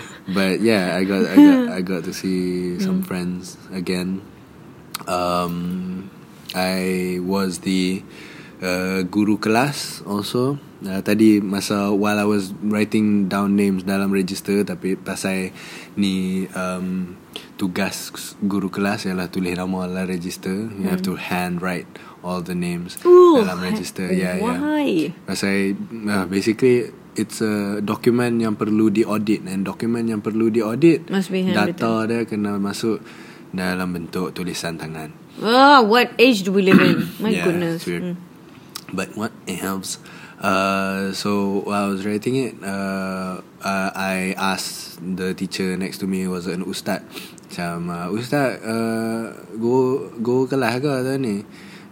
but 0.33 0.61
yeah, 0.65 0.97
I 0.97 1.03
got, 1.05 1.29
I 1.29 1.35
got, 1.35 1.69
I 1.77 1.81
got 1.81 2.03
to 2.05 2.13
see 2.13 2.79
some 2.81 3.03
friends 3.03 3.55
again. 3.69 4.25
Um, 5.05 6.09
I 6.53 7.17
was 7.21 7.65
the 7.65 8.05
uh, 8.61 9.03
guru 9.09 9.41
kelas 9.41 10.05
also. 10.05 10.57
Uh, 10.83 10.99
tadi 10.99 11.39
masa 11.39 11.95
while 11.95 12.19
I 12.19 12.27
was 12.27 12.51
writing 12.59 13.31
down 13.31 13.55
names 13.55 13.87
dalam 13.87 14.11
register 14.11 14.67
tapi 14.67 14.99
pasal 14.99 15.55
ni 15.95 16.45
um, 16.51 17.15
tugas 17.55 18.11
guru 18.43 18.67
kelas 18.67 19.07
ialah 19.07 19.31
tulis 19.31 19.55
nama 19.55 19.87
dalam 19.87 20.07
register. 20.07 20.53
You 20.53 20.91
have 20.91 21.03
to 21.07 21.15
handwrite 21.15 21.87
all 22.19 22.43
the 22.43 22.55
names 22.55 22.99
Ooh, 23.07 23.39
dalam 23.39 23.63
register. 23.63 24.11
Yeah, 24.11 24.39
yeah. 24.39 24.59
Why? 24.59 25.15
Pasal 25.23 25.79
uh, 26.07 26.25
basically 26.27 26.91
it's 27.15 27.39
a 27.39 27.79
document 27.79 28.41
yang 28.41 28.59
perlu 28.59 28.89
di 28.89 29.05
audit 29.05 29.45
and 29.45 29.63
document 29.63 30.09
yang 30.09 30.19
perlu 30.19 30.49
di 30.49 30.59
audit 30.59 31.05
data 31.53 32.09
dia 32.09 32.25
kena 32.25 32.57
masuk 32.57 32.99
dalam 33.53 33.93
bentuk 33.93 34.33
tulisan 34.33 34.75
tangan. 34.75 35.22
Oh, 35.41 35.81
what 35.83 36.13
age 36.19 36.43
do 36.43 36.51
we 36.51 36.61
live 36.61 36.79
in? 36.79 37.09
My 37.23 37.29
Yeah, 37.29 37.45
goodness. 37.45 37.75
it's 37.81 37.87
weird. 37.89 38.03
Mm. 38.03 38.17
But 38.93 39.17
what 39.17 39.31
else? 39.49 39.97
Uh, 40.37 41.13
so 41.15 41.63
while 41.65 41.85
I 41.85 41.89
was 41.89 42.05
writing 42.05 42.35
it, 42.35 42.53
uh, 42.61 43.41
uh, 43.63 43.89
I 43.95 44.35
asked 44.37 44.99
the 45.01 45.33
teacher 45.33 45.73
next 45.77 45.97
to 46.03 46.07
me 46.07 46.27
was 46.27 46.45
an 46.45 46.61
ustaz. 46.67 47.01
Macam 47.49 47.89
uh, 47.89 48.09
ustaz, 48.13 48.59
uh, 48.61 49.33
go 49.57 50.09
go 50.21 50.45
kelas 50.45 50.77
ke 50.81 50.89
tahun 50.89 51.21
ni? 51.21 51.37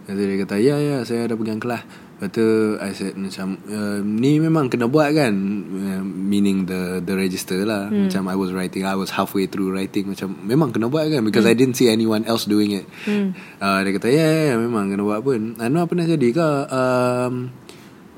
Lepas 0.02 0.14
tu 0.18 0.22
dia 0.26 0.36
kata, 0.42 0.54
ya 0.58 0.76
ya 0.78 0.96
saya 1.06 1.26
ada 1.30 1.34
pegang 1.38 1.62
kelas. 1.62 1.82
Tu 2.30 2.78
I 2.78 2.94
said 2.94 3.18
macam 3.18 3.58
uh, 3.66 3.98
ni 3.98 4.38
memang 4.38 4.70
kena 4.70 4.86
buat 4.86 5.10
kan 5.10 5.34
uh, 5.66 6.02
meaning 6.06 6.70
the 6.70 7.02
the 7.02 7.18
register 7.18 7.66
lah. 7.66 7.90
Hmm. 7.90 8.06
Macam 8.06 8.30
I 8.30 8.36
was 8.38 8.54
writing, 8.54 8.86
I 8.86 8.94
was 8.94 9.10
halfway 9.10 9.50
through 9.50 9.74
writing 9.74 10.06
macam 10.06 10.38
memang 10.46 10.70
kena 10.70 10.86
buat 10.86 11.10
kan 11.10 11.26
because 11.26 11.42
I 11.42 11.58
didn't 11.58 11.74
see 11.74 11.90
anyone 11.90 12.22
else 12.30 12.46
doing 12.46 12.78
it. 12.78 12.86
Hmm. 13.02 13.34
Uh, 13.58 13.82
dia 13.82 13.90
kata 13.98 14.06
ya, 14.06 14.22
ya, 14.22 14.42
ya 14.52 14.54
memang 14.54 14.94
kena 14.94 15.02
buat 15.02 15.26
pun. 15.26 15.58
Anu 15.58 15.82
pernah 15.90 16.06
jadi 16.06 16.28
ke 16.30 16.48
um, 16.70 17.50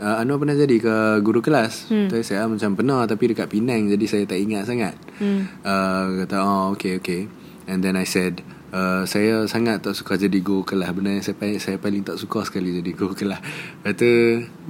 uh, 0.01 0.21
Anu 0.21 0.37
pernah 0.37 0.57
jadi 0.57 0.77
ke 0.77 0.95
guru 1.25 1.41
kelas 1.41 1.89
hmm. 1.91 2.09
Tapi 2.11 2.23
saya 2.27 2.47
macam 2.51 2.75
pernah 2.75 3.07
Tapi 3.07 3.35
dekat 3.35 3.47
Penang 3.51 3.89
Jadi 3.91 4.05
saya 4.05 4.25
tak 4.29 4.39
ingat 4.41 4.67
sangat 4.67 4.95
Hmm. 5.15 5.47
uh, 5.63 6.27
Kata 6.27 6.37
oh 6.43 6.75
okay 6.75 6.99
okay 6.99 7.31
And 7.71 7.81
then 7.81 7.95
I 7.95 8.03
said 8.03 8.43
Uh, 8.75 9.07
saya 9.07 9.47
sangat 9.47 9.87
tak 9.87 9.95
suka 9.95 10.19
jadi 10.19 10.35
guru 10.43 10.67
kelas 10.67 10.91
Benda 10.91 11.15
yang 11.15 11.23
saya, 11.23 11.39
paling- 11.39 11.63
saya 11.63 11.79
paling 11.79 12.03
tak 12.03 12.19
suka 12.19 12.43
sekali 12.43 12.75
jadi 12.75 12.91
guru 12.91 13.15
kelas 13.15 13.39
Lepas 13.39 13.95
tu 13.95 14.11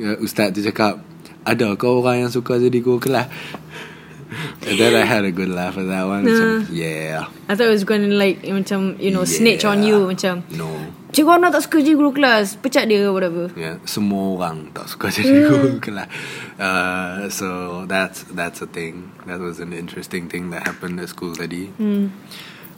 uh, 0.05 0.17
Ustaz 0.21 0.53
tu 0.53 0.61
cakap 0.61 1.01
Ada 1.41 1.73
kau 1.75 2.05
orang 2.05 2.21
yang 2.21 2.29
suka 2.29 2.61
jadi 2.61 2.85
guru 2.85 3.01
kelas 3.01 3.33
And 4.69 4.77
then 4.77 4.93
I 4.93 5.09
had 5.09 5.25
a 5.25 5.33
good 5.33 5.49
laugh 5.49 5.81
at 5.81 5.89
that 5.89 6.05
one 6.05 6.29
Macam 6.29 6.69
yeah 6.69 7.33
I 7.49 7.57
thought 7.57 7.73
it 7.73 7.77
was 7.81 7.89
going 7.89 8.05
to 8.05 8.13
like 8.13 8.45
macam 8.45 9.01
you 9.01 9.09
know 9.09 9.25
snitch 9.25 9.65
on 9.65 9.81
Yeah. 9.81 9.97
you 9.97 9.99
macam 10.05 10.45
No 10.53 10.69
cikgu 11.15 11.31
Ana 11.31 11.49
tak 11.49 11.65
suka 11.65 11.79
je 11.81 11.95
guru 11.95 12.11
kelas 12.11 12.59
pecat 12.59 12.91
dia 12.91 13.07
whatever. 13.07 13.47
Yeah, 13.55 13.79
semua 13.87 14.35
orang 14.35 14.75
tak 14.75 14.91
suka 14.91 15.07
jadi 15.15 15.47
guru 15.47 15.79
kelas. 15.79 16.11
Uh, 16.59 17.31
so 17.31 17.49
that's 17.87 18.27
that's 18.35 18.59
a 18.59 18.67
thing. 18.67 19.15
That 19.31 19.39
was 19.39 19.63
an 19.63 19.71
interesting 19.71 20.27
thing 20.27 20.51
that 20.51 20.67
happened 20.67 20.99
at 20.99 21.07
school 21.07 21.31
tadi. 21.31 21.71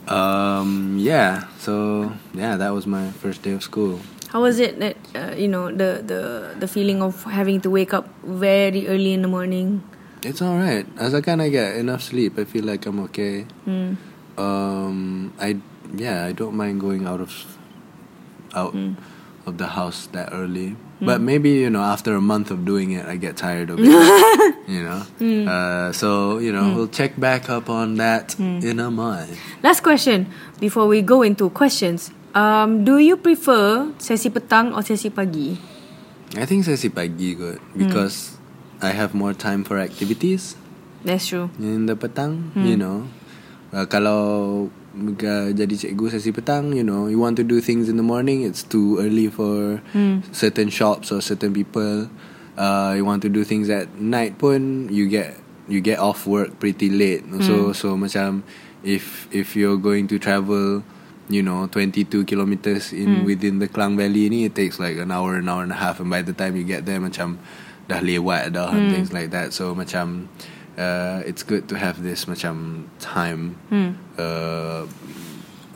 Um, 0.07 0.97
yeah. 0.99 1.47
So 1.59 2.11
yeah, 2.33 2.55
that 2.57 2.71
was 2.73 2.87
my 2.87 3.11
first 3.11 3.41
day 3.43 3.51
of 3.51 3.63
school. 3.63 3.99
How 4.29 4.41
was 4.41 4.59
it 4.59 4.79
that 4.79 4.97
uh, 5.15 5.35
you 5.35 5.47
know 5.47 5.71
the 5.71 6.03
the 6.03 6.55
the 6.59 6.67
feeling 6.67 7.01
of 7.01 7.23
having 7.23 7.61
to 7.61 7.69
wake 7.69 7.93
up 7.93 8.07
very 8.23 8.87
early 8.87 9.13
in 9.13 9.21
the 9.21 9.31
morning? 9.31 9.83
It's 10.23 10.41
all 10.41 10.57
right. 10.57 10.85
As 10.97 11.13
I 11.13 11.21
kind 11.21 11.41
of 11.41 11.51
get 11.51 11.75
enough 11.75 12.03
sleep, 12.03 12.39
I 12.39 12.43
feel 12.43 12.65
like 12.65 12.85
I'm 12.85 12.99
okay. 13.11 13.45
Mm. 13.67 13.95
Um, 14.37 15.33
I 15.39 15.57
yeah, 15.95 16.25
I 16.25 16.31
don't 16.31 16.55
mind 16.55 16.81
going 16.81 17.07
out 17.07 17.21
of 17.21 17.31
out 18.53 18.73
Mm. 18.73 18.95
Of 19.47 19.57
the 19.57 19.79
house 19.79 20.11
that 20.11 20.29
early. 20.35 20.75
But 20.99 21.21
maybe 21.21 21.61
you 21.61 21.69
know, 21.69 21.85
after 21.85 22.17
a 22.17 22.21
month 22.21 22.49
of 22.49 22.65
doing 22.65 22.91
it, 22.91 23.05
I 23.05 23.15
get 23.21 23.37
tired 23.37 23.69
of 23.69 23.77
it. 23.79 23.85
you 24.67 24.81
know. 24.81 25.05
Mm. 25.21 25.45
Uh, 25.47 25.93
so 25.93 26.39
you 26.41 26.51
know, 26.51 26.73
we'll 26.75 26.91
check 26.91 27.13
back 27.15 27.49
up 27.49 27.69
on 27.69 27.95
that 28.01 28.33
in 28.39 28.81
a 28.81 28.89
month. 28.89 29.37
Last 29.61 29.81
question 29.81 30.27
before 30.59 30.89
we 30.89 31.01
go 31.01 31.21
into 31.21 31.49
questions. 31.53 32.11
Um, 32.33 32.83
do 32.83 32.97
you 32.97 33.15
prefer 33.17 33.93
sesi 34.01 34.29
petang 34.33 34.73
or 34.73 34.81
sesi 34.81 35.13
pagi? 35.13 35.57
I 36.35 36.45
think 36.45 36.65
sesi 36.65 36.89
pagi 36.89 37.33
good 37.37 37.61
because 37.77 38.37
I 38.81 38.91
have 38.91 39.13
more 39.13 39.33
time 39.33 39.63
for 39.63 39.77
activities. 39.77 40.57
That's 41.05 41.29
true. 41.29 41.53
In 41.61 41.85
the 41.85 41.95
petang, 41.95 42.57
you 42.57 42.75
know. 42.75 43.05
Uh, 43.69 43.85
kalau 43.85 44.65
jadi 45.53 45.75
cikgu 45.77 46.09
sesi 46.09 46.33
petang, 46.33 46.73
you 46.73 46.83
know, 46.83 47.07
you 47.07 47.21
want 47.21 47.37
to 47.37 47.45
do 47.45 47.61
things 47.61 47.89
in 47.89 47.97
the 47.97 48.05
morning, 48.05 48.41
it's 48.41 48.65
too 48.65 48.97
early 48.97 49.29
for 49.29 49.81
certain 50.33 50.69
shops 50.69 51.11
or 51.11 51.21
certain 51.21 51.53
people. 51.53 52.09
Uh, 52.57 52.97
you 52.97 53.05
want 53.05 53.21
to 53.21 53.29
do 53.29 53.45
things 53.45 53.69
at 53.69 53.85
night 54.01 54.41
pun, 54.41 54.89
you 54.89 55.05
get 55.05 55.37
you 55.67 55.81
get 55.81 55.99
off 55.99 56.25
work 56.25 56.59
pretty 56.59 56.89
late. 56.89 57.21
So 57.43 57.71
so 57.75 57.93
macam 57.93 58.41
if 58.81 59.27
if 59.29 59.53
you're 59.53 59.77
going 59.77 60.07
to 60.09 60.17
travel 60.17 60.81
you 61.27 61.43
know 61.43 61.67
22 61.67 62.23
kilometers 62.23 62.95
in 62.95 63.27
within 63.27 63.59
the 63.59 63.67
Klang 63.67 63.99
Valley 63.99 64.31
ni 64.31 64.47
it 64.47 64.55
takes 64.55 64.79
like 64.79 64.95
an 64.95 65.11
hour 65.11 65.35
an 65.35 65.47
hour 65.51 65.61
and 65.61 65.71
a 65.71 65.79
half. 65.79 65.99
And 65.99 66.09
by 66.09 66.23
the 66.23 66.33
time 66.33 66.55
you 66.55 66.63
get 66.63 66.87
there 66.87 67.03
macam 67.03 67.37
dah 67.87 67.99
lewat 67.99 68.55
dah 68.55 68.71
and 68.71 68.91
things 68.91 69.11
like 69.13 69.29
that. 69.31 69.53
So 69.53 69.75
macam 69.75 70.31
uh, 70.77 71.19
it's 71.25 71.43
good 71.43 71.67
to 71.67 71.75
have 71.75 71.99
this 72.05 72.29
macam 72.29 72.87
time 73.01 73.57
uh, 74.15 74.85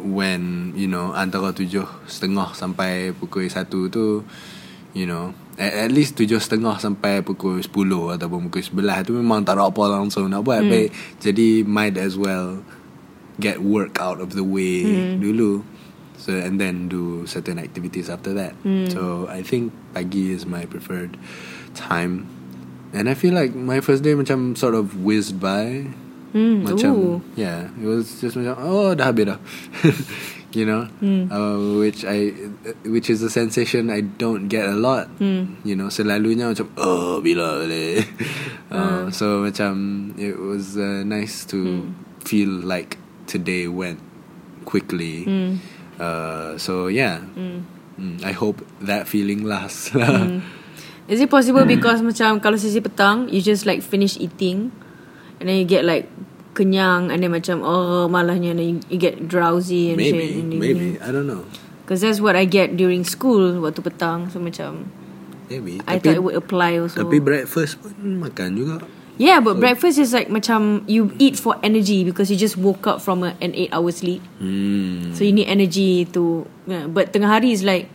when 0.02 0.74
you 0.78 0.88
know 0.88 1.12
antara 1.14 1.54
tujuh 1.54 1.86
setengah 2.10 2.54
sampai 2.54 3.14
pukul 3.14 3.46
satu 3.50 3.90
tu 3.90 4.24
you 4.94 5.06
know 5.06 5.34
at, 5.62 5.90
at 5.90 5.92
least 5.94 6.18
tujuh 6.18 6.42
setengah 6.42 6.78
sampai 6.82 7.22
pukul 7.22 7.62
sepuluh 7.62 8.14
ataupun 8.16 8.50
pukul 8.50 8.64
sebelah 8.66 9.06
tu 9.06 9.14
memang 9.14 9.46
tak 9.46 9.58
ada 9.58 9.70
apa 9.70 9.84
langsung 9.90 10.30
nak 10.30 10.42
buat. 10.46 10.66
Baik 10.66 10.90
jadi 11.22 11.62
might 11.68 11.98
as 11.98 12.18
well 12.18 12.66
get 13.42 13.62
work 13.62 13.98
out 14.02 14.22
of 14.22 14.34
the 14.38 14.46
way 14.46 14.86
dulu. 15.18 15.66
So 16.22 16.38
and 16.38 16.62
then 16.62 16.86
do 16.86 17.26
certain 17.26 17.58
activities 17.58 18.06
after 18.06 18.34
that. 18.38 18.54
So 18.94 19.26
I 19.26 19.42
think 19.42 19.74
pagi 19.94 20.30
is 20.34 20.46
my 20.46 20.70
preferred 20.70 21.18
time 21.74 22.30
and 22.94 23.10
I 23.10 23.14
feel 23.14 23.34
like 23.34 23.56
my 23.56 23.80
first 23.80 24.04
day 24.04 24.14
macam 24.14 24.58
sort 24.58 24.76
of 24.76 25.04
whizzed 25.04 25.40
by. 25.40 25.88
Mm, 26.32 26.64
macam 26.64 26.92
ooh. 26.96 27.20
yeah 27.36 27.68
it 27.76 27.84
was 27.84 28.24
just 28.24 28.40
macam 28.40 28.56
oh 28.56 28.96
dah 28.96 29.12
habis 29.12 29.36
dah. 29.36 29.40
You 30.52 30.68
know? 30.68 30.84
Uh, 31.32 31.80
which 31.80 32.04
I 32.04 32.36
which 32.84 33.08
is 33.08 33.24
a 33.24 33.32
sensation 33.32 33.88
I 33.88 34.04
don't 34.04 34.52
get 34.52 34.68
a 34.68 34.76
lot. 34.76 35.08
You 35.64 35.80
know 35.80 35.88
selalunya 35.88 36.52
macam 36.52 36.68
oh 36.76 37.24
bila 37.24 37.64
boleh? 37.64 38.04
Uh, 38.72 39.12
so 39.12 39.44
macam 39.44 40.16
it 40.16 40.40
was 40.40 40.80
uh, 40.80 41.04
nice 41.04 41.44
to 41.44 41.92
feel 42.24 42.48
like 42.48 42.96
today 43.28 43.68
went 43.68 44.00
quickly. 44.64 45.28
Uh, 46.00 46.56
so 46.56 46.88
yeah. 46.88 47.20
Mm, 47.36 48.24
I 48.24 48.32
hope 48.32 48.64
that 48.80 49.12
feeling 49.12 49.44
lasts 49.44 49.92
Is 51.12 51.20
it 51.20 51.28
possible 51.28 51.68
because 51.68 52.00
macam 52.00 52.40
kalau 52.40 52.56
sesi 52.56 52.80
petang 52.80 53.28
you 53.28 53.44
just 53.44 53.68
like 53.68 53.84
finish 53.84 54.16
eating 54.16 54.72
and 55.44 55.52
then 55.52 55.60
you 55.60 55.68
get 55.68 55.84
like 55.84 56.08
kenyang 56.56 57.12
and 57.12 57.20
then 57.20 57.36
macam 57.36 57.60
oh 57.68 58.08
malahnya 58.08 58.56
and 58.56 58.60
then 58.64 58.68
you, 58.72 58.78
you 58.88 58.96
get 58.96 59.28
drowsy 59.28 59.92
and 59.92 60.00
shit 60.00 60.16
maybe 60.16 60.40
in 60.40 60.48
the 60.48 60.56
maybe 60.56 60.88
I 61.04 61.12
don't 61.12 61.28
know 61.28 61.44
Because 61.84 62.08
that's 62.08 62.24
what 62.24 62.40
I 62.40 62.48
get 62.48 62.80
during 62.80 63.04
school 63.04 63.60
waktu 63.60 63.84
petang 63.84 64.32
so 64.32 64.40
macam 64.40 64.88
maybe 65.52 65.84
I 65.84 66.00
thought 66.00 66.16
it 66.16 66.24
would 66.24 66.40
apply 66.40 66.80
also. 66.80 67.04
tapi 67.04 67.20
breakfast 67.20 67.84
pun 67.84 68.24
makan 68.24 68.56
juga 68.56 68.80
Yeah, 69.22 69.38
but 69.38 69.62
breakfast 69.62 70.02
is 70.02 70.18
like 70.18 70.34
macam 70.34 70.82
you 70.90 71.14
eat 71.22 71.38
for 71.38 71.54
energy 71.62 72.02
because 72.02 72.34
you 72.34 72.40
just 72.42 72.58
woke 72.58 72.90
up 72.90 73.06
from 73.06 73.22
a, 73.22 73.38
an 73.38 73.54
eight 73.54 73.70
hour 73.70 73.94
sleep. 73.94 74.18
hmm. 74.42 75.14
So 75.14 75.22
you 75.22 75.30
need 75.30 75.46
energy 75.46 76.10
to. 76.16 76.50
Yeah, 76.66 76.90
but 76.90 77.14
tengah 77.14 77.30
hari 77.30 77.54
is 77.54 77.62
like 77.62 77.86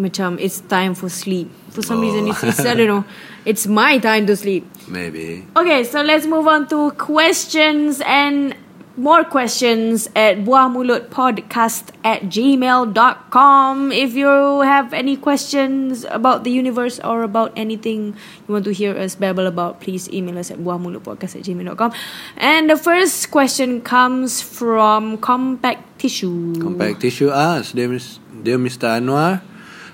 macam 0.00 0.40
it's 0.40 0.64
time 0.64 0.96
for 0.96 1.12
sleep. 1.12 1.52
For 1.70 1.84
some 1.84 2.00
reason, 2.00 2.26
it's, 2.26 2.42
it's 2.42 2.60
I 2.64 2.72
oh. 2.72 2.74
don't 2.74 2.90
know. 2.90 3.04
It's 3.44 3.68
my 3.68 4.00
time 4.00 4.26
to 4.26 4.34
sleep. 4.34 4.66
maybe 4.90 5.46
Okay, 5.56 5.84
so 5.84 6.02
let's 6.02 6.26
move 6.26 6.48
on 6.48 6.66
to 6.68 6.90
questions 6.98 8.02
and 8.02 8.58
more 9.00 9.24
questions 9.24 10.12
at 10.12 10.44
buah 10.44 10.68
mulut 10.68 11.08
podcast 11.08 11.94
at 12.04 12.28
gmail.com. 12.28 13.92
If 13.96 14.12
you 14.12 14.60
have 14.60 14.92
any 14.92 15.16
questions 15.16 16.04
about 16.10 16.44
the 16.44 16.52
universe 16.52 17.00
or 17.00 17.22
about 17.22 17.56
anything 17.56 18.12
you 18.44 18.50
want 18.52 18.68
to 18.68 18.74
hear 18.76 18.92
us 18.92 19.16
babble 19.16 19.46
about, 19.46 19.80
please 19.80 20.10
email 20.12 20.36
us 20.36 20.50
at 20.50 20.60
buah 20.60 20.76
mulut 20.76 21.00
podcast 21.00 21.38
at 21.38 21.48
gmail.com. 21.48 21.96
And 22.36 22.68
the 22.68 22.76
first 22.76 23.30
question 23.30 23.80
comes 23.80 24.42
from 24.42 25.16
Compact 25.16 25.80
Tissue. 25.96 26.60
Compact 26.60 27.00
tissue 27.00 27.30
asks, 27.30 27.72
dear, 27.72 27.88
Mis- 27.88 28.20
dear 28.42 28.58
Mr. 28.58 29.00
Anwar, 29.00 29.40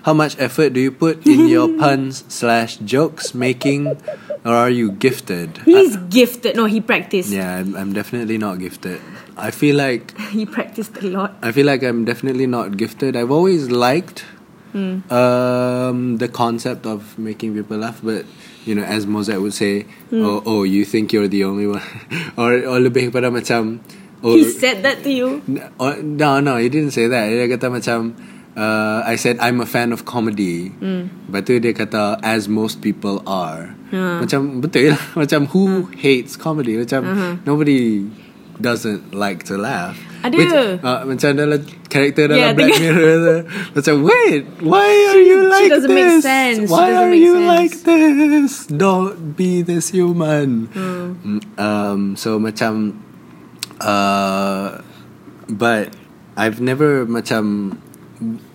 how 0.07 0.14
much 0.14 0.38
effort 0.38 0.70
do 0.70 0.78
you 0.78 0.94
put 0.94 1.26
in 1.26 1.50
your 1.50 1.66
puns 1.82 2.22
slash 2.30 2.78
jokes 2.78 3.34
making, 3.34 3.98
or 4.46 4.54
are 4.54 4.70
you 4.70 4.94
gifted? 4.94 5.59
He's 5.66 5.98
gifted. 6.14 6.54
No, 6.54 6.70
he 6.70 6.80
practiced. 6.80 7.34
Yeah, 7.34 7.59
I'm, 7.59 7.74
I'm 7.74 7.92
definitely 7.92 8.38
not 8.38 8.62
gifted. 8.62 9.02
I 9.36 9.50
feel 9.50 9.74
like 9.74 10.16
He 10.30 10.46
practiced 10.46 10.96
a 11.02 11.11
lot. 11.11 11.34
I 11.42 11.50
feel 11.50 11.66
like 11.66 11.82
I'm 11.82 12.07
definitely 12.07 12.46
not 12.46 12.78
gifted. 12.78 13.16
I've 13.18 13.34
always 13.34 13.68
liked 13.68 14.24
um, 14.76 16.18
the 16.18 16.28
concept 16.28 16.86
of 16.86 17.18
making 17.18 17.54
people 17.54 17.78
laugh, 17.78 17.98
but 18.02 18.26
you 18.64 18.74
know, 18.74 18.84
as 18.84 19.07
Mozart 19.07 19.40
would 19.40 19.54
say, 19.54 19.86
"Oh, 20.12 20.42
oh, 20.44 20.62
you 20.62 20.84
think 20.84 21.12
you're 21.12 21.28
the 21.28 21.44
only 21.44 21.66
one," 21.66 21.82
or 22.38 22.54
or 22.62 22.78
lebih 22.78 23.11
kepada 23.11 23.32
macam, 23.32 23.80
oh, 24.22 24.36
He 24.36 24.44
said 24.44 24.84
that 24.84 25.02
to 25.02 25.11
you. 25.11 25.42
Oh, 25.80 25.96
no, 25.98 26.38
no, 26.38 26.61
he 26.61 26.68
didn't 26.68 26.92
say 26.92 27.09
that. 27.09 27.24
Dia 27.32 27.48
kata 27.48 27.72
macam, 27.72 28.12
uh, 28.57 29.04
I 29.04 29.14
said 29.14 29.36
I'm 29.38 29.61
a 29.61 29.68
fan 29.68 29.92
of 29.92 30.04
comedy. 30.04 30.72
Mm. 30.80 31.28
Lepas 31.28 31.40
tu 31.44 31.52
dia 31.61 31.72
kata, 31.72 32.16
as 32.24 32.48
most 32.48 32.80
people 32.80 33.20
are. 33.28 33.76
Macam 33.92 34.59
betul 34.59 34.96
lah. 34.96 35.02
Macam 35.22 35.46
who 35.52 35.86
hates 35.94 36.34
comedy? 36.34 36.74
Macam 36.76 37.04
nobody 37.44 38.09
doesn't 38.57 39.12
like 39.12 39.44
to 39.44 39.61
laugh. 39.61 40.00
Ada. 40.24 40.32
Which, 40.32 40.50
uh, 40.82 41.04
macam 41.07 41.38
dalam 41.38 41.61
karakter 41.86 42.26
dalam 42.26 42.40
Yeah, 42.40 42.52
Black 42.57 42.72
tengah- 42.72 42.82
Mirror 42.82 43.14
tu. 43.20 43.36
Macam 43.78 43.94
wait, 44.02 44.42
why 44.64 44.88
are 45.12 45.22
you 45.22 45.38
she 45.38 45.52
like 45.52 45.68
doesn't 45.70 45.92
make 45.92 46.09
this? 46.18 46.24
sense. 46.24 46.66
Why 46.66 46.88
doesn't 46.90 46.98
are 46.98 47.11
make 47.12 47.20
you 47.22 47.34
sense. 47.36 47.46
like 47.46 47.72
this? 47.84 48.52
Don't 48.66 49.36
be 49.38 49.61
this 49.62 49.92
human. 49.94 50.66
Hmm. 50.72 51.07
Mm, 51.22 51.40
Um, 51.61 52.00
so 52.18 52.40
macam 52.42 52.96
uh, 53.78 54.80
but 55.46 55.94
I've 56.34 56.59
never 56.59 57.07
macam 57.07 57.76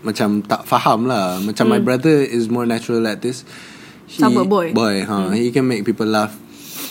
macam 0.02 0.41
tak 0.41 0.66
faham 0.66 1.06
lah. 1.06 1.38
Macam 1.39 1.70
my 1.70 1.80
brother 1.80 2.22
is 2.22 2.49
more 2.49 2.66
natural 2.66 3.06
at 3.06 3.22
this. 3.22 3.45
He, 4.06 4.20
Hmm. 4.20 4.34
Sambut 4.34 4.45
boy. 4.49 4.68
Hmm. 4.72 4.78
Boy, 4.78 4.95
huh? 5.08 5.30
He 5.32 5.49
can 5.49 5.66
make 5.66 5.86
people 5.86 6.06
laugh 6.06 6.36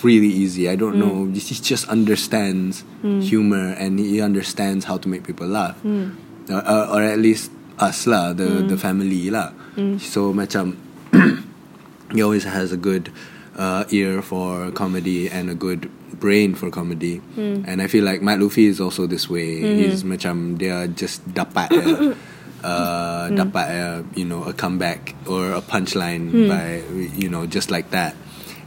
really 0.00 0.32
easy. 0.32 0.64
I 0.64 0.76
don't 0.76 0.96
know. 0.96 1.28
He 1.28 1.40
just 1.60 1.84
understands 1.88 2.80
Hmm. 3.04 3.20
humor 3.20 3.76
and 3.76 4.00
he 4.00 4.20
understands 4.20 4.88
how 4.88 4.96
to 4.96 5.06
make 5.08 5.24
people 5.24 5.44
laugh. 5.44 5.76
Uh, 5.84 6.08
uh, 6.50 6.88
or 6.90 7.04
at 7.04 7.20
least 7.20 7.52
us 7.76 8.08
lah, 8.08 8.32
the 8.32 8.64
the 8.64 8.76
family 8.76 9.28
lah. 9.28 9.52
So 10.00 10.32
macam 10.32 10.76
he 12.14 12.20
always 12.20 12.44
has 12.44 12.72
a 12.72 12.80
good 12.80 13.08
uh, 13.56 13.84
ear 13.92 14.20
for 14.24 14.70
comedy 14.72 15.28
and 15.28 15.48
a 15.50 15.56
good 15.56 15.88
brain 16.20 16.52
for 16.56 16.68
comedy. 16.68 17.20
And 17.36 17.80
I 17.80 17.86
feel 17.88 18.04
like 18.04 18.20
Matt 18.20 18.40
Luffy 18.40 18.66
is 18.66 18.80
also 18.80 19.04
this 19.08 19.28
way. 19.28 19.60
He's 19.60 20.04
macam 20.04 20.56
dia 20.56 20.88
just 20.88 21.24
dapat 21.32 21.68
uh, 22.62 23.30
uh, 23.30 23.30
dapat 23.30 23.66
uh, 23.70 23.98
you 24.14 24.24
know 24.24 24.44
a 24.44 24.52
comeback 24.52 25.14
or 25.26 25.52
a 25.52 25.62
punchline 25.62 26.48
by 26.48 26.82
you 27.16 27.28
know 27.28 27.46
just 27.46 27.70
like 27.70 27.90
that. 27.90 28.16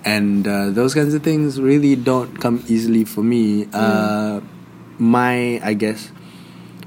And 0.04 0.44
uh, 0.44 0.70
those 0.70 0.94
kinds 0.94 1.14
of 1.16 1.24
things 1.24 1.62
really 1.62 1.96
don't 1.96 2.36
come 2.36 2.64
easily 2.68 3.06
for 3.06 3.24
me. 3.24 3.68
Uh, 3.72 4.42
my 5.00 5.60
I 5.64 5.74
guess 5.74 6.12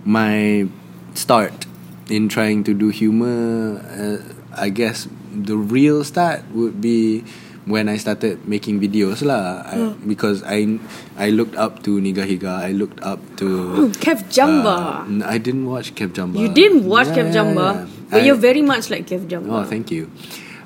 my 0.05 0.69
start 1.15 1.67
in 2.09 2.29
trying 2.29 2.63
to 2.65 2.75
do 2.75 2.89
humor, 2.89 3.81
uh, 3.83 4.21
I 4.55 4.69
guess 4.69 5.09
the 5.33 5.57
real 5.57 6.05
start 6.05 6.45
would 6.53 6.81
be 6.81 7.25
when 7.67 7.89
I 7.91 7.97
started 7.99 8.47
making 8.49 8.79
videos 8.81 9.23
lah. 9.27 9.67
I, 9.67 9.93
because 10.07 10.43
I 10.47 10.79
I 11.19 11.31
looked 11.31 11.57
up 11.59 11.83
to 11.85 11.99
Nigahiga. 12.01 12.63
I 12.63 12.71
looked 12.73 13.03
up 13.03 13.21
to. 13.43 13.91
Kev 13.99 14.23
uh, 14.39 15.05
I 15.27 15.39
didn't 15.39 15.67
watch 15.67 15.95
Kev 15.95 16.11
Jumba. 16.15 16.39
you 16.41 16.49
didn't 16.49 16.87
watch 16.87 17.09
Yeah, 17.09 17.17
Kev 17.19 17.27
yeah, 17.27 17.37
Jumba, 17.43 17.67
yeah. 17.75 17.87
but 18.11 18.23
I- 18.23 18.25
you're 18.25 18.41
very 18.49 18.63
much 18.63 18.89
like 18.91 19.07
Kev 19.07 19.27
Jumba. 19.29 19.51
Oh, 19.51 19.65
thank 19.65 19.91
you. 19.91 20.11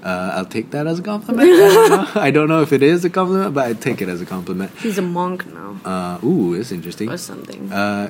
Uh, 0.02 0.32
I'll 0.40 0.46
take 0.48 0.70
that 0.72 0.86
as 0.86 0.98
a 0.98 1.02
compliment. 1.02 1.44
I 1.44 1.52
don't, 1.52 1.90
know. 1.90 2.20
I 2.20 2.30
don't 2.30 2.48
know 2.48 2.62
if 2.62 2.72
it 2.72 2.82
is 2.82 3.04
a 3.04 3.10
compliment, 3.10 3.52
but 3.52 3.66
I 3.68 3.72
take 3.74 4.00
it 4.00 4.08
as 4.08 4.20
a 4.22 4.24
compliment. 4.24 4.72
He's 4.80 4.96
a 4.96 5.02
monk 5.04 5.44
now 5.52 5.76
Uh, 5.84 6.16
ooh, 6.24 6.54
it's 6.54 6.72
interesting. 6.72 7.10
or 7.10 7.18
something. 7.18 7.70
Uh, 7.70 8.08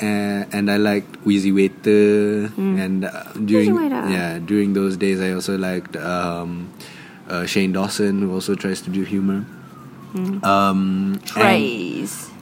and, 0.00 0.48
and 0.54 0.70
I 0.70 0.78
liked 0.78 1.16
Wheezy 1.26 1.52
Waiter, 1.52 2.48
and 2.56 3.04
uh, 3.04 3.24
during 3.44 3.76
yeah 4.10 4.38
during 4.40 4.72
those 4.72 4.96
days 4.96 5.20
I 5.20 5.32
also 5.32 5.56
liked 5.58 5.96
um, 5.96 6.72
uh, 7.28 7.46
Shane 7.46 7.72
Dawson, 7.72 8.22
who 8.22 8.32
also 8.32 8.54
tries 8.54 8.80
to 8.82 8.90
do 8.90 9.02
humor. 9.02 9.44
Um, 10.44 11.20
and- 11.22 11.42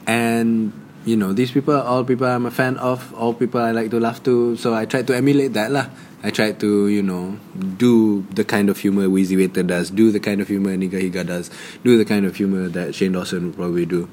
and 0.05 0.73
you 1.05 1.15
know 1.15 1.31
these 1.33 1.51
people 1.51 1.73
are 1.73 1.83
all 1.87 2.03
people 2.03 2.27
I'm 2.27 2.45
a 2.45 2.51
fan 2.51 2.75
of 2.77 3.13
all 3.15 3.33
people 3.33 3.61
I 3.61 3.71
like 3.71 3.89
to 3.91 3.99
laugh 3.99 4.21
to. 4.27 4.55
So 4.57 4.73
I 4.75 4.85
tried 4.85 5.07
to 5.07 5.15
emulate 5.15 5.53
that 5.55 5.71
lah. 5.71 5.87
I 6.21 6.29
tried 6.29 6.59
to 6.61 6.85
you 6.91 7.01
know 7.01 7.39
do 7.81 8.21
the 8.35 8.43
kind 8.43 8.69
of 8.69 8.77
humor 8.77 9.09
Wheezy 9.09 9.33
Waiter 9.39 9.63
does 9.63 9.89
do 9.89 10.11
the 10.11 10.19
kind 10.19 10.41
of 10.41 10.47
humor 10.51 10.75
Nigahiga 10.77 11.25
does 11.25 11.49
do 11.81 11.97
the 11.97 12.05
kind 12.05 12.25
of 12.27 12.35
humor 12.35 12.67
that 12.69 12.93
Shane 12.93 13.13
Dawson 13.17 13.49
would 13.49 13.55
probably 13.57 13.85
do. 13.87 14.05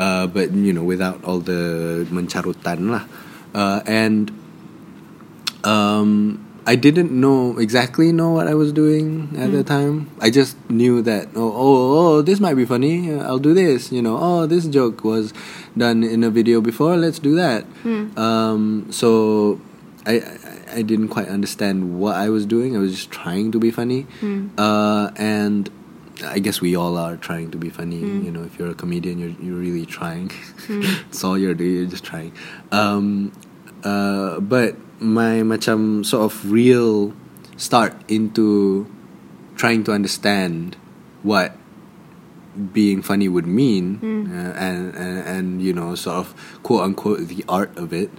Uh, 0.00 0.26
but 0.26 0.50
you 0.50 0.72
know 0.72 0.82
without 0.82 1.22
all 1.22 1.38
the 1.38 2.02
mencarutan 2.10 2.90
lah. 2.90 3.04
Uh, 3.54 3.82
and 3.86 4.32
um, 5.62 6.43
I 6.66 6.76
didn't 6.76 7.12
know 7.12 7.58
exactly 7.58 8.10
know 8.12 8.30
what 8.30 8.46
I 8.48 8.54
was 8.54 8.72
doing 8.72 9.34
at 9.36 9.52
the 9.52 9.62
time. 9.62 10.10
I 10.20 10.30
just 10.30 10.56
knew 10.70 11.02
that 11.02 11.28
oh 11.36 11.52
oh 11.52 11.98
oh 11.98 12.22
this 12.22 12.40
might 12.40 12.54
be 12.54 12.64
funny. 12.64 13.12
uh, 13.12 13.22
I'll 13.22 13.38
do 13.38 13.52
this. 13.54 13.92
You 13.92 14.00
know 14.02 14.16
oh 14.18 14.46
this 14.46 14.66
joke 14.66 15.04
was 15.04 15.32
done 15.76 16.02
in 16.02 16.24
a 16.24 16.30
video 16.30 16.60
before. 16.60 16.96
Let's 16.96 17.18
do 17.18 17.34
that. 17.36 17.64
Um, 18.16 18.86
so 18.90 19.60
I, 20.06 20.22
I 20.72 20.82
didn't 20.82 21.08
quite 21.08 21.28
understand 21.28 21.98
what 22.00 22.16
I 22.16 22.28
was 22.30 22.46
doing. 22.46 22.76
I 22.76 22.78
was 22.78 22.92
just 22.94 23.10
trying 23.10 23.52
to 23.52 23.58
be 23.58 23.70
funny, 23.70 24.06
uh, 24.58 25.10
and 25.16 25.70
I 26.24 26.38
guess 26.38 26.60
we 26.60 26.76
all 26.76 26.96
are 26.96 27.16
trying 27.16 27.50
to 27.50 27.58
be 27.58 27.68
funny. 27.70 27.96
You 27.98 28.30
know, 28.30 28.42
if 28.44 28.58
you're 28.58 28.70
a 28.70 28.74
comedian, 28.74 29.18
you're 29.18 29.36
you're 29.42 29.56
really 29.60 29.84
trying. 29.84 30.30
That's 30.68 31.24
all 31.24 31.36
you're 31.38 31.54
doing. 31.54 31.74
You're 31.76 31.86
just 31.86 32.04
trying. 32.04 32.32
Um, 32.72 33.32
uh, 33.84 34.40
but 34.40 34.76
my 35.00 35.44
macam 35.44 36.04
sort 36.04 36.24
of 36.24 36.50
real 36.50 37.12
start 37.56 37.94
into 38.08 38.86
trying 39.54 39.84
to 39.84 39.92
understand 39.92 40.76
what 41.22 41.56
being 42.72 43.02
funny 43.02 43.28
would 43.28 43.46
mean 43.46 43.98
uh, 44.30 44.54
and, 44.54 44.94
and 44.94 45.18
and 45.26 45.46
you 45.62 45.72
know 45.72 45.94
sort 45.94 46.16
of 46.16 46.34
quote 46.62 46.82
unquote 46.82 47.26
the 47.26 47.44
art 47.48 47.70
of 47.76 47.92
it 47.92 48.10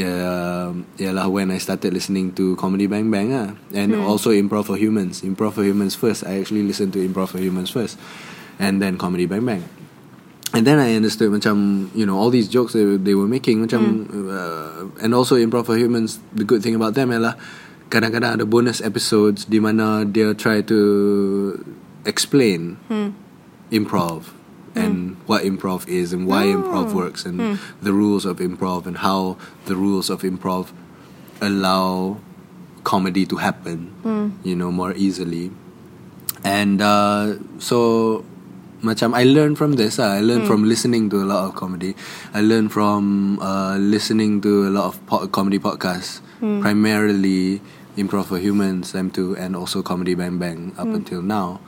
um, 0.00 0.86
ialah 0.98 1.28
when 1.28 1.50
I 1.50 1.58
started 1.58 1.92
listening 1.92 2.32
to 2.38 2.56
Comedy 2.56 2.86
Bang 2.86 3.10
Bang 3.10 3.34
ah, 3.34 3.54
and 3.74 3.94
also 3.94 4.30
Improv 4.30 4.70
for 4.70 4.76
Humans. 4.78 5.22
Improv 5.22 5.58
for 5.58 5.64
Humans 5.66 5.98
first. 5.98 6.22
I 6.22 6.38
actually 6.38 6.62
listened 6.62 6.94
to 6.94 7.02
Improv 7.02 7.34
for 7.34 7.38
Humans 7.42 7.70
first, 7.70 7.98
and 8.58 8.80
then 8.80 8.96
Comedy 8.96 9.26
Bang 9.26 9.44
Bang. 9.44 9.66
And 10.54 10.66
then 10.66 10.78
I 10.78 10.96
understood 10.96 11.28
macam 11.28 11.88
you 11.92 12.06
know 12.08 12.16
all 12.16 12.30
these 12.30 12.48
jokes 12.48 12.72
they, 12.72 12.96
they 12.96 13.14
were 13.14 13.28
making 13.28 13.68
macam 13.68 14.08
hmm. 14.08 14.32
uh, 14.32 14.88
and 15.04 15.12
also 15.14 15.36
Improv 15.36 15.66
for 15.66 15.76
Humans 15.76 16.20
the 16.32 16.44
good 16.44 16.64
thing 16.64 16.74
about 16.74 16.96
them 16.96 17.12
ialah 17.12 17.36
kadang-kadang 17.92 18.40
ada 18.40 18.44
bonus 18.48 18.80
episodes 18.80 19.44
di 19.44 19.60
mana 19.60 20.04
dia 20.08 20.32
try 20.32 20.60
to 20.64 21.56
explain 22.04 22.80
hmm. 22.88 23.12
improv 23.72 24.32
and 24.76 25.16
hmm. 25.16 25.24
what 25.24 25.44
improv 25.44 25.88
is 25.88 26.12
and 26.12 26.28
why 26.28 26.48
oh. 26.48 26.60
improv 26.60 26.92
works 26.92 27.24
and 27.24 27.60
the 27.80 27.92
rules 27.92 28.24
of 28.28 28.40
improv 28.40 28.84
and 28.84 29.04
how 29.04 29.40
the 29.68 29.76
rules 29.76 30.08
of 30.08 30.20
improv 30.20 30.72
allow 31.40 32.20
comedy 32.84 33.24
to 33.28 33.36
happen 33.36 33.92
you 34.42 34.56
know 34.56 34.70
more 34.72 34.92
easily. 34.96 35.50
And 36.44 36.80
uh, 36.80 37.36
so 37.58 38.24
macam 38.82 39.10
I 39.14 39.24
learned 39.26 39.58
from 39.58 39.74
this 39.74 39.98
ah. 39.98 40.14
I 40.14 40.22
learned 40.22 40.46
from 40.46 40.62
listening 40.64 41.10
to 41.10 41.22
a 41.22 41.26
lot 41.26 41.50
of 41.50 41.54
comedy 41.58 41.94
I 42.34 42.40
learned 42.40 42.70
from 42.70 43.38
uh, 43.42 43.74
listening 43.78 44.40
to 44.46 44.68
a 44.68 44.72
lot 44.72 44.86
of 44.94 44.94
po- 45.06 45.26
comedy 45.28 45.58
podcasts 45.58 46.22
primarily 46.62 47.58
Improv 47.98 48.30
for 48.30 48.38
Humans 48.38 48.94
M2 48.94 49.34
and 49.34 49.58
also 49.58 49.82
Comedy 49.82 50.14
Bang 50.14 50.38
Bang 50.38 50.70
up 50.78 50.86
until 50.86 51.18
now 51.22 51.58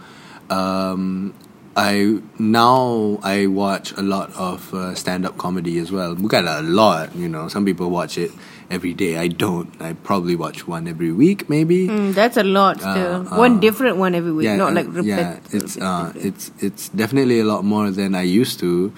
um, 0.51 1.35
I 1.77 2.19
now 2.39 3.19
I 3.23 3.47
watch 3.47 3.93
a 3.95 4.03
lot 4.03 4.31
of 4.35 4.75
uh, 4.75 4.95
stand-up 4.95 5.39
comedy 5.39 5.79
as 5.79 5.95
well. 5.95 6.19
Bukan 6.19 6.43
a 6.43 6.63
lot, 6.67 7.15
you 7.15 7.31
know. 7.31 7.47
Some 7.47 7.65
people 7.65 7.91
watch 7.95 8.19
it 8.19 8.35
every 8.71 8.95
day. 8.95 9.19
I 9.19 9.29
don't. 9.29 9.69
I 9.83 9.93
probably 9.93 10.37
watch 10.37 10.67
one 10.67 10.87
every 10.87 11.13
week, 11.13 11.51
maybe. 11.51 11.89
Mm, 11.89 12.15
that's 12.15 12.37
a 12.39 12.45
lot 12.47 12.79
still. 12.81 13.27
Uh, 13.27 13.37
one 13.37 13.59
uh, 13.59 13.61
different 13.61 13.99
one 13.99 14.15
every 14.15 14.33
week, 14.33 14.49
not 14.57 14.73
uh, 14.73 14.75
like 14.75 14.87
repeat. 14.89 15.19
yeah. 15.19 15.41
It's 15.51 15.77
uh, 15.77 16.13
it's 16.15 16.53
it's 16.63 16.89
definitely 16.91 17.41
a 17.41 17.45
lot 17.45 17.65
more 17.65 17.91
than 17.91 18.15
I 18.15 18.23
used 18.23 18.59
to 18.61 18.93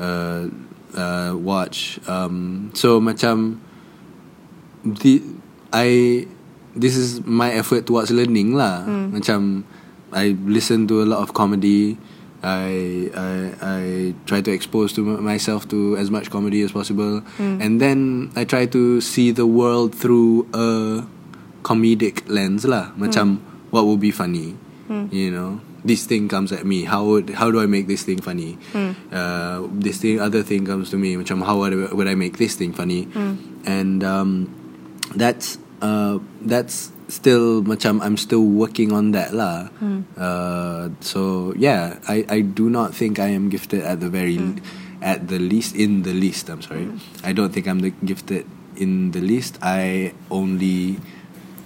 uh, 0.00 0.48
uh, 0.96 1.36
watch. 1.36 2.00
Um, 2.08 2.72
so 2.74 3.00
macam 3.00 3.60
the 4.82 5.22
I 5.72 6.26
this 6.74 6.96
is 6.96 7.20
my 7.26 7.52
effort 7.52 7.86
towards 7.86 8.10
learning 8.10 8.56
lah. 8.56 8.88
Macam 8.88 9.64
I 10.10 10.34
listen 10.42 10.88
to 10.88 11.02
a 11.02 11.06
lot 11.06 11.20
of 11.22 11.36
comedy. 11.36 12.00
I 12.42 13.12
I 13.12 13.32
I 13.60 13.80
try 14.24 14.40
to 14.40 14.50
expose 14.50 14.92
to 14.96 15.04
myself 15.04 15.68
to 15.68 15.96
as 16.00 16.10
much 16.10 16.30
comedy 16.32 16.64
as 16.64 16.72
possible, 16.72 17.20
and 17.38 17.80
then 17.80 18.32
I 18.36 18.44
try 18.48 18.64
to 18.72 19.00
see 19.00 19.30
the 19.30 19.44
world 19.44 19.92
through 19.94 20.48
a 20.56 21.04
comedic 21.62 22.24
lens 22.28 22.64
lah. 22.64 22.96
Macam 22.96 23.44
what 23.68 23.84
would 23.84 24.00
be 24.00 24.10
funny, 24.10 24.56
you 25.12 25.30
know. 25.30 25.60
This 25.80 26.04
thing 26.04 26.28
comes 26.28 26.52
at 26.52 26.68
me. 26.68 26.84
How 26.84 27.04
would 27.08 27.32
how 27.40 27.48
do 27.48 27.56
I 27.60 27.64
make 27.64 27.88
this 27.88 28.04
thing 28.04 28.20
funny? 28.20 28.60
Uh, 29.12 29.64
this 29.72 29.96
thing 30.00 30.20
other 30.20 30.44
thing 30.44 30.68
comes 30.68 30.92
to 30.92 31.00
me. 31.00 31.16
Macam 31.16 31.40
how 31.40 31.64
would 31.64 31.72
I, 31.72 31.88
would 31.92 32.08
I 32.08 32.16
make 32.16 32.36
this 32.36 32.52
thing 32.56 32.72
funny? 32.76 33.08
And 33.64 34.04
um, 34.04 34.52
that's 35.16 35.56
uh, 35.80 36.20
that's 36.44 36.92
still 37.10 37.62
macam 37.62 38.00
I'm 38.00 38.16
still 38.16 38.42
working 38.42 38.92
on 38.92 39.12
that 39.12 39.34
lah. 39.34 39.68
Hmm. 39.82 40.06
Uh, 40.16 40.94
so 41.04 41.52
yeah, 41.58 41.98
I 42.08 42.24
I 42.30 42.40
do 42.40 42.70
not 42.70 42.94
think 42.94 43.18
I 43.18 43.34
am 43.34 43.50
gifted 43.50 43.82
at 43.82 44.00
the 44.00 44.08
very 44.08 44.38
hmm. 44.38 44.62
at 45.02 45.28
the 45.28 45.38
least 45.38 45.76
in 45.76 46.02
the 46.02 46.14
least. 46.14 46.48
I'm 46.48 46.62
sorry, 46.62 46.88
hmm. 46.88 47.02
I 47.26 47.34
don't 47.34 47.52
think 47.52 47.68
I'm 47.68 47.84
the 47.84 47.92
gifted 48.00 48.46
in 48.78 49.10
the 49.10 49.20
least. 49.20 49.58
I 49.60 50.14
only 50.30 51.02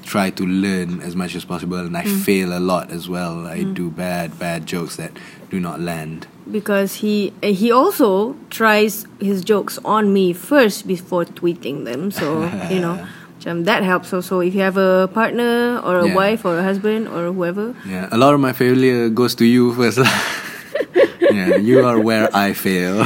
try 0.04 0.28
to 0.28 0.44
learn 0.44 1.00
as 1.00 1.16
much 1.16 1.36
as 1.36 1.44
possible, 1.44 1.80
and 1.80 1.96
I 1.96 2.04
fail 2.04 2.52
a 2.52 2.60
lot 2.60 2.90
as 2.90 3.08
well. 3.08 3.46
I 3.46 3.62
do 3.62 3.88
bad 3.92 4.36
bad 4.40 4.66
jokes 4.66 4.96
that 4.96 5.12
do 5.52 5.60
not 5.60 5.78
land. 5.80 6.26
because 6.50 6.96
he 6.96 7.32
uh, 7.42 7.48
he 7.48 7.70
also 7.70 8.36
tries 8.50 9.06
his 9.20 9.44
jokes 9.44 9.78
on 9.84 10.12
me 10.12 10.32
first 10.32 10.86
before 10.86 11.24
tweeting 11.24 11.84
them. 11.84 12.10
So 12.10 12.44
you 12.70 12.80
know, 12.80 13.06
um, 13.46 13.64
that 13.64 13.82
helps 13.82 14.12
also. 14.12 14.40
If 14.40 14.54
you 14.54 14.60
have 14.62 14.76
a 14.76 15.08
partner 15.12 15.80
or 15.84 16.00
a 16.00 16.06
Yeah. 16.08 16.14
wife 16.14 16.44
or 16.44 16.58
a 16.58 16.62
husband 16.64 17.08
or 17.08 17.32
whoever, 17.32 17.74
Yeah, 17.84 18.08
a 18.10 18.16
lot 18.18 18.34
of 18.34 18.40
my 18.40 18.52
failure 18.52 19.08
goes 19.08 19.34
to 19.36 19.44
you 19.44 19.72
first. 19.74 19.98
yeah, 21.34 21.56
you 21.56 21.84
are 21.84 21.98
where 21.98 22.28
I 22.34 22.52
fail, 22.52 23.04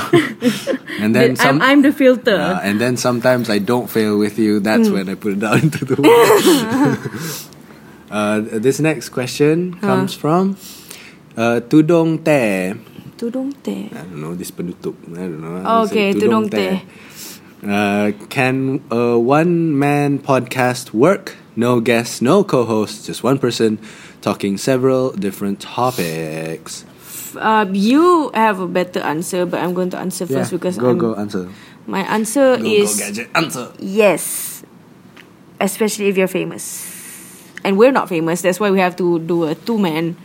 and 1.00 1.14
then 1.14 1.30
I'm, 1.30 1.36
some. 1.36 1.56
I'm 1.62 1.80
the 1.82 1.92
filter. 1.92 2.36
uh, 2.36 2.60
and 2.62 2.80
then 2.80 2.96
sometimes 2.96 3.48
I 3.50 3.58
don't 3.58 3.88
fail 3.90 4.18
with 4.18 4.38
you. 4.38 4.60
That's 4.60 4.88
when 4.90 5.08
I 5.08 5.14
put 5.14 5.32
it 5.38 5.42
out 5.44 5.62
into 5.66 5.84
the 5.84 5.96
world. 6.00 6.42
uh, 8.10 8.40
this 8.60 8.80
next 8.80 9.10
question 9.10 9.74
comes 9.80 10.14
from 10.14 10.56
uh, 11.36 11.60
Tudong 11.66 12.24
Te. 12.24 12.74
Tudung 13.18 13.50
teh. 13.66 13.90
I 13.90 14.06
don't 14.06 14.22
know 14.22 14.34
this 14.38 14.52
penutup. 14.54 14.94
I 15.10 15.26
don't 15.26 15.42
know. 15.42 15.58
Oh, 15.66 15.82
okay, 15.90 16.14
Tudong 16.14 16.46
Te. 16.50 16.86
Uh, 17.62 18.12
can 18.28 18.82
a 18.90 19.18
one-man 19.18 20.18
podcast 20.20 20.92
work? 20.94 21.36
No 21.56 21.80
guests, 21.80 22.22
no 22.22 22.44
co-hosts, 22.44 23.06
just 23.06 23.24
one 23.24 23.38
person 23.38 23.78
talking 24.22 24.56
several 24.56 25.10
different 25.10 25.60
topics. 25.60 26.84
Uh, 27.36 27.66
you 27.72 28.30
have 28.32 28.60
a 28.60 28.66
better 28.68 29.00
answer, 29.00 29.44
but 29.44 29.60
I'm 29.60 29.74
going 29.74 29.90
to 29.90 29.98
answer 29.98 30.26
first 30.26 30.50
because 30.52 30.78
go 30.78 30.90
I'm, 30.90 30.98
go 30.98 31.14
answer. 31.16 31.48
my 31.86 32.00
answer 32.06 32.56
Go 32.56 32.64
is 32.64 32.94
go 32.96 33.06
gadget 33.06 33.28
answer. 33.34 33.72
yes, 33.78 34.62
especially 35.60 36.06
if 36.08 36.16
you're 36.16 36.30
famous, 36.30 36.86
and 37.64 37.76
we're 37.76 37.92
not 37.92 38.08
famous. 38.08 38.40
That's 38.40 38.60
why 38.60 38.70
we 38.70 38.78
have 38.78 38.94
to 38.96 39.18
do 39.18 39.44
a 39.44 39.54
two 39.56 39.78
man, 39.78 40.16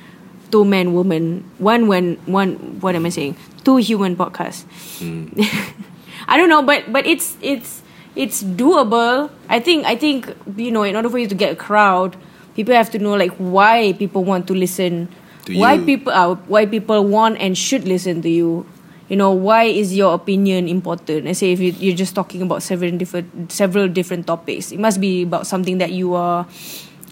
two 0.51 0.63
man 0.65 0.93
woman, 0.93 1.49
one 1.57 1.87
one 1.87 2.17
one. 2.25 2.79
What 2.79 2.93
am 2.95 3.05
I 3.05 3.09
saying? 3.09 3.35
Two 3.65 3.77
human 3.77 4.15
podcast. 4.15 4.65
I 6.27 6.37
don't 6.37 6.49
know, 6.49 6.61
but 6.63 6.91
but 6.91 7.05
it's 7.05 7.37
it's 7.41 7.81
it's 8.15 8.43
doable. 8.43 9.29
I 9.49 9.59
think 9.59 9.85
I 9.85 9.95
think 9.95 10.29
you 10.57 10.71
know 10.71 10.83
in 10.83 10.95
order 10.95 11.09
for 11.09 11.17
you 11.17 11.27
to 11.27 11.35
get 11.35 11.51
a 11.53 11.55
crowd, 11.55 12.15
people 12.55 12.73
have 12.73 12.91
to 12.91 12.99
know 12.99 13.13
like 13.15 13.33
why 13.37 13.93
people 13.93 14.23
want 14.23 14.47
to 14.47 14.53
listen 14.53 15.09
To 15.45 15.57
why 15.57 15.73
you. 15.73 15.85
people 15.85 16.13
uh, 16.13 16.35
why 16.47 16.65
people 16.65 17.03
want 17.05 17.37
and 17.39 17.57
should 17.57 17.87
listen 17.87 18.21
to 18.23 18.29
you. 18.29 18.65
You 19.09 19.17
know 19.19 19.31
why 19.35 19.65
is 19.65 19.93
your 19.93 20.15
opinion 20.15 20.67
important? 20.71 21.25
Let's 21.25 21.39
say 21.39 21.51
if 21.51 21.59
you, 21.59 21.71
you're 21.75 21.95
just 21.95 22.15
talking 22.15 22.41
about 22.41 22.63
several 22.63 22.91
different 22.97 23.51
several 23.51 23.87
different 23.87 24.25
topics, 24.25 24.71
it 24.71 24.79
must 24.79 25.01
be 25.01 25.23
about 25.23 25.45
something 25.45 25.77
that 25.79 25.91
you 25.91 26.15
are 26.15 26.47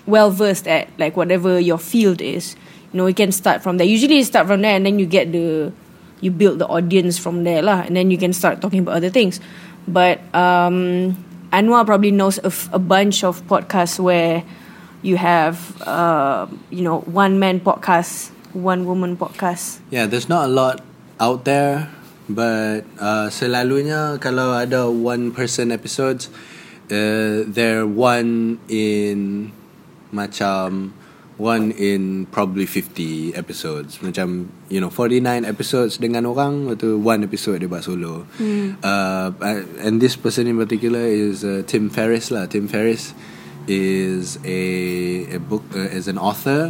well 0.07 0.31
versed 0.31 0.67
at, 0.67 0.87
like 0.97 1.15
whatever 1.17 1.59
your 1.59 1.77
field 1.77 2.21
is. 2.21 2.55
You 2.93 2.97
know, 2.97 3.07
you 3.07 3.13
can 3.13 3.31
start 3.31 3.61
from 3.61 3.77
there. 3.77 3.87
Usually, 3.87 4.17
you 4.17 4.23
start 4.23 4.47
from 4.47 4.61
there, 4.61 4.75
and 4.75 4.85
then 4.85 4.99
you 4.99 5.05
get 5.05 5.31
the 5.31 5.71
you 6.21 6.31
build 6.31 6.59
the 6.61 6.67
audience 6.69 7.17
from 7.17 7.43
there 7.43 7.61
lah, 7.61 7.81
and 7.85 7.97
then 7.97 8.09
you 8.09 8.17
can 8.17 8.31
start 8.33 8.61
talking 8.61 8.79
about 8.85 8.95
other 8.95 9.09
things. 9.09 9.41
But 9.89 10.21
um, 10.33 11.17
Anwar 11.51 11.85
probably 11.85 12.11
knows 12.13 12.37
a, 12.45 12.53
f- 12.53 12.69
a 12.71 12.79
bunch 12.79 13.23
of 13.25 13.41
podcasts 13.49 13.99
where 13.99 14.45
you 15.01 15.17
have 15.17 15.57
uh, 15.81 16.47
you 16.69 16.85
know 16.85 17.01
one 17.09 17.41
man 17.41 17.59
podcast, 17.59 18.29
one 18.53 18.85
woman 18.85 19.17
podcast. 19.17 19.81
Yeah, 19.89 20.05
there's 20.05 20.29
not 20.29 20.45
a 20.45 20.51
lot 20.53 20.85
out 21.19 21.43
there, 21.45 21.89
but 22.29 22.85
uh, 23.01 23.27
selalunya 23.33 24.21
kalau 24.21 24.53
ada 24.53 24.87
one 24.87 25.33
person 25.33 25.73
episodes, 25.73 26.29
uh, 26.93 27.43
they're 27.49 27.89
one 27.89 28.61
in 28.69 29.49
macam 30.13 30.93
one 31.41 31.73
in 31.73 32.29
probably 32.29 32.69
50 32.69 33.33
episodes. 33.33 33.97
Macam 34.05 34.53
you 34.69 34.77
know 34.77 34.93
49 34.93 35.41
episodes 35.49 35.97
dengan 35.97 36.29
orang 36.29 36.69
atau 36.69 37.01
one 37.01 37.25
episode 37.25 37.65
dia 37.65 37.67
buat 37.67 37.81
solo. 37.81 38.29
Uh, 38.85 39.33
and 39.81 39.97
this 39.97 40.13
person 40.13 40.45
in 40.45 40.55
particular 40.61 41.01
is 41.01 41.41
uh, 41.41 41.65
Tim 41.65 41.89
Ferriss 41.89 42.29
lah. 42.29 42.45
Tim 42.45 42.69
Ferriss 42.69 43.17
is 43.65 44.37
a, 44.45 44.61
a 45.33 45.39
book 45.41 45.65
uh, 45.73 45.89
is 45.89 46.05
an 46.05 46.21
author. 46.21 46.69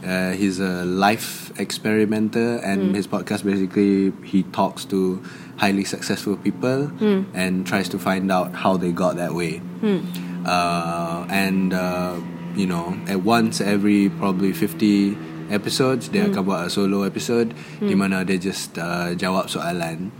Uh, 0.00 0.32
he's 0.32 0.64
a 0.64 0.88
life 0.88 1.52
experimenter 1.60 2.56
and 2.64 2.96
his 2.96 3.04
podcast 3.04 3.44
basically 3.44 4.16
he 4.24 4.40
talks 4.56 4.88
to 4.88 5.20
highly 5.60 5.84
successful 5.84 6.40
people 6.40 6.88
and 7.36 7.68
tries 7.68 7.84
to 7.92 8.00
find 8.00 8.32
out 8.32 8.56
how 8.56 8.80
they 8.80 8.88
got 8.88 9.20
that 9.20 9.36
way. 9.36 9.60
Uh, 10.48 11.28
and 11.28 11.76
uh, 11.76 12.16
you 12.58 12.66
know 12.66 12.98
at 13.06 13.22
once 13.22 13.62
every 13.62 14.10
probably 14.10 14.50
50 14.50 15.14
episodes 15.48 16.12
dia 16.12 16.28
akan 16.28 16.42
buat 16.44 16.60
a 16.66 16.68
solo 16.68 17.08
episode 17.08 17.56
di 17.80 17.96
mana 17.96 18.20
dia 18.20 18.36
just 18.36 18.76
uh, 18.76 19.16
jawab 19.16 19.48
soalan. 19.48 20.12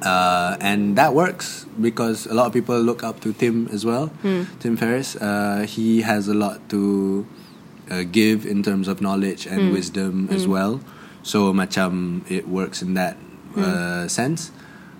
Uh, 0.00 0.56
and 0.64 0.96
that 0.96 1.12
works 1.12 1.68
because 1.76 2.24
a 2.24 2.32
lot 2.32 2.48
of 2.48 2.52
people 2.56 2.78
look 2.80 3.04
up 3.04 3.20
to 3.20 3.36
Tim 3.36 3.68
as 3.68 3.84
well 3.84 4.08
Tim 4.62 4.78
Ferriss. 4.80 5.20
Uh, 5.20 5.68
he 5.68 6.00
has 6.00 6.30
a 6.30 6.36
lot 6.36 6.64
to 6.72 7.26
uh, 7.92 8.08
give 8.08 8.48
in 8.48 8.64
terms 8.64 8.88
of 8.88 9.04
knowledge 9.04 9.44
and 9.44 9.68
wisdom 9.74 10.32
as 10.32 10.48
well. 10.48 10.80
So 11.20 11.52
macam 11.52 12.22
it 12.30 12.48
works 12.48 12.80
in 12.80 12.96
that 12.96 13.20
uh, 13.52 14.08
sense 14.08 14.48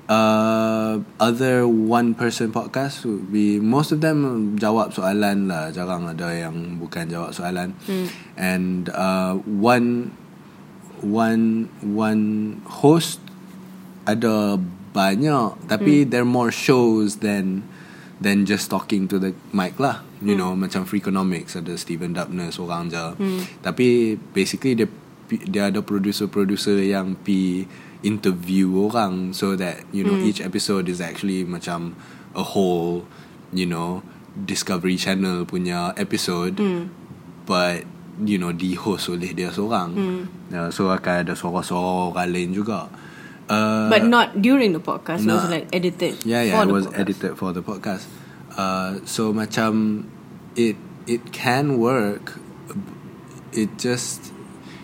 uh, 0.08 0.98
other 1.20 1.68
one 1.68 2.16
person 2.16 2.50
podcast 2.50 3.04
would 3.04 3.30
be 3.30 3.60
most 3.60 3.92
of 3.92 4.00
them 4.00 4.56
jawab 4.58 4.90
soalan 4.90 5.46
lah. 5.46 5.70
Jarang 5.70 6.08
ada 6.08 6.32
yang 6.32 6.80
bukan 6.80 7.06
jawab 7.06 7.30
soalan. 7.36 7.76
And 8.34 8.88
uh, 8.90 9.38
one 9.44 10.16
one 11.04 11.70
one 11.84 12.24
host 12.82 13.20
ada 14.08 14.58
banyak. 14.96 15.68
Tapi 15.68 16.08
there 16.08 16.24
are 16.24 16.28
more 16.28 16.50
shows 16.50 17.20
than 17.20 17.62
than 18.18 18.42
just 18.48 18.66
talking 18.66 19.06
to 19.06 19.20
the 19.20 19.36
mic 19.54 19.78
lah. 19.78 20.02
You 20.18 20.34
know 20.34 20.58
macam 20.58 20.82
Freakonomics 20.82 21.54
ada 21.54 21.78
Steven 21.78 22.10
Dubner 22.16 22.50
seorang 22.50 22.90
je. 22.90 23.14
Tapi 23.62 24.18
basically 24.34 24.74
dia 24.74 24.88
dia 25.28 25.68
ada 25.68 25.84
producer-producer 25.84 26.80
yang 26.80 27.12
pi 27.20 27.68
interview 28.06 28.70
orang 28.78 29.34
so 29.34 29.58
that 29.58 29.82
you 29.90 30.06
know 30.06 30.14
each 30.22 30.38
episode 30.38 30.86
is 30.86 31.02
actually 31.02 31.42
macam 31.42 31.98
a 32.38 32.42
whole 32.42 33.02
you 33.50 33.66
know 33.66 34.02
Discovery 34.38 34.94
Channel 34.94 35.42
punya 35.42 35.90
episode 35.98 36.62
but 37.42 37.82
you 38.22 38.38
know 38.38 38.54
di 38.54 38.78
host 38.78 39.10
oleh 39.10 39.34
dia 39.34 39.50
seorang 39.50 39.94
uh, 40.54 40.70
so 40.70 40.90
akan 40.94 41.26
ada 41.26 41.34
suara-suara 41.34 42.14
orang 42.14 42.30
lain 42.30 42.50
juga 42.54 42.86
uh, 43.48 43.88
But 43.88 44.04
not 44.04 44.42
during 44.44 44.76
the 44.76 44.82
podcast. 44.82 45.24
It 45.24 45.32
was 45.32 45.48
like 45.48 45.66
edited. 45.72 46.20
Yeah, 46.22 46.44
yeah, 46.44 46.62
it 46.62 46.68
was 46.68 46.86
podcast. 46.86 47.00
edited 47.00 47.32
for 47.40 47.50
the 47.56 47.64
podcast. 47.64 48.04
Uh, 48.54 49.00
so 49.08 49.32
macam 49.32 50.04
it 50.52 50.76
it 51.08 51.32
can 51.32 51.80
work. 51.80 52.36
It 53.56 53.80
just 53.80 54.36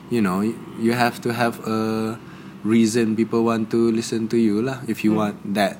you 0.09 0.25
know 0.25 0.41
you 0.81 0.97
have 0.97 1.21
to 1.29 1.37
have 1.37 1.61
a 1.69 2.17
reason 2.65 3.15
people 3.15 3.45
want 3.45 3.71
to 3.71 3.93
listen 3.93 4.27
to 4.33 4.41
you 4.41 4.65
lah. 4.65 4.81
If 4.89 5.05
you 5.05 5.15
want 5.15 5.55
that, 5.55 5.79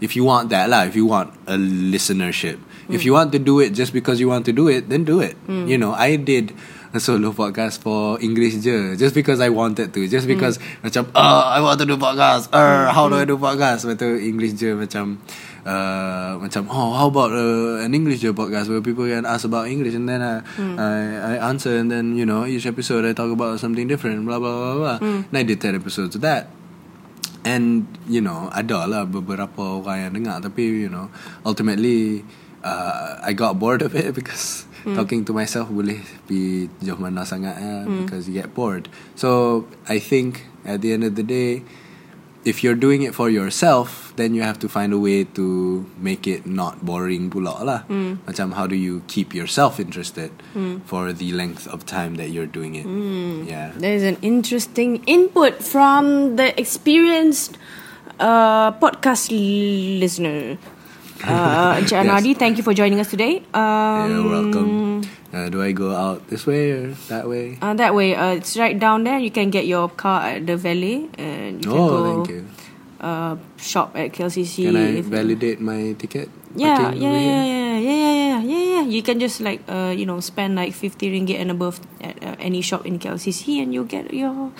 if 0.00 0.14
you 0.14 0.22
want 0.22 0.52
that 0.52 0.68
lah. 0.68 0.84
If 0.84 0.94
you 0.94 1.08
want 1.08 1.32
a 1.48 1.56
listenership, 1.56 2.60
if 2.88 3.04
you 3.04 3.12
want 3.12 3.32
to 3.32 3.38
do 3.38 3.60
it 3.60 3.70
just 3.74 3.92
because 3.92 4.20
you 4.20 4.28
want 4.28 4.46
to 4.46 4.52
do 4.52 4.68
it, 4.68 4.88
then 4.88 5.04
do 5.04 5.20
it. 5.20 5.36
You 5.48 5.78
know, 5.78 5.92
I 5.92 6.16
did 6.16 6.54
a 6.94 7.00
solo 7.00 7.32
podcast 7.32 7.82
for 7.84 8.16
English 8.22 8.62
je. 8.64 8.96
Just 8.96 9.12
because 9.14 9.40
I 9.40 9.52
wanted 9.52 9.92
to. 9.92 10.08
Just 10.08 10.24
because 10.26 10.56
macam 10.80 11.10
uh, 11.12 11.44
I 11.52 11.60
want 11.60 11.76
to 11.82 11.86
do 11.86 12.00
podcast. 12.00 12.48
Uh, 12.52 12.88
how 12.88 13.08
do 13.10 13.20
I 13.20 13.26
do 13.28 13.36
podcast? 13.36 13.84
Betul 13.84 14.22
English 14.22 14.56
je 14.56 14.72
macam 14.72 15.20
uh, 15.66 16.40
macam 16.40 16.70
oh 16.72 16.94
how 16.96 17.10
about 17.10 17.34
uh, 17.34 17.84
an 17.84 17.92
English 17.92 18.24
je 18.24 18.32
podcast 18.32 18.70
where 18.72 18.80
people 18.80 19.04
can 19.04 19.26
ask 19.28 19.44
about 19.44 19.66
English 19.68 19.92
and 19.92 20.08
then 20.08 20.22
I, 20.22 20.40
I 20.78 20.94
I 21.36 21.52
answer 21.52 21.76
and 21.76 21.90
then 21.92 22.14
you 22.16 22.24
know 22.24 22.46
each 22.48 22.64
episode 22.64 23.04
I 23.04 23.12
talk 23.12 23.28
about 23.34 23.58
something 23.60 23.84
different 23.90 24.24
blah 24.24 24.40
blah 24.40 24.54
blah 24.54 24.74
blah. 24.78 24.98
And 25.02 25.34
I 25.36 25.44
did 25.44 25.60
10 25.60 25.76
episodes 25.76 26.16
of 26.16 26.24
that. 26.24 26.48
And 27.46 27.86
you 28.10 28.22
know 28.24 28.50
ada 28.50 28.88
lah 28.90 29.02
beberapa 29.06 29.82
orang 29.82 30.10
yang 30.10 30.12
dengar. 30.22 30.36
Tapi 30.42 30.86
you 30.86 30.90
know 30.90 31.12
ultimately 31.46 32.24
uh, 32.66 33.22
I 33.22 33.32
got 33.32 33.58
bored 33.58 33.82
of 33.82 33.94
it 33.94 34.14
because 34.18 34.66
hmm. 34.82 34.98
talking 34.98 35.24
to 35.24 35.32
myself 35.32 35.70
boleh 35.70 36.02
be 36.26 36.66
jauh 36.82 36.98
mana 36.98 37.22
sangat 37.22 37.54
ya, 37.62 37.86
because 37.86 38.26
you 38.26 38.34
get 38.34 38.50
bored. 38.50 38.90
So 39.14 39.64
I 39.86 40.02
think 40.02 40.50
at 40.66 40.82
the 40.82 40.90
end 40.90 41.06
of 41.06 41.14
the 41.14 41.22
day 41.22 41.62
if 42.46 42.62
you're 42.62 42.78
doing 42.78 43.02
it 43.02 43.10
for 43.10 43.26
yourself 43.26 44.14
then 44.14 44.32
you 44.34 44.42
have 44.42 44.58
to 44.58 44.68
find 44.70 44.94
a 44.94 44.98
way 44.98 45.26
to 45.34 45.84
make 45.98 46.26
it 46.26 46.46
not 46.46 46.82
boring 46.82 47.30
pula 47.30 47.62
lah. 47.62 47.80
Hmm. 47.86 48.18
Macam 48.26 48.58
how 48.58 48.66
do 48.66 48.74
you 48.74 49.06
keep 49.06 49.30
yourself 49.30 49.78
interested 49.78 50.34
for 50.88 51.12
the 51.12 51.30
length 51.32 51.68
of 51.68 51.86
time 51.86 52.16
that 52.16 52.30
you're 52.32 52.48
doing 52.48 52.74
it. 52.74 52.88
Yeah. 53.46 53.76
There's 53.76 54.02
an 54.02 54.16
interesting 54.22 55.04
input 55.04 55.62
from 55.62 56.36
the 56.40 56.56
experienced 56.58 57.60
uh, 58.18 58.72
podcast 58.72 59.28
listener. 59.30 60.56
Uh, 61.24 61.80
Encik 61.80 62.04
Yes. 62.04 62.36
Thank 62.38 62.56
you 62.58 62.62
for 62.62 62.74
joining 62.74 63.00
us 63.00 63.08
today. 63.10 63.42
Um, 63.54 64.10
You're 64.10 64.28
welcome. 64.28 65.02
Uh, 65.32 65.48
do 65.48 65.62
I 65.62 65.72
go 65.72 65.94
out 65.94 66.28
this 66.28 66.46
way 66.46 66.72
or 66.72 66.92
that 67.08 67.28
way? 67.28 67.58
Uh, 67.60 67.74
that 67.74 67.94
way, 67.94 68.14
uh, 68.14 68.36
it's 68.36 68.56
right 68.56 68.76
down 68.78 69.04
there. 69.04 69.18
You 69.18 69.30
can 69.30 69.50
get 69.50 69.66
your 69.66 69.88
car 69.88 70.22
at 70.22 70.46
the 70.46 70.56
valet, 70.56 71.08
and 71.18 71.64
you 71.64 71.70
can 71.70 71.80
Oh, 71.80 71.88
go 71.88 71.98
thank 72.04 72.28
you. 72.30 72.42
Uh, 73.00 73.36
shop 73.60 73.92
at 73.96 74.12
KLCC. 74.12 74.72
Can 74.72 74.76
I 74.76 75.00
validate 75.02 75.60
my 75.60 75.92
ticket? 75.98 76.28
Yeah, 76.56 76.92
yeah, 76.92 77.12
yeah, 77.12 77.44
yeah, 77.44 77.44
yeah, 77.44 77.78
yeah, 77.78 78.10
yeah, 78.16 78.40
yeah, 78.40 78.64
yeah. 78.80 78.84
You 78.88 79.02
can 79.04 79.20
just 79.20 79.40
like 79.44 79.60
uh, 79.68 79.92
you 79.92 80.06
know, 80.08 80.20
spend 80.20 80.56
like 80.56 80.72
fifty 80.72 81.12
ringgit 81.12 81.36
and 81.36 81.50
above 81.52 81.80
at 82.00 82.16
uh, 82.24 82.36
any 82.40 82.62
shop 82.64 82.86
in 82.88 82.96
KLCC, 82.98 83.60
and 83.60 83.74
you'll 83.76 83.84
get 83.84 84.08
your 84.14 84.52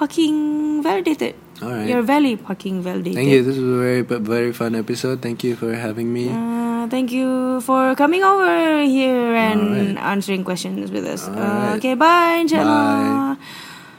parking 0.00 0.80
validated. 0.80 1.36
Alright. 1.60 1.92
Your 1.92 2.00
valet 2.00 2.36
parking 2.40 2.80
validated. 2.80 3.20
Thank 3.20 3.28
you. 3.28 3.44
This 3.44 3.60
was 3.60 3.68
a 3.68 3.80
very 3.84 4.00
very 4.00 4.52
fun 4.56 4.72
episode. 4.72 5.20
Thank 5.20 5.44
you 5.44 5.52
for 5.60 5.76
having 5.76 6.08
me. 6.08 6.32
Uh, 6.32 6.88
thank 6.88 7.12
you 7.12 7.60
for 7.60 7.92
coming 8.00 8.24
over 8.24 8.80
here 8.80 9.36
and 9.36 9.60
Alright. 9.60 10.00
answering 10.00 10.40
questions 10.42 10.88
with 10.88 11.04
us. 11.04 11.28
Uh, 11.28 11.76
okay, 11.76 11.92
bye, 11.92 12.40
Angela. 12.40 13.36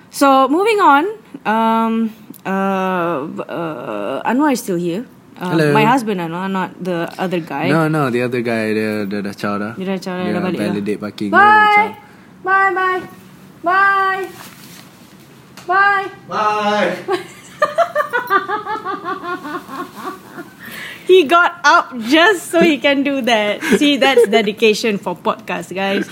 So 0.09 0.49
moving 0.49 0.81
on, 0.81 1.05
um, 1.45 2.09
uh, 2.49 3.29
uh, 3.45 4.25
Anwar 4.25 4.57
is 4.57 4.65
still 4.65 4.81
here. 4.81 5.05
Uh, 5.37 5.53
Hello. 5.53 5.69
My 5.73 5.85
husband 5.85 6.17
Anwar, 6.19 6.49
not 6.49 6.73
the 6.81 7.13
other 7.21 7.39
guy. 7.45 7.69
No, 7.69 7.85
no, 7.87 8.09
the 8.09 8.25
other 8.25 8.41
guy, 8.41 8.73
the 8.73 9.05
the 9.05 9.21
the 9.21 9.33
chow 9.37 9.61
dah. 9.61 9.77
Dia 9.77 9.85
dah 9.85 9.97
chow 10.01 10.17
dah, 10.17 10.25
Yeah, 10.25 10.33
dah 10.33 10.41
balik 10.49 10.59
validate 10.65 10.97
parking. 10.97 11.29
Bye. 11.29 11.93
Bye, 12.41 12.73
bye. 12.73 13.01
Bye. 13.61 14.50
Bye. 15.71 16.07
Bye. 16.27 16.91
He 21.07 21.23
got 21.27 21.59
up 21.63 21.91
just 22.07 22.51
so 22.51 22.59
he 22.59 22.77
can 22.77 23.03
do 23.03 23.19
that. 23.23 23.59
See, 23.75 23.97
that's 23.97 24.27
dedication 24.27 24.95
for 24.97 25.15
podcast, 25.15 25.71
guys. 25.71 26.07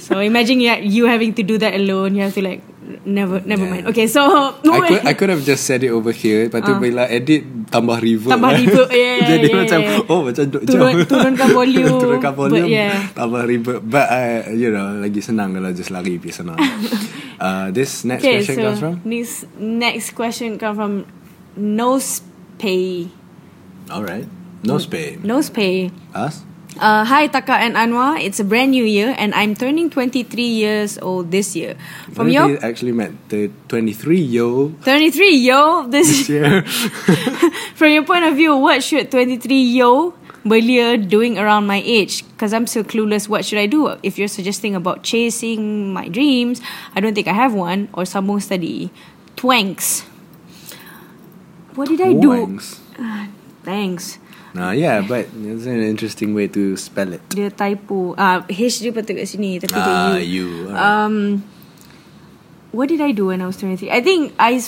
So 0.00 0.20
imagine 0.20 0.60
you, 0.60 0.72
you 0.80 1.04
having 1.06 1.32
to 1.36 1.42
do 1.42 1.56
that 1.58 1.74
alone. 1.74 2.16
You 2.16 2.22
have 2.28 2.34
to 2.36 2.42
like 2.42 2.60
never 3.04 3.40
never 3.44 3.64
Yeah. 3.64 3.72
mind. 3.80 3.84
Okay, 3.92 4.08
so 4.08 4.24
I 4.64 4.78
could 4.88 5.02
I 5.04 5.12
could 5.12 5.28
have 5.28 5.44
just 5.44 5.64
said 5.64 5.84
it 5.84 5.92
over 5.92 6.12
here. 6.12 6.48
Lepas 6.48 6.64
tu 6.64 6.72
bila 6.76 7.08
edit 7.08 7.44
tambah 7.68 7.96
reverb. 8.00 8.32
Ah. 8.32 8.40
Tambah 8.40 8.50
reverb, 8.56 8.88
yeah, 8.96 9.14
yeah, 9.20 9.28
Jadi 9.36 9.46
yeah, 9.48 9.58
macam 9.58 9.78
yeah. 9.84 10.10
oh 10.12 10.20
macam 10.24 10.44
duk 10.48 10.62
Turun- 10.64 10.96
jauh. 10.96 11.08
turunkan 11.08 11.48
volume. 11.52 11.92
turunkan 12.02 12.32
volume. 12.32 12.66
But 12.66 12.72
yeah. 12.72 12.94
Tambah 13.12 13.42
reverb. 13.44 13.80
But 13.84 14.06
I, 14.08 14.24
you 14.56 14.68
know 14.72 14.96
lagi 14.96 15.20
senang 15.20 15.52
kalau 15.52 15.70
just 15.72 15.92
lari 15.92 16.16
pergi 16.16 16.32
sana. 16.40 16.56
Uh, 17.40 17.70
this 17.70 18.04
next 18.04 18.24
Okay, 18.24 18.44
question 18.44 18.54
so 18.56 18.62
comes 18.62 18.80
from. 18.80 19.00
Next, 19.04 19.46
next 19.58 20.10
question 20.12 20.58
comes 20.58 20.76
from 20.76 21.06
Nose 21.56 22.22
Pay. 22.58 23.08
All 23.90 24.04
right. 24.04 24.26
No 24.62 24.76
spay. 24.78 25.22
Nose 25.22 25.50
Pay. 25.50 25.90
Us. 26.14 26.44
Uh, 26.80 27.04
hi 27.04 27.26
Taka 27.26 27.60
and 27.60 27.76
Anwar, 27.76 28.16
it's 28.16 28.40
a 28.40 28.44
brand 28.44 28.70
new 28.70 28.84
year 28.84 29.14
and 29.18 29.34
I'm 29.34 29.54
turning 29.54 29.90
23 29.90 30.24
years 30.40 30.96
old 30.96 31.30
this 31.30 31.54
year. 31.54 31.76
From 32.14 32.30
your 32.30 32.56
actually 32.64 32.92
meant 32.92 33.28
the 33.28 33.50
23 33.68 34.16
yo 34.20 34.72
23 34.82 35.36
yo, 35.36 35.86
this 35.88 36.08
this 36.08 36.28
year. 36.30 36.62
from 37.74 37.92
your 37.92 38.04
point 38.04 38.24
of 38.24 38.36
view, 38.36 38.56
what 38.56 38.82
should 38.82 39.10
23 39.10 39.52
yo 39.76 40.14
Belia 40.44 40.98
doing 40.98 41.38
around 41.38 41.66
my 41.66 41.82
age? 41.84 42.26
Because 42.34 42.52
I'm 42.52 42.66
still 42.66 42.82
clueless. 42.82 43.28
What 43.28 43.44
should 43.44 43.58
I 43.58 43.66
do? 43.66 43.94
If 44.02 44.18
you're 44.18 44.28
suggesting 44.30 44.74
about 44.74 45.02
chasing 45.02 45.92
my 45.92 46.08
dreams, 46.08 46.60
I 46.94 47.00
don't 47.00 47.14
think 47.14 47.28
I 47.28 47.32
have 47.32 47.54
one. 47.54 47.88
Or 47.94 48.02
sambung 48.02 48.42
study. 48.42 48.90
Twanks. 49.36 50.02
What 51.74 51.88
did 51.88 52.00
I 52.02 52.12
do? 52.12 52.28
Wangs. 52.28 52.80
Thanks. 53.62 54.18
Nah, 54.52 54.72
yeah, 54.76 55.00
but 55.00 55.30
it's 55.32 55.64
an 55.64 55.80
interesting 55.80 56.34
way 56.34 56.46
to 56.48 56.76
spell 56.76 57.08
it. 57.14 57.22
Dia 57.32 57.48
typo. 57.48 58.12
Ah, 58.18 58.44
H 58.44 58.84
dia 58.84 58.92
patut 58.92 59.16
kat 59.16 59.24
sini. 59.24 59.56
Tapi 59.56 59.72
Ah, 59.72 60.18
dia 60.18 60.26
U. 60.26 60.28
you. 60.28 60.48
Um, 60.76 61.40
what 62.74 62.92
did 62.92 63.00
I 63.00 63.16
do 63.16 63.32
when 63.32 63.40
I 63.40 63.48
was 63.48 63.56
23? 63.56 63.88
I 63.88 64.04
think 64.04 64.34
I. 64.36 64.60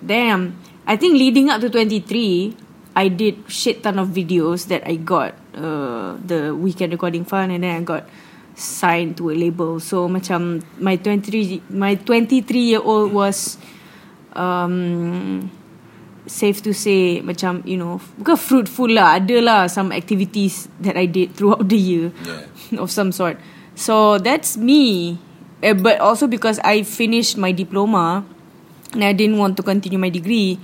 Damn. 0.00 0.56
I 0.88 0.96
think 0.96 1.14
leading 1.20 1.50
up 1.52 1.60
to 1.60 1.68
23, 1.68 2.56
I 2.94 3.08
did 3.08 3.48
shit 3.48 3.82
ton 3.82 3.98
of 3.98 4.12
videos 4.12 4.68
that 4.68 4.84
I 4.84 4.96
got 4.96 5.34
uh, 5.56 6.16
the 6.20 6.52
weekend 6.52 6.92
recording 6.92 7.24
fund 7.24 7.52
and 7.52 7.64
then 7.64 7.72
I 7.72 7.82
got 7.84 8.04
signed 8.54 9.16
to 9.16 9.30
a 9.30 9.34
label. 9.36 9.80
So 9.80 10.08
macam 10.08 10.60
my 10.76 10.96
23 10.96 11.72
my 11.72 11.96
23 11.96 12.44
year 12.60 12.82
old 12.84 13.12
was 13.12 13.56
um 14.36 15.50
safe 16.28 16.62
to 16.62 16.72
say 16.72 17.20
macam 17.20 17.60
you 17.66 17.76
know 17.76 17.98
bukan 18.20 18.36
fruitful 18.38 18.88
lah 18.88 19.18
ada 19.18 19.42
lah 19.42 19.60
some 19.66 19.90
activities 19.90 20.68
that 20.78 20.94
I 20.96 21.04
did 21.10 21.34
throughout 21.34 21.66
the 21.68 21.76
year 21.76 22.06
Yeah. 22.22 22.80
of 22.82 22.94
some 22.94 23.10
sort 23.10 23.36
so 23.74 24.16
that's 24.22 24.54
me 24.56 25.18
Eh, 25.62 25.78
but 25.78 26.02
also 26.02 26.26
because 26.26 26.58
I 26.66 26.82
finished 26.82 27.38
my 27.38 27.54
diploma 27.54 28.26
and 28.98 29.04
I 29.06 29.14
didn't 29.14 29.38
want 29.38 29.54
to 29.56 29.62
continue 29.62 29.94
my 29.94 30.10
degree 30.10 30.58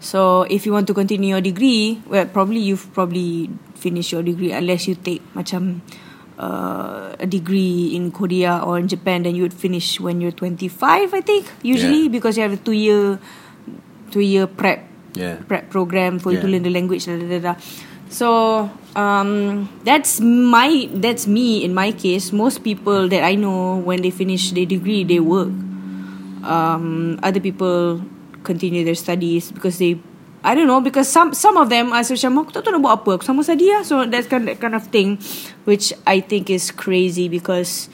so 0.00 0.42
if 0.48 0.64
you 0.64 0.72
want 0.72 0.88
to 0.88 0.94
continue 0.96 1.36
your 1.36 1.44
degree 1.44 2.00
well 2.08 2.24
probably 2.26 2.58
you've 2.58 2.88
probably 2.96 3.48
finished 3.76 4.10
your 4.12 4.22
degree 4.24 4.50
unless 4.50 4.88
you 4.88 4.94
take 4.96 5.20
macam 5.36 5.80
uh, 6.40 7.12
a 7.20 7.26
degree 7.28 7.92
in 7.92 8.08
Korea 8.10 8.64
or 8.64 8.80
in 8.80 8.88
Japan 8.88 9.22
then 9.28 9.36
you 9.36 9.44
would 9.44 9.52
finish 9.52 10.00
when 10.00 10.20
you're 10.24 10.32
25 10.32 11.12
I 11.12 11.20
think 11.20 11.44
usually 11.60 12.08
Yeah. 12.08 12.14
because 12.16 12.36
you 12.40 12.42
have 12.48 12.56
a 12.56 12.60
two 12.60 12.72
year 12.72 13.20
two 14.10 14.24
year 14.24 14.48
prep 14.48 14.88
Yeah. 15.12 15.42
prep 15.44 15.68
program 15.74 16.22
for 16.22 16.30
you 16.30 16.38
to 16.38 16.46
learn 16.46 16.62
the 16.62 16.70
language. 16.70 17.04
Da, 17.10 17.18
da, 17.18 17.26
da, 17.26 17.38
da. 17.42 17.54
So 18.14 18.70
um, 18.94 19.66
that's 19.82 20.22
my 20.22 20.86
that's 21.02 21.26
me 21.26 21.66
in 21.66 21.74
my 21.74 21.90
case. 21.90 22.30
Most 22.30 22.62
people 22.62 23.10
that 23.10 23.26
I 23.26 23.34
know 23.34 23.82
when 23.82 24.06
they 24.06 24.14
finish 24.14 24.54
their 24.54 24.70
degree, 24.70 25.02
they 25.02 25.18
work. 25.18 25.50
Um, 26.46 27.18
other 27.26 27.42
people 27.42 28.06
continue 28.42 28.84
their 28.84 28.94
studies 28.94 29.52
because 29.52 29.78
they 29.78 29.98
I 30.42 30.54
don't 30.54 30.66
know 30.66 30.80
because 30.80 31.08
some 31.08 31.34
some 31.34 31.60
of 31.60 31.68
them 31.68 31.92
are 31.92 32.00
macam 32.00 32.40
aku 32.40 32.50
tak 32.56 32.64
tahu 32.64 32.72
nak 32.72 32.80
buat 32.80 32.94
apa 33.04 33.10
aku 33.20 33.24
sama 33.28 33.44
lah 33.44 33.84
so 33.84 34.08
that's 34.08 34.24
kind 34.24 34.48
that 34.48 34.56
kind 34.56 34.72
of 34.72 34.88
thing 34.88 35.20
which 35.68 35.92
I 36.08 36.24
think 36.24 36.48
is 36.48 36.72
crazy 36.72 37.28
because 37.28 37.92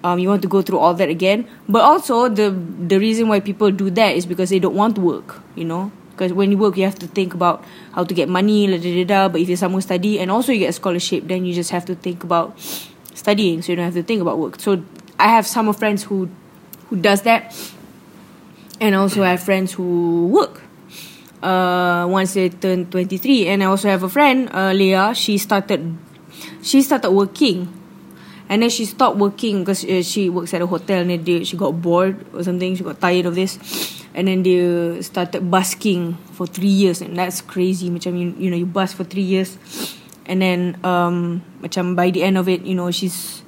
um, 0.00 0.18
you 0.18 0.28
want 0.28 0.40
to 0.42 0.48
go 0.48 0.62
through 0.62 0.78
all 0.78 0.94
that 0.94 1.08
again. 1.08 1.44
But 1.68 1.84
also 1.84 2.32
the 2.32 2.48
the 2.88 2.96
reason 2.96 3.28
why 3.28 3.44
people 3.44 3.68
do 3.70 3.92
that 3.92 4.16
is 4.16 4.24
because 4.24 4.48
they 4.48 4.58
don't 4.58 4.74
want 4.74 4.96
to 4.96 5.02
work 5.04 5.44
you 5.52 5.68
know? 5.68 5.92
Because 6.16 6.32
when 6.32 6.48
you 6.48 6.56
work 6.56 6.80
you 6.80 6.84
have 6.88 6.96
to 7.04 7.08
think 7.08 7.36
about 7.36 7.64
how 7.92 8.04
to 8.04 8.12
get 8.14 8.28
money 8.28 8.68
la, 8.68 8.80
da, 8.80 8.88
da, 8.88 9.04
da. 9.04 9.20
but 9.28 9.40
if 9.40 9.48
you're 9.48 9.60
someone 9.60 9.84
study 9.84 10.16
and 10.20 10.30
also 10.32 10.52
you 10.52 10.64
get 10.64 10.72
a 10.72 10.76
scholarship 10.76 11.28
then 11.28 11.44
you 11.44 11.52
just 11.52 11.70
have 11.70 11.84
to 11.86 11.94
think 11.94 12.24
about 12.24 12.56
studying 13.12 13.60
so 13.60 13.72
you 13.72 13.76
don't 13.76 13.84
have 13.84 14.00
to 14.00 14.02
think 14.02 14.20
about 14.20 14.40
work. 14.40 14.60
So 14.60 14.80
I 15.20 15.28
have 15.28 15.44
some 15.44 15.68
friends 15.76 16.08
who 16.08 16.32
who 16.88 16.96
does 16.96 17.22
that 17.28 17.52
and 18.82 18.98
also 18.98 19.22
I 19.22 19.38
have 19.38 19.42
friends 19.42 19.72
who 19.72 20.26
work. 20.26 20.60
Uh, 21.42 22.06
once 22.10 22.34
they 22.34 22.50
turn 22.50 22.86
23 22.86 23.48
and 23.48 23.62
I 23.62 23.66
also 23.66 23.88
have 23.88 24.02
a 24.02 24.08
friend 24.10 24.50
uh, 24.52 24.70
Leah. 24.74 25.14
She 25.14 25.38
started 25.38 25.96
she 26.62 26.82
started 26.82 27.10
working. 27.10 27.70
And 28.50 28.60
then 28.60 28.68
she 28.68 28.84
stopped 28.84 29.16
working 29.16 29.60
because 29.60 29.82
uh, 29.86 30.02
she 30.02 30.28
works 30.28 30.52
at 30.52 30.60
a 30.60 30.66
hotel 30.66 31.08
and 31.08 31.24
dia, 31.24 31.44
she 31.44 31.56
got 31.56 31.80
bored 31.80 32.26
or 32.34 32.42
something. 32.42 32.76
She 32.76 32.84
got 32.84 33.00
tired 33.00 33.24
of 33.24 33.34
this. 33.34 33.56
And 34.12 34.28
then 34.28 34.42
they 34.42 35.00
started 35.00 35.48
busking 35.50 36.18
for 36.36 36.46
three 36.46 36.68
years. 36.68 37.00
And 37.00 37.16
that's 37.16 37.40
crazy. 37.40 37.88
Macam 37.88 38.18
you, 38.18 38.34
you 38.36 38.50
know 38.50 38.56
you 38.58 38.66
bus 38.66 38.92
for 38.92 39.04
three 39.04 39.24
years. 39.24 39.56
And 40.26 40.42
then 40.42 40.76
um, 40.84 41.40
macam 41.62 41.96
by 41.96 42.10
the 42.10 42.22
end 42.22 42.36
of 42.36 42.48
it 42.48 42.62
you 42.66 42.74
know 42.74 42.90
she's 42.90 43.41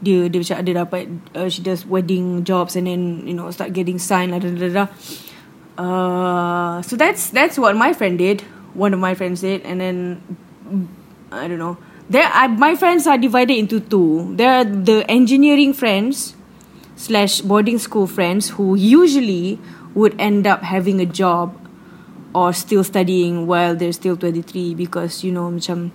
dia 0.00 0.32
dia 0.32 0.40
macam 0.40 0.58
ada 0.64 0.70
dapat 0.84 1.02
uh, 1.36 1.48
she 1.48 1.60
does 1.60 1.84
wedding 1.84 2.42
jobs 2.44 2.74
and 2.76 2.88
then 2.88 3.24
you 3.28 3.36
know 3.36 3.52
start 3.52 3.76
getting 3.76 4.00
signed 4.00 4.32
lah 4.32 4.40
da. 4.40 4.88
Uh, 5.80 6.82
so 6.82 6.96
that's 6.96 7.30
that's 7.30 7.56
what 7.56 7.76
my 7.76 7.92
friend 7.92 8.18
did. 8.18 8.42
One 8.76 8.92
of 8.92 9.00
my 9.00 9.14
friends 9.14 9.40
did. 9.40 9.64
And 9.64 9.80
then 9.80 10.20
I 11.32 11.48
don't 11.48 11.58
know. 11.58 11.78
There 12.10 12.26
I, 12.26 12.48
my 12.48 12.74
friends 12.76 13.06
are 13.06 13.16
divided 13.16 13.56
into 13.56 13.80
two. 13.80 14.36
There 14.36 14.50
are 14.50 14.64
the 14.64 15.08
engineering 15.08 15.72
friends 15.72 16.36
slash 16.96 17.40
boarding 17.40 17.78
school 17.78 18.06
friends 18.06 18.60
who 18.60 18.74
usually 18.74 19.58
would 19.94 20.20
end 20.20 20.46
up 20.46 20.62
having 20.62 21.00
a 21.00 21.06
job 21.06 21.56
or 22.34 22.52
still 22.52 22.84
studying 22.84 23.46
while 23.46 23.74
they're 23.74 23.96
still 23.96 24.16
23 24.16 24.74
because 24.74 25.24
you 25.24 25.32
know 25.32 25.50
macam 25.50 25.90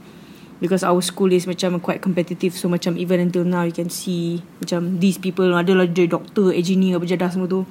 because 0.59 0.83
our 0.83 1.01
school 1.03 1.31
is 1.31 1.45
macam 1.45 1.79
quite 1.83 1.99
competitive 1.99 2.55
so 2.55 2.71
macam 2.71 2.95
even 2.95 3.19
until 3.19 3.43
now 3.43 3.63
you 3.67 3.75
can 3.75 3.91
see 3.91 4.39
macam 4.63 4.99
these 5.03 5.19
people 5.19 5.51
ada 5.51 5.75
lah 5.75 5.87
jadi 5.87 6.15
doktor 6.15 6.55
engineer 6.55 6.99
berjadah 6.99 7.31
semua 7.31 7.49
tu. 7.49 7.63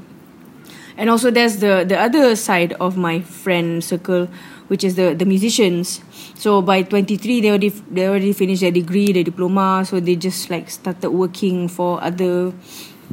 And 0.94 1.10
also 1.10 1.34
there's 1.34 1.58
the 1.58 1.82
the 1.82 1.98
other 1.98 2.38
side 2.38 2.78
of 2.78 2.94
my 2.94 3.18
friend 3.18 3.82
circle 3.82 4.30
which 4.70 4.86
is 4.86 4.94
the 4.94 5.16
the 5.16 5.26
musicians. 5.26 6.04
So 6.38 6.62
by 6.62 6.86
23 6.86 7.42
they 7.42 7.50
already 7.50 7.74
they 7.90 8.06
already 8.06 8.30
finished 8.30 8.62
their 8.62 8.74
degree 8.74 9.10
their 9.10 9.26
diploma 9.26 9.82
so 9.82 9.98
they 9.98 10.14
just 10.14 10.52
like 10.54 10.70
started 10.70 11.10
working 11.10 11.66
for 11.66 11.98
other 11.98 12.54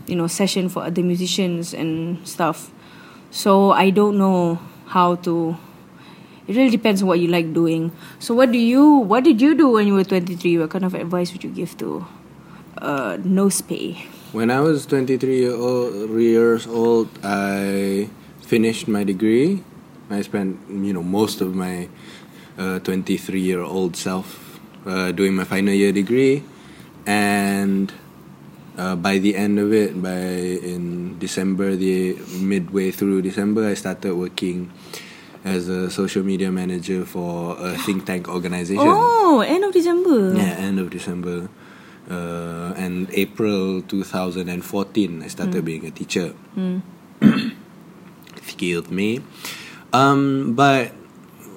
you 0.05 0.13
know 0.13 0.29
session 0.29 0.69
for 0.69 0.85
other 0.85 1.01
musicians 1.01 1.73
and 1.73 2.21
stuff. 2.27 2.69
So 3.31 3.71
i 3.71 3.89
don't 3.89 4.19
know 4.19 4.59
how 4.91 5.15
to 5.23 5.55
it 6.51 6.57
really 6.59 6.69
depends 6.69 7.01
on 7.01 7.07
what 7.07 7.19
you 7.19 7.31
like 7.31 7.53
doing. 7.53 7.91
So 8.19 8.35
what 8.35 8.51
do 8.51 8.59
you 8.59 9.07
what 9.07 9.23
did 9.23 9.39
you 9.39 9.55
do 9.55 9.71
when 9.71 9.87
you 9.87 9.95
were 9.95 10.03
23 10.03 10.59
what 10.59 10.69
kind 10.69 10.83
of 10.83 10.93
advice 10.93 11.31
would 11.31 11.43
you 11.43 11.49
give 11.49 11.77
to 11.79 12.05
uh 12.77 13.17
nose 13.23 13.61
pay 13.61 14.03
When 14.31 14.51
I 14.51 14.59
was 14.59 14.85
23 14.87 15.43
year 15.43 15.55
old, 15.55 16.19
years 16.19 16.67
old, 16.67 17.11
I 17.23 18.07
finished 18.39 18.87
my 18.87 19.03
degree. 19.03 19.63
I 20.09 20.23
spent, 20.23 20.59
you 20.67 20.91
know, 20.95 21.03
most 21.03 21.39
of 21.39 21.55
my 21.55 21.87
23 22.55 23.39
year 23.39 23.59
old 23.59 23.95
self 23.95 24.59
uh, 24.87 25.11
doing 25.11 25.35
my 25.35 25.43
final 25.43 25.73
year 25.73 25.91
degree, 25.91 26.43
and 27.03 27.91
uh, 28.77 28.95
by 28.95 29.19
the 29.19 29.35
end 29.35 29.59
of 29.59 29.75
it, 29.75 29.99
by 29.99 30.15
in 30.63 31.19
December, 31.19 31.75
the 31.75 32.15
midway 32.39 32.91
through 32.91 33.21
December, 33.21 33.67
I 33.67 33.75
started 33.75 34.15
working 34.15 34.71
as 35.43 35.67
a 35.67 35.89
social 35.89 36.23
media 36.23 36.51
manager 36.51 37.05
for 37.05 37.57
a 37.59 37.77
think 37.79 38.05
tank 38.05 38.27
organization. 38.29 38.85
oh 38.85 39.41
end 39.41 39.63
of 39.63 39.73
december 39.73 40.35
Yeah, 40.35 40.53
end 40.59 40.79
of 40.79 40.89
December. 40.89 41.49
Uh, 42.09 42.73
and 42.75 43.07
April 43.13 43.81
2014, 43.83 45.23
I 45.23 45.27
started 45.27 45.63
being 45.63 45.85
a 45.85 45.91
teacher. 45.91 46.33
Killed 48.57 48.91
me. 48.91 49.21
Um, 49.93 50.53
but 50.53 50.91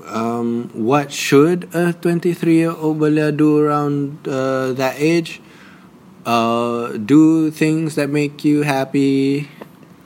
um, 0.07 0.71
what 0.73 1.11
should 1.13 1.69
a 1.75 1.93
23 1.93 2.55
year 2.55 2.71
old 2.71 2.99
Belia 2.99 3.35
do 3.37 3.59
around 3.59 4.27
uh, 4.29 4.73
that 4.75 4.95
age? 4.99 5.41
Uh, 6.25 6.93
do 6.97 7.51
things 7.51 7.97
that 7.97 8.09
make 8.09 8.45
you 8.45 8.63
happy. 8.63 9.49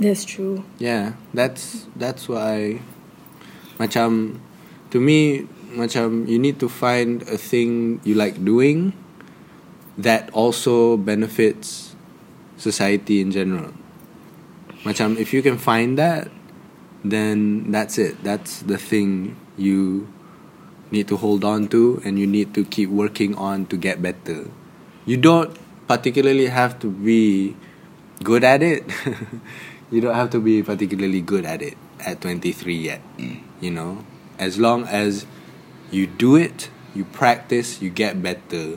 that's 0.00 0.24
true 0.24 0.64
Yeah, 0.78 1.14
that's 1.34 1.86
that's 1.94 2.28
why 2.28 2.80
macam 3.78 4.38
to 4.90 4.98
me 4.98 5.46
macam 5.78 6.26
you 6.26 6.38
need 6.38 6.58
to 6.58 6.66
find 6.68 7.22
a 7.30 7.38
thing 7.38 8.02
you 8.02 8.18
like 8.18 8.42
doing 8.42 8.92
that 9.94 10.30
also 10.34 10.98
benefits 10.98 11.94
society 12.58 13.22
in 13.22 13.30
general. 13.30 13.70
Macam 14.82 15.18
if 15.18 15.30
you 15.34 15.42
can 15.42 15.58
find 15.58 15.98
that 15.98 16.30
then 17.06 17.70
that's 17.70 17.98
it. 17.98 18.18
That's 18.26 18.66
the 18.66 18.78
thing 18.78 19.38
you 19.54 20.10
need 20.90 21.06
to 21.08 21.16
hold 21.16 21.46
on 21.46 21.70
to 21.70 22.02
and 22.02 22.18
you 22.18 22.26
need 22.26 22.54
to 22.58 22.64
keep 22.66 22.90
working 22.90 23.34
on 23.38 23.66
to 23.70 23.76
get 23.78 24.02
better. 24.02 24.50
You 25.06 25.16
don't 25.16 25.54
particularly 25.86 26.50
have 26.50 26.78
to 26.82 26.90
be 26.90 27.54
good 28.22 28.42
at 28.42 28.62
it. 28.62 28.82
you 29.90 30.00
don't 30.00 30.16
have 30.18 30.30
to 30.34 30.40
be 30.40 30.62
particularly 30.62 31.22
good 31.22 31.46
at 31.46 31.62
it 31.62 31.78
at 32.04 32.20
23 32.20 32.74
yet. 32.74 33.00
You 33.60 33.70
know, 33.70 34.04
as 34.38 34.58
long 34.58 34.84
as 34.84 35.26
you 35.90 36.06
do 36.06 36.36
it, 36.36 36.70
you 36.94 37.04
practice, 37.04 37.82
you 37.82 37.90
get 37.90 38.22
better, 38.22 38.76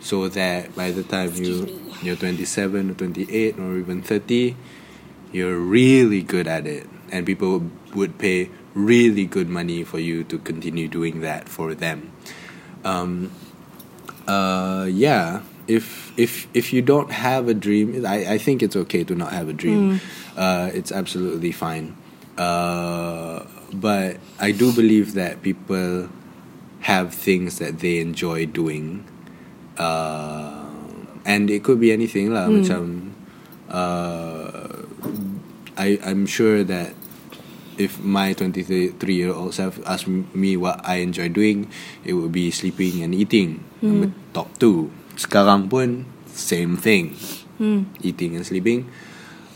so 0.00 0.28
that 0.28 0.74
by 0.74 0.90
the 0.90 1.02
time 1.02 1.32
you 1.34 1.80
you're 2.02 2.16
27 2.16 2.90
or 2.90 2.94
28 2.94 3.58
or 3.58 3.78
even 3.78 4.02
30, 4.02 4.56
you're 5.32 5.58
really 5.58 6.22
good 6.22 6.46
at 6.46 6.66
it, 6.66 6.88
and 7.10 7.24
people 7.24 7.70
would 7.94 8.18
pay 8.18 8.50
really 8.74 9.26
good 9.26 9.48
money 9.48 9.84
for 9.84 9.98
you 9.98 10.24
to 10.24 10.38
continue 10.38 10.88
doing 10.88 11.20
that 11.20 11.48
for 11.48 11.74
them. 11.74 12.10
Um, 12.84 13.30
uh, 14.26 14.88
yeah, 14.90 15.42
if 15.68 16.12
if 16.18 16.48
if 16.54 16.72
you 16.72 16.82
don't 16.82 17.10
have 17.10 17.48
a 17.48 17.54
dream, 17.54 18.04
I, 18.04 18.34
I 18.34 18.38
think 18.38 18.62
it's 18.62 18.76
okay 18.76 19.04
to 19.04 19.14
not 19.14 19.32
have 19.32 19.48
a 19.48 19.52
dream. 19.52 20.00
Uh, 20.36 20.70
it's 20.72 20.90
absolutely 20.90 21.52
fine. 21.52 21.96
Uh, 22.42 23.46
but 23.72 24.18
I 24.42 24.50
do 24.50 24.74
believe 24.74 25.14
that 25.14 25.42
people 25.42 26.10
have 26.82 27.14
things 27.14 27.58
that 27.62 27.78
they 27.78 28.02
enjoy 28.02 28.46
doing. 28.46 29.06
Uh, 29.78 30.66
and 31.24 31.46
it 31.50 31.62
could 31.62 31.78
be 31.78 31.94
anything 31.94 32.34
lah. 32.34 32.50
Macam, 32.50 33.14
uh, 33.70 34.82
I 35.78 36.02
I'm 36.02 36.26
sure 36.26 36.66
that 36.66 36.98
if 37.78 38.02
my 38.02 38.34
23 38.34 38.98
year 39.14 39.32
old 39.32 39.54
self 39.54 39.78
asked 39.86 40.10
me 40.10 40.58
what 40.58 40.82
I 40.84 41.00
enjoy 41.00 41.30
doing, 41.30 41.70
it 42.04 42.18
would 42.18 42.34
be 42.34 42.50
sleeping 42.50 43.00
and 43.06 43.14
eating. 43.14 43.62
Number 43.80 44.10
top 44.34 44.50
two. 44.58 44.90
Sekarang 45.14 45.70
pun 45.70 46.04
same 46.28 46.74
thing, 46.76 47.14
eating 48.02 48.34
and 48.36 48.44
sleeping. 48.44 48.90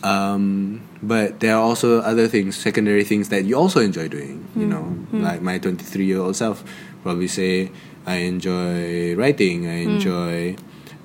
Um, 0.07 0.83
but 1.03 1.41
there 1.41 1.57
are 1.57 1.63
also 1.63 1.99
other 2.01 2.29
things, 2.29 2.57
secondary 2.57 3.03
things 3.03 3.29
that 3.31 3.45
you 3.45 3.57
also 3.57 3.81
enjoy 3.81 4.07
doing. 4.09 4.47
You 4.55 4.67
know, 4.67 4.85
like 5.13 5.43
my 5.43 5.59
23 5.59 6.05
year 6.05 6.21
old 6.21 6.37
self 6.37 6.63
probably 7.03 7.29
say 7.29 7.71
I 8.07 8.17
enjoy 8.31 9.15
writing. 9.17 9.67
I 9.67 9.83
enjoy 9.83 10.57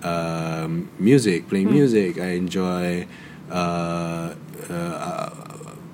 um, 0.03 0.89
music, 0.99 1.49
playing 1.49 1.71
music. 1.71 2.19
I 2.19 2.37
enjoy. 2.37 3.07
Uh, 3.49 4.35
uh, 4.69 5.29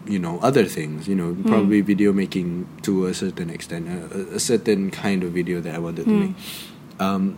you 0.08 0.20
know 0.20 0.40
other 0.40 0.64
things 0.64 1.08
you 1.08 1.16
know 1.16 1.36
probably 1.48 1.82
video 1.82 2.14
making 2.14 2.64
to 2.82 3.08
a 3.08 3.14
certain 3.14 3.50
extent 3.50 3.88
a, 3.90 4.36
a 4.36 4.40
certain 4.40 4.90
kind 4.90 5.24
of 5.24 5.32
video 5.32 5.60
that 5.60 5.76
i 5.76 5.78
wanted 5.78 6.06
to 6.06 6.12
make 6.12 6.36
um, 7.00 7.38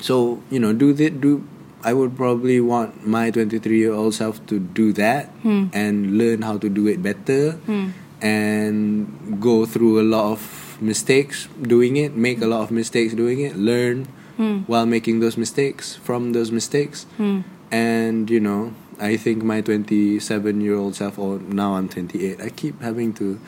so 0.00 0.42
you 0.50 0.60
know 0.60 0.72
do 0.72 0.92
the, 0.92 1.08
do 1.08 1.46
i 1.84 1.92
would 1.92 2.16
probably 2.16 2.60
want 2.60 3.06
my 3.06 3.30
23 3.30 3.78
year 3.78 3.92
old 3.92 4.14
self 4.14 4.44
to 4.46 4.58
do 4.58 4.92
that 4.92 5.26
hmm. 5.42 5.66
and 5.72 6.18
learn 6.18 6.42
how 6.42 6.58
to 6.58 6.68
do 6.68 6.86
it 6.86 7.02
better 7.02 7.52
hmm. 7.52 7.90
and 8.20 9.40
go 9.40 9.66
through 9.66 10.00
a 10.00 10.06
lot 10.06 10.32
of 10.32 10.78
mistakes 10.80 11.48
doing 11.62 11.96
it 11.96 12.14
make 12.14 12.40
a 12.40 12.46
lot 12.46 12.62
of 12.62 12.70
mistakes 12.70 13.14
doing 13.14 13.40
it 13.40 13.56
learn 13.56 14.04
hmm. 14.36 14.58
while 14.66 14.86
making 14.86 15.20
those 15.20 15.36
mistakes 15.36 15.96
from 15.96 16.32
those 16.32 16.50
mistakes. 16.50 17.06
And 17.70 18.30
you 18.30 18.40
know 18.40 18.72
i 19.00 19.16
think 19.16 19.42
my 19.42 19.60
27 19.60 20.60
year 20.60 20.76
old 20.76 20.94
self 20.94 21.18
or 21.18 21.38
now 21.38 21.74
i'm 21.74 21.88
28 21.88 22.40
i 22.40 22.48
keep 22.48 22.80
having 22.80 23.12
to 23.12 23.40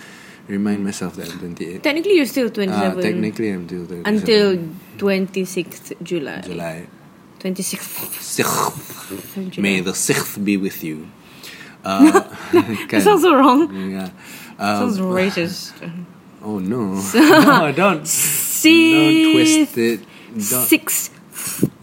remind 0.48 0.84
myself 0.84 1.16
that 1.16 1.30
i'm 1.30 1.38
28 1.38 1.82
Technically, 1.82 2.16
you're 2.16 2.26
still 2.26 2.46
uh, 2.46 2.50
27. 2.50 3.02
technically 3.02 3.50
i'm 3.50 3.66
still 3.66 3.86
27 3.86 4.06
until 4.06 4.56
26th 4.98 6.02
July. 6.02 6.40
july 6.40 6.86
26th. 7.40 8.20
Sixth. 8.20 9.58
May 9.58 9.80
the 9.80 9.94
sixth 9.94 10.42
be 10.44 10.56
with 10.56 10.84
you. 10.84 11.08
Uh, 11.82 12.12
That 12.90 13.00
sounds 13.02 13.22
so 13.22 13.34
wrong. 13.34 13.72
yeah. 13.90 14.10
Um, 14.58 14.92
sounds 14.92 14.98
racist. 15.00 15.72
oh 16.44 16.58
no! 16.58 17.00
no, 17.14 17.72
don't 17.72 18.04
don't 18.04 18.04
twist 18.04 19.78
it. 19.78 20.00
Don't 20.28 20.40
Six. 20.68 21.10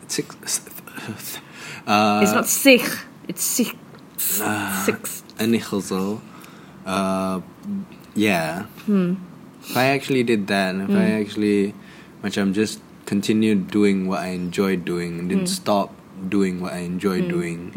six. 0.07 0.61
Uh, 1.87 2.19
It's 2.21 2.31
not 2.33 2.45
sick. 2.45 2.85
It's 3.27 3.41
sick. 3.41 3.73
Ah. 4.41 4.83
Six. 4.85 5.23
Uh, 6.85 7.41
yeah. 8.15 8.63
Hmm. 8.85 9.15
If 9.63 9.75
I 9.75 9.85
actually 9.97 10.23
did 10.23 10.45
that, 10.47 10.75
and 10.75 10.89
if 10.89 10.95
I 10.95 11.19
actually, 11.19 11.73
which 12.21 12.37
I'm 12.37 12.53
just 12.53 12.79
continued 13.07 13.71
doing 13.71 14.03
what 14.05 14.19
I 14.19 14.35
enjoyed 14.35 14.83
doing 14.83 15.15
and 15.15 15.31
Hmm. 15.31 15.47
didn't 15.47 15.49
stop 15.49 15.95
doing 16.19 16.59
what 16.59 16.75
I 16.75 16.83
enjoyed 16.83 17.31
doing, 17.31 17.71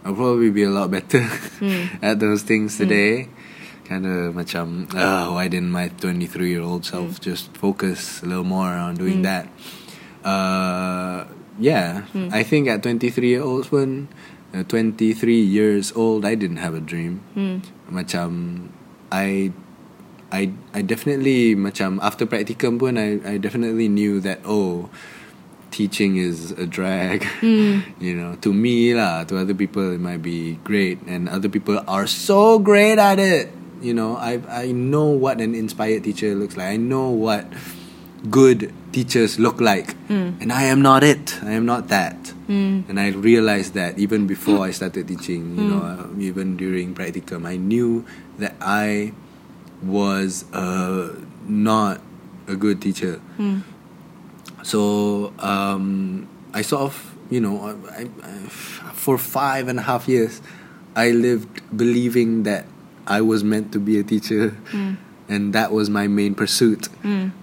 I'll 0.00 0.16
probably 0.16 0.48
be 0.48 0.64
a 0.64 0.72
lot 0.72 0.88
better 0.88 1.20
Hmm. 1.60 1.92
at 2.02 2.16
those 2.18 2.40
things 2.48 2.80
today. 2.80 3.28
Kind 3.84 4.08
of 4.08 4.32
macam, 4.32 4.88
uh, 4.96 5.28
why 5.34 5.50
didn't 5.52 5.68
my 5.74 5.92
23 5.92 6.48
year 6.48 6.64
old 6.64 6.88
self 6.88 7.20
Hmm. 7.20 7.34
just 7.34 7.52
focus 7.58 8.24
a 8.24 8.26
little 8.30 8.46
more 8.48 8.72
on 8.72 8.96
doing 8.96 9.20
that? 9.28 9.52
Uh, 10.24 11.24
yeah, 11.58 12.08
Hmm. 12.16 12.28
I 12.32 12.40
think 12.42 12.68
at 12.68 12.80
23 12.82 13.28
year 13.36 13.42
olds 13.42 13.68
when, 13.74 14.08
uh, 14.54 14.62
23 14.64 15.40
years 15.42 15.92
old, 15.92 16.24
I 16.24 16.34
didn't 16.38 16.62
have 16.62 16.72
a 16.72 16.80
dream. 16.80 17.20
Hmm. 17.34 17.60
Macam, 17.90 18.30
I 19.10 19.50
I 20.30 20.54
I 20.72 20.82
definitely 20.82 21.54
macam 21.58 21.98
after 22.02 22.24
practicum 22.24 22.78
pun 22.78 22.96
I 22.96 23.18
I 23.26 23.36
definitely 23.38 23.90
knew 23.90 24.22
that 24.22 24.40
oh 24.46 24.88
teaching 25.70 26.16
is 26.16 26.50
a 26.52 26.66
drag. 26.66 27.26
Hmm. 27.40 27.82
You 27.98 28.14
know 28.14 28.36
to 28.44 28.52
me 28.52 28.94
lah 28.94 29.24
to 29.26 29.38
other 29.40 29.54
people 29.54 29.94
it 29.94 30.02
might 30.02 30.22
be 30.22 30.58
great. 30.62 31.02
And 31.06 31.26
other 31.28 31.48
people 31.48 31.82
are 31.88 32.06
so 32.06 32.58
great 32.58 32.98
at 32.98 33.18
it. 33.18 33.50
You 33.82 33.94
know 33.94 34.16
I 34.16 34.38
I 34.46 34.70
know 34.70 35.10
what 35.10 35.40
an 35.40 35.54
inspired 35.54 36.04
teacher 36.04 36.34
looks 36.36 36.54
like. 36.54 36.68
I 36.68 36.78
know 36.78 37.10
what 37.10 37.48
good 38.28 38.70
teachers 38.92 39.40
look 39.40 39.58
like. 39.58 39.96
Hmm. 40.12 40.36
And 40.38 40.52
I 40.52 40.68
am 40.68 40.84
not 40.84 41.02
it. 41.02 41.40
I 41.42 41.56
am 41.56 41.64
not 41.64 41.88
that. 41.88 42.18
Hmm. 42.46 42.84
And 42.86 43.00
I 43.00 43.16
realized 43.16 43.74
that 43.74 43.96
even 43.98 44.26
before 44.28 44.66
I 44.66 44.70
started 44.70 45.08
teaching 45.08 45.56
you 45.56 45.66
know 45.70 45.82
uh, 45.82 46.06
even 46.20 46.60
during 46.60 46.94
practicum 46.94 47.48
I 47.48 47.56
knew 47.56 48.04
that 48.38 48.54
I 48.60 49.16
was 49.82 50.44
uh, 50.52 51.14
not 51.46 52.00
a 52.46 52.56
good 52.56 52.80
teacher. 52.82 53.20
So 54.62 55.32
um, 55.38 56.28
I 56.52 56.62
sort 56.62 56.82
of, 56.82 57.14
you 57.30 57.40
know, 57.40 57.78
I, 57.90 58.02
I, 58.02 58.04
for 58.92 59.16
five 59.18 59.68
and 59.68 59.78
a 59.78 59.82
half 59.82 60.08
years, 60.08 60.42
I 60.94 61.10
lived 61.12 61.62
believing 61.76 62.42
that 62.44 62.66
I 63.06 63.20
was 63.22 63.42
meant 63.42 63.72
to 63.72 63.78
be 63.78 63.98
a 63.98 64.02
teacher, 64.02 64.54
and 65.30 65.54
that 65.54 65.70
was 65.70 65.86
my 65.88 66.10
main 66.10 66.34
pursuit. 66.34 66.90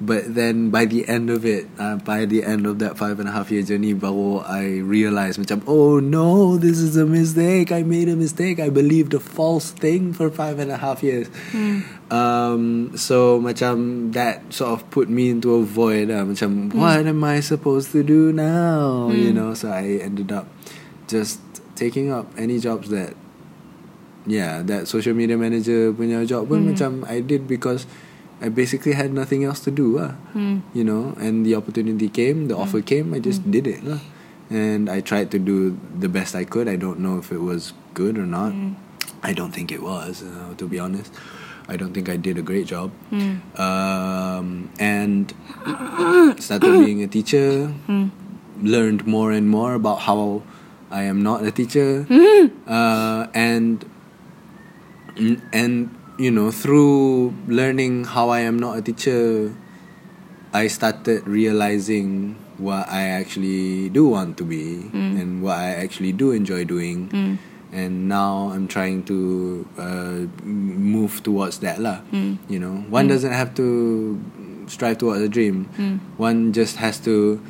But 0.03 0.35
then 0.35 0.69
by 0.69 0.83
the 0.85 1.07
end 1.07 1.31
of 1.31 1.47
it, 1.47 1.71
uh, 1.79 1.95
by 2.03 2.27
the 2.27 2.43
end 2.43 2.67
of 2.67 2.83
that 2.83 2.99
five 2.99 3.19
and 3.23 3.27
a 3.27 3.31
half 3.31 3.49
year 3.49 3.63
journey, 3.63 3.95
baru 3.95 4.43
I 4.43 4.83
realized, 4.83 5.39
macam, 5.39 5.63
oh 5.65 6.03
no, 6.03 6.59
this 6.59 6.77
is 6.77 6.99
a 6.99 7.07
mistake. 7.07 7.71
I 7.71 7.81
made 7.87 8.11
a 8.11 8.19
mistake. 8.19 8.59
I 8.59 8.67
believed 8.69 9.15
a 9.15 9.23
false 9.23 9.71
thing 9.71 10.11
for 10.11 10.29
five 10.29 10.59
and 10.59 10.69
a 10.69 10.77
half 10.77 11.01
years. 11.01 11.31
Um, 12.11 12.91
so 12.99 13.39
macam 13.39 14.11
that 14.13 14.51
sort 14.51 14.75
of 14.75 14.83
put 14.91 15.07
me 15.07 15.31
into 15.31 15.55
a 15.55 15.63
void. 15.63 16.11
Uh, 16.11 16.27
macam, 16.27 16.75
what 16.75 17.07
am 17.07 17.23
I 17.23 17.39
supposed 17.39 17.95
to 17.95 18.03
do 18.03 18.35
now? 18.35 19.09
You 19.15 19.31
know, 19.31 19.55
so 19.55 19.71
I 19.71 20.03
ended 20.03 20.31
up 20.35 20.51
just 21.07 21.39
taking 21.75 22.11
up 22.11 22.27
any 22.35 22.59
jobs 22.59 22.89
that 22.91 23.15
yeah, 24.27 24.61
that 24.67 24.91
social 24.91 25.15
media 25.15 25.39
manager 25.39 25.95
punya 25.95 26.27
job 26.27 26.51
pun 26.51 26.61
mm-hmm. 26.61 26.75
macam 26.75 26.91
I 27.07 27.23
did 27.23 27.47
because 27.47 27.87
I 28.41 28.49
basically 28.49 28.93
had 28.93 29.13
nothing 29.13 29.43
else 29.43 29.59
to 29.65 29.71
do 29.71 29.97
lah. 29.97 30.13
Hmm. 30.35 30.61
You 30.75 30.83
know, 30.83 31.17
and 31.17 31.41
the 31.47 31.55
opportunity 31.55 32.11
came, 32.11 32.51
the 32.51 32.55
hmm. 32.55 32.61
offer 32.61 32.83
came, 32.83 33.15
I 33.15 33.19
just 33.19 33.41
hmm. 33.41 33.51
did 33.51 33.65
it 33.65 33.81
lah. 33.81 34.03
And 34.51 34.87
I 34.87 35.01
tried 35.01 35.31
to 35.31 35.39
do 35.39 35.79
the 35.91 36.07
best 36.07 36.35
I 36.35 36.45
could. 36.45 36.69
I 36.69 36.75
don't 36.75 36.99
know 36.99 37.17
if 37.17 37.31
it 37.31 37.43
was 37.43 37.73
good 37.95 38.15
or 38.15 38.23
not. 38.23 38.53
I 39.19 39.33
don't 39.33 39.51
think 39.51 39.75
it 39.75 39.83
was, 39.83 40.23
uh, 40.23 40.55
to 40.55 40.67
be 40.67 40.79
honest. 40.79 41.11
I 41.67 41.75
don't 41.75 41.91
think 41.91 42.07
I 42.07 42.15
did 42.15 42.37
a 42.39 42.41
great 42.41 42.63
job. 42.63 42.95
Um, 43.59 44.71
and 44.79 45.35
started 46.39 46.79
being 46.79 47.03
a 47.03 47.11
teacher. 47.11 47.75
Learned 48.63 49.03
more 49.03 49.35
and 49.35 49.51
more 49.51 49.75
about 49.75 50.07
how 50.07 50.43
I 50.87 51.03
am 51.03 51.19
not 51.19 51.43
a 51.43 51.51
teacher. 51.51 52.07
Uh, 52.63 53.27
and 53.35 53.83
Mm, 55.17 55.41
and 55.51 55.97
you 56.17 56.31
know 56.31 56.51
through 56.51 57.33
learning 57.47 58.05
how 58.05 58.29
i 58.29 58.39
am 58.41 58.57
not 58.57 58.77
a 58.77 58.81
teacher 58.81 59.53
i 60.53 60.67
started 60.67 61.25
realizing 61.27 62.37
what 62.57 62.89
i 62.89 63.01
actually 63.01 63.89
do 63.89 64.07
want 64.07 64.37
to 64.37 64.43
be 64.43 64.89
mm. 64.89 65.13
and 65.17 65.41
what 65.41 65.57
i 65.57 65.73
actually 65.73 66.11
do 66.11 66.31
enjoy 66.31 66.63
doing. 66.63 67.09
Mm. 67.09 67.37
And 67.67 68.07
now 68.07 68.49
i'm 68.55 68.67
trying 68.67 69.03
to 69.11 69.67
uh, 69.77 70.23
move 70.47 71.21
towards 71.21 71.59
that 71.59 71.83
lah. 71.83 71.99
Mm. 72.15 72.39
You 72.47 72.59
know 72.63 72.85
one 72.87 73.11
doesn't 73.11 73.33
have 73.33 73.53
to 73.59 74.17
strive 74.71 74.97
towards 74.97 75.21
a 75.21 75.29
dream. 75.29 75.67
One 76.15 76.53
just 76.53 76.77
has 76.77 76.97
to 77.03 77.43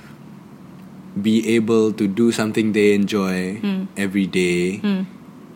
be 1.13 1.55
able 1.55 1.93
to 1.93 2.07
do 2.09 2.31
something 2.33 2.73
they 2.73 2.93
enjoy 2.93 3.61
every 3.95 4.25
day 4.25 4.81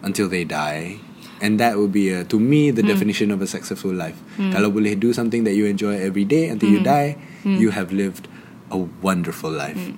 until 0.05 0.29
they 0.29 0.45
die. 0.45 1.01
And 1.41 1.57
that 1.57 1.81
would 1.81 1.91
be 1.91 2.13
a, 2.13 2.23
to 2.29 2.37
me 2.39 2.69
the 2.69 2.85
hmm. 2.85 2.93
definition 2.93 3.33
of 3.33 3.41
a 3.41 3.49
successful 3.49 3.91
life. 3.91 4.15
Hmm. 4.37 4.53
Kalau 4.53 4.69
boleh 4.69 4.93
do 4.93 5.09
something 5.09 5.41
that 5.49 5.57
you 5.57 5.65
enjoy 5.65 5.97
every 5.97 6.23
day 6.23 6.53
until 6.53 6.69
you 6.69 6.85
hmm. 6.85 6.93
die, 6.93 7.17
you 7.43 7.73
have 7.73 7.89
lived 7.89 8.29
a 8.69 8.77
wonderful 9.01 9.49
life. 9.49 9.91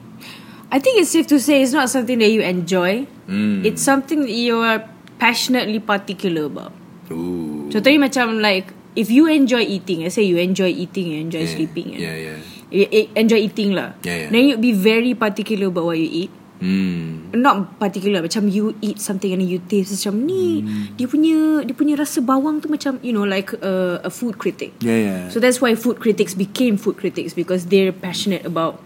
I 0.74 0.80
think 0.80 0.98
it's 0.98 1.14
safe 1.14 1.28
to 1.30 1.38
say 1.38 1.62
it's 1.62 1.76
not 1.76 1.94
something 1.94 2.18
that 2.18 2.34
you 2.34 2.42
enjoy. 2.42 3.06
Mm. 3.30 3.62
It's 3.62 3.86
something 3.86 4.26
that 4.26 4.34
you 4.34 4.58
are 4.58 4.90
passionately 5.22 5.78
particular 5.78 6.50
about. 6.50 6.74
Ooh. 7.14 7.70
Contohnya 7.70 8.10
macam 8.10 8.42
like 8.42 8.74
if 8.98 9.14
you 9.14 9.30
enjoy 9.30 9.62
eating, 9.70 10.02
let's 10.02 10.18
say 10.18 10.26
you 10.26 10.42
enjoy 10.42 10.74
eating, 10.74 11.14
you 11.14 11.20
enjoy 11.22 11.46
Yeah, 11.46 11.54
sleeping, 11.54 11.88
Yeah, 11.94 12.18
yeah. 12.18 12.38
You, 12.74 12.90
you 12.90 12.90
eh, 12.90 13.06
eh, 13.06 13.22
enjoy 13.22 13.40
eating 13.46 13.78
lah. 13.78 13.94
Yeah, 14.02 14.26
yeah. 14.26 14.30
Then 14.34 14.42
you'd 14.50 14.66
be 14.66 14.74
very 14.74 15.14
particular 15.14 15.70
about 15.70 15.94
what 15.94 16.02
you 16.02 16.10
eat. 16.10 16.34
Mm. 16.64 17.36
Not 17.36 17.76
particular 17.76 18.24
Macam 18.24 18.48
you 18.48 18.72
eat 18.80 18.96
something 18.96 19.36
And 19.36 19.44
you 19.44 19.60
taste 19.60 19.92
Macam 20.00 20.24
ni 20.24 20.64
Hmm. 20.64 20.96
Dia 20.96 21.12
punya 21.12 21.60
Dia 21.68 21.76
punya 21.76 22.00
rasa 22.00 22.24
bawang 22.24 22.64
tu 22.64 22.72
Macam 22.72 23.04
you 23.04 23.12
know 23.12 23.28
Like 23.28 23.52
a, 23.60 24.00
a 24.00 24.08
food 24.08 24.40
critic 24.40 24.72
Yeah, 24.80 24.96
yeah. 24.96 25.22
So 25.28 25.44
that's 25.44 25.60
why 25.60 25.76
food 25.76 26.00
critics 26.00 26.32
became 26.32 26.80
food 26.80 26.96
critics 26.96 27.36
because 27.36 27.68
they're 27.68 27.92
passionate 27.92 28.48
about 28.48 28.80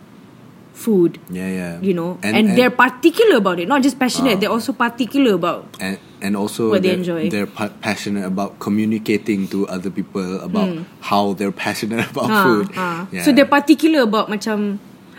food, 0.78 1.18
yeah, 1.34 1.50
yeah. 1.50 1.74
you 1.82 1.90
know, 1.90 2.22
and, 2.22 2.54
they're 2.54 2.70
particular 2.70 3.42
about 3.42 3.58
it. 3.58 3.66
Not 3.68 3.82
just 3.82 3.98
passionate, 3.98 4.38
they're 4.38 4.54
also 4.54 4.78
particular 4.78 5.34
about. 5.34 5.66
and 5.82 5.98
and 6.22 6.38
also 6.38 6.70
What 6.70 6.86
they 6.86 6.94
they're, 6.94 7.02
enjoy. 7.02 7.22
they're 7.34 7.50
pa- 7.50 7.74
passionate 7.82 8.22
about 8.30 8.62
communicating 8.62 9.50
to 9.50 9.66
other 9.74 9.90
people 9.90 10.22
about 10.38 10.70
how 11.02 11.34
they're 11.34 11.50
passionate 11.50 12.06
about 12.14 12.30
Ah, 12.30 12.44
food. 12.46 12.66
ah. 12.78 13.10
Yeah. 13.10 13.26
So 13.26 13.34
they're 13.34 13.50
particular 13.50 14.06
about 14.06 14.30
macam. 14.30 14.78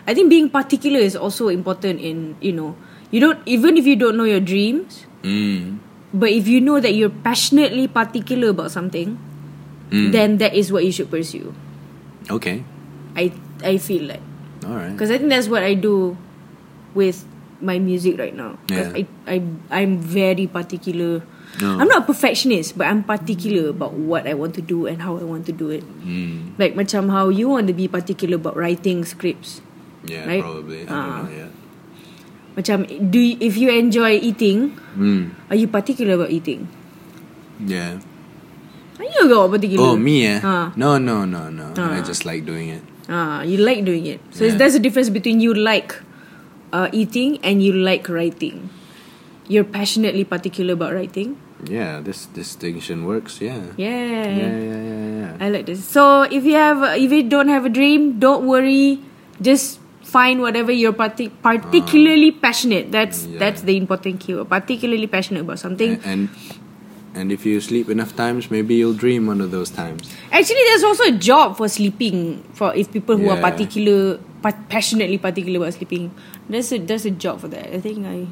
I 0.09 0.17
think 0.17 0.33
being 0.33 0.49
particular 0.49 1.05
is 1.05 1.13
also 1.13 1.53
important 1.53 2.01
in 2.01 2.33
you 2.41 2.57
know 2.57 2.73
you 3.13 3.21
don't 3.21 3.45
even 3.45 3.77
if 3.77 3.85
you 3.85 3.93
don't 3.95 4.17
know 4.17 4.25
your 4.25 4.41
dreams, 4.41 5.05
Mm. 5.21 5.85
but 6.17 6.33
if 6.33 6.49
you 6.49 6.65
know 6.65 6.81
that 6.81 6.97
you're 6.97 7.13
passionately 7.13 7.85
particular 7.85 8.57
about 8.57 8.73
something, 8.73 9.21
Mm. 9.93 10.09
then 10.17 10.29
that 10.41 10.57
is 10.57 10.73
what 10.73 10.85
you 10.89 10.93
should 10.93 11.13
pursue. 11.13 11.53
Okay. 12.33 12.65
I 13.13 13.33
I 13.61 13.77
feel 13.77 14.09
like. 14.09 14.25
All 14.65 14.77
right. 14.77 14.93
Because 14.97 15.13
I 15.13 15.21
think 15.21 15.29
that's 15.29 15.49
what 15.49 15.61
I 15.61 15.77
do 15.77 16.17
with 16.97 17.25
my 17.61 17.77
music 17.83 18.17
right 18.17 18.33
now. 18.37 18.57
Yeah. 18.71 18.93
I, 18.95 19.03
I, 19.27 19.37
I'm 19.73 19.99
very 19.99 20.47
particular. 20.47 21.25
No. 21.59 21.81
I'm 21.81 21.89
not 21.91 22.05
a 22.05 22.07
perfectionist, 22.07 22.79
but 22.79 22.87
I'm 22.87 23.03
particular 23.03 23.71
about 23.75 23.93
what 23.99 24.29
I 24.31 24.35
want 24.39 24.55
to 24.57 24.63
do 24.63 24.87
and 24.87 25.03
how 25.03 25.19
I 25.19 25.25
want 25.27 25.49
to 25.51 25.55
do 25.57 25.73
it. 25.75 25.83
Mm. 26.05 26.55
Like 26.61 26.79
macam 26.79 27.11
how 27.11 27.29
you 27.35 27.49
want 27.51 27.67
to 27.67 27.75
be 27.75 27.89
particular 27.91 28.37
about 28.39 28.55
writing 28.55 29.03
scripts. 29.03 29.59
Yeah, 30.07 30.27
Right? 30.29 30.43
probably. 30.43 30.87
I 30.87 30.91
Ah. 30.91 30.95
don't 30.95 31.25
know 31.27 31.35
yet. 31.35 31.53
Macam 32.59 32.77
do 32.87 33.19
you, 33.19 33.35
if 33.39 33.55
you 33.55 33.71
enjoy 33.71 34.19
eating, 34.19 34.75
Mm. 34.99 35.31
are 35.51 35.59
you 35.59 35.67
particular 35.71 36.15
about 36.19 36.31
eating? 36.35 36.67
Yeah. 37.63 38.03
Are 38.99 39.07
you 39.07 39.31
got 39.31 39.47
particular? 39.51 39.83
Oh, 39.83 39.95
me 39.95 40.27
eh? 40.27 40.43
Ah. 40.43 40.75
No, 40.75 40.99
no, 40.99 41.23
no, 41.23 41.51
no. 41.51 41.71
I 41.79 41.99
Ah. 41.99 42.03
just 42.03 42.27
like 42.27 42.43
doing 42.43 42.71
it. 42.75 42.83
Ah, 43.07 43.41
you 43.47 43.63
like 43.63 43.87
doing 43.87 44.05
it. 44.11 44.19
So 44.35 44.43
Yeah. 44.45 44.59
there's 44.59 44.75
a 44.75 44.83
difference 44.83 45.09
between 45.09 45.39
you 45.39 45.55
like 45.55 45.95
uh, 46.75 46.91
eating 46.93 47.39
and 47.47 47.63
you 47.65 47.73
like 47.73 48.11
writing. 48.13 48.69
You're 49.49 49.65
passionately 49.65 50.27
particular 50.29 50.77
about 50.77 50.93
writing. 50.93 51.41
Yeah, 51.65 52.05
this 52.05 52.29
distinction 52.29 53.09
works. 53.09 53.41
Yeah. 53.41 53.73
Yeah. 53.81 54.29
Yeah, 54.29 54.55
yeah, 54.61 54.81
yeah, 54.83 55.11
yeah. 55.25 55.33
I 55.41 55.49
like 55.49 55.65
this. 55.65 55.81
So 55.81 56.29
if 56.29 56.45
you 56.45 56.55
have, 56.61 56.83
if 57.01 57.09
you 57.09 57.25
don't 57.25 57.49
have 57.49 57.65
a 57.65 57.73
dream, 57.73 58.21
don't 58.21 58.45
worry. 58.45 59.01
Just 59.41 59.81
find 60.09 60.41
whatever 60.41 60.73
you're 60.73 60.97
partic- 60.97 61.35
particularly 61.43 62.33
ah. 62.35 62.41
passionate. 62.41 62.89
That's 62.93 63.27
Yeah. 63.27 63.39
that's 63.45 63.63
the 63.69 63.77
important 63.77 64.21
keyword. 64.25 64.49
Particularly 64.49 65.07
passionate 65.07 65.45
about 65.45 65.61
something. 65.61 66.01
And, 66.05 66.29
and 66.33 66.59
and 67.19 67.33
if 67.33 67.45
you 67.45 67.61
sleep 67.61 67.89
enough 67.91 68.15
times, 68.17 68.51
maybe 68.51 68.75
you'll 68.79 68.95
dream 68.95 69.27
one 69.27 69.41
of 69.41 69.51
those 69.51 69.71
times. 69.71 70.09
Actually, 70.31 70.63
there's 70.71 70.85
also 70.85 71.05
a 71.11 71.17
job 71.19 71.57
for 71.57 71.69
sleeping 71.69 72.45
for 72.55 72.73
if 72.75 72.93
people 72.93 73.17
who 73.17 73.29
are 73.29 73.37
Yeah. 73.37 73.51
particular, 73.51 74.19
pa- 74.43 74.57
passionately 74.69 75.19
particular 75.19 75.59
about 75.61 75.75
sleeping. 75.75 76.13
There's 76.49 76.73
a 76.73 76.79
there's 76.79 77.05
a 77.05 77.11
job 77.13 77.41
for 77.45 77.49
that. 77.49 77.69
I 77.75 77.81
think 77.81 78.07
I. 78.07 78.27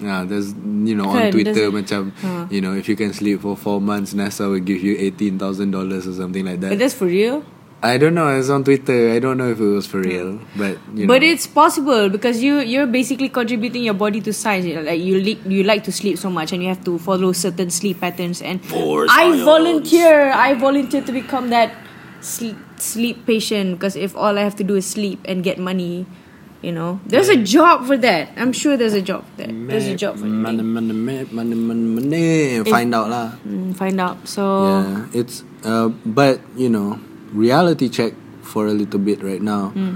Yeah, 0.00 0.24
there's 0.24 0.52
you 0.56 0.96
know 0.96 1.08
on 1.12 1.30
Twitter 1.32 1.52
there's 1.52 1.68
a- 1.68 1.76
macam 1.76 2.12
Huh. 2.24 2.46
you 2.48 2.60
know 2.64 2.72
if 2.72 2.88
you 2.88 2.96
can 2.96 3.12
sleep 3.12 3.40
for 3.44 3.56
four 3.56 3.80
months, 3.80 4.14
NASA 4.16 4.48
will 4.48 4.62
give 4.62 4.80
you 4.80 4.96
eighteen 4.96 5.36
thousand 5.38 5.72
dollars 5.72 6.06
or 6.06 6.14
something 6.16 6.44
like 6.44 6.60
that. 6.60 6.72
But 6.72 6.78
that. 6.80 6.84
that's 6.88 6.96
for 6.96 7.08
real. 7.08 7.44
I 7.82 7.96
don't 7.96 8.12
know. 8.14 8.28
It's 8.28 8.50
on 8.50 8.62
Twitter. 8.62 9.10
I 9.10 9.18
don't 9.20 9.38
know 9.38 9.48
if 9.50 9.58
it 9.58 9.64
was 9.64 9.86
for 9.86 10.00
real, 10.00 10.38
but 10.54 10.76
you 10.94 11.06
know. 11.06 11.14
But 11.14 11.22
it's 11.22 11.46
possible 11.46 12.10
because 12.10 12.42
you 12.44 12.60
you're 12.60 12.86
basically 12.86 13.30
contributing 13.30 13.82
your 13.84 13.94
body 13.96 14.20
to 14.20 14.32
science. 14.36 14.66
You 14.66 14.76
know, 14.76 14.82
like 14.84 15.00
you 15.00 15.16
li- 15.18 15.40
you 15.48 15.62
like 15.64 15.84
to 15.84 15.92
sleep 15.92 16.18
so 16.18 16.28
much, 16.28 16.52
and 16.52 16.60
you 16.62 16.68
have 16.68 16.84
to 16.84 16.98
follow 16.98 17.32
certain 17.32 17.70
sleep 17.72 18.00
patterns. 18.04 18.42
And 18.44 18.60
For 18.60 19.06
I 19.08 19.32
science. 19.32 19.40
volunteer. 19.48 20.28
I 20.28 20.52
volunteer 20.54 21.00
to 21.00 21.12
become 21.12 21.48
that 21.56 21.72
sleep 22.20 22.56
sleep 22.76 23.24
patient 23.24 23.80
because 23.80 23.96
if 23.96 24.12
all 24.16 24.36
I 24.36 24.44
have 24.44 24.56
to 24.60 24.64
do 24.64 24.76
is 24.76 24.84
sleep 24.84 25.24
and 25.24 25.40
get 25.42 25.56
money, 25.58 26.04
you 26.60 26.72
know, 26.72 27.00
there's 27.08 27.32
a 27.32 27.36
job 27.40 27.86
for 27.88 27.96
that. 27.96 28.28
I'm 28.36 28.52
sure 28.52 28.76
there's 28.76 28.92
a 28.92 29.00
job 29.00 29.24
for 29.32 29.48
that. 29.48 29.56
There's 29.56 29.88
a 29.88 29.96
job 29.96 30.20
for 30.20 30.28
money, 30.28 30.58
that. 30.60 30.68
money, 30.68 30.92
money, 30.92 31.24
money, 31.32 31.54
money, 31.56 31.88
money. 31.96 32.60
Find 32.68 32.92
out 32.92 33.08
lah. 33.08 33.40
Mm, 33.48 33.72
find 33.72 33.96
out. 33.96 34.28
So 34.28 34.44
Yeah, 34.68 35.06
it's 35.24 35.44
uh, 35.64 35.88
but 36.04 36.44
you 36.60 36.68
know, 36.68 37.00
reality 37.32 37.88
check 37.88 38.14
for 38.42 38.66
a 38.66 38.72
little 38.72 39.00
bit 39.00 39.22
right 39.22 39.42
now. 39.42 39.70
Hmm. 39.70 39.94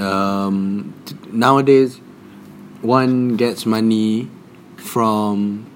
Um, 0.00 0.94
t- 1.04 1.16
nowadays, 1.30 1.98
one 2.80 3.36
gets 3.36 3.66
money 3.66 4.28
from 4.76 5.66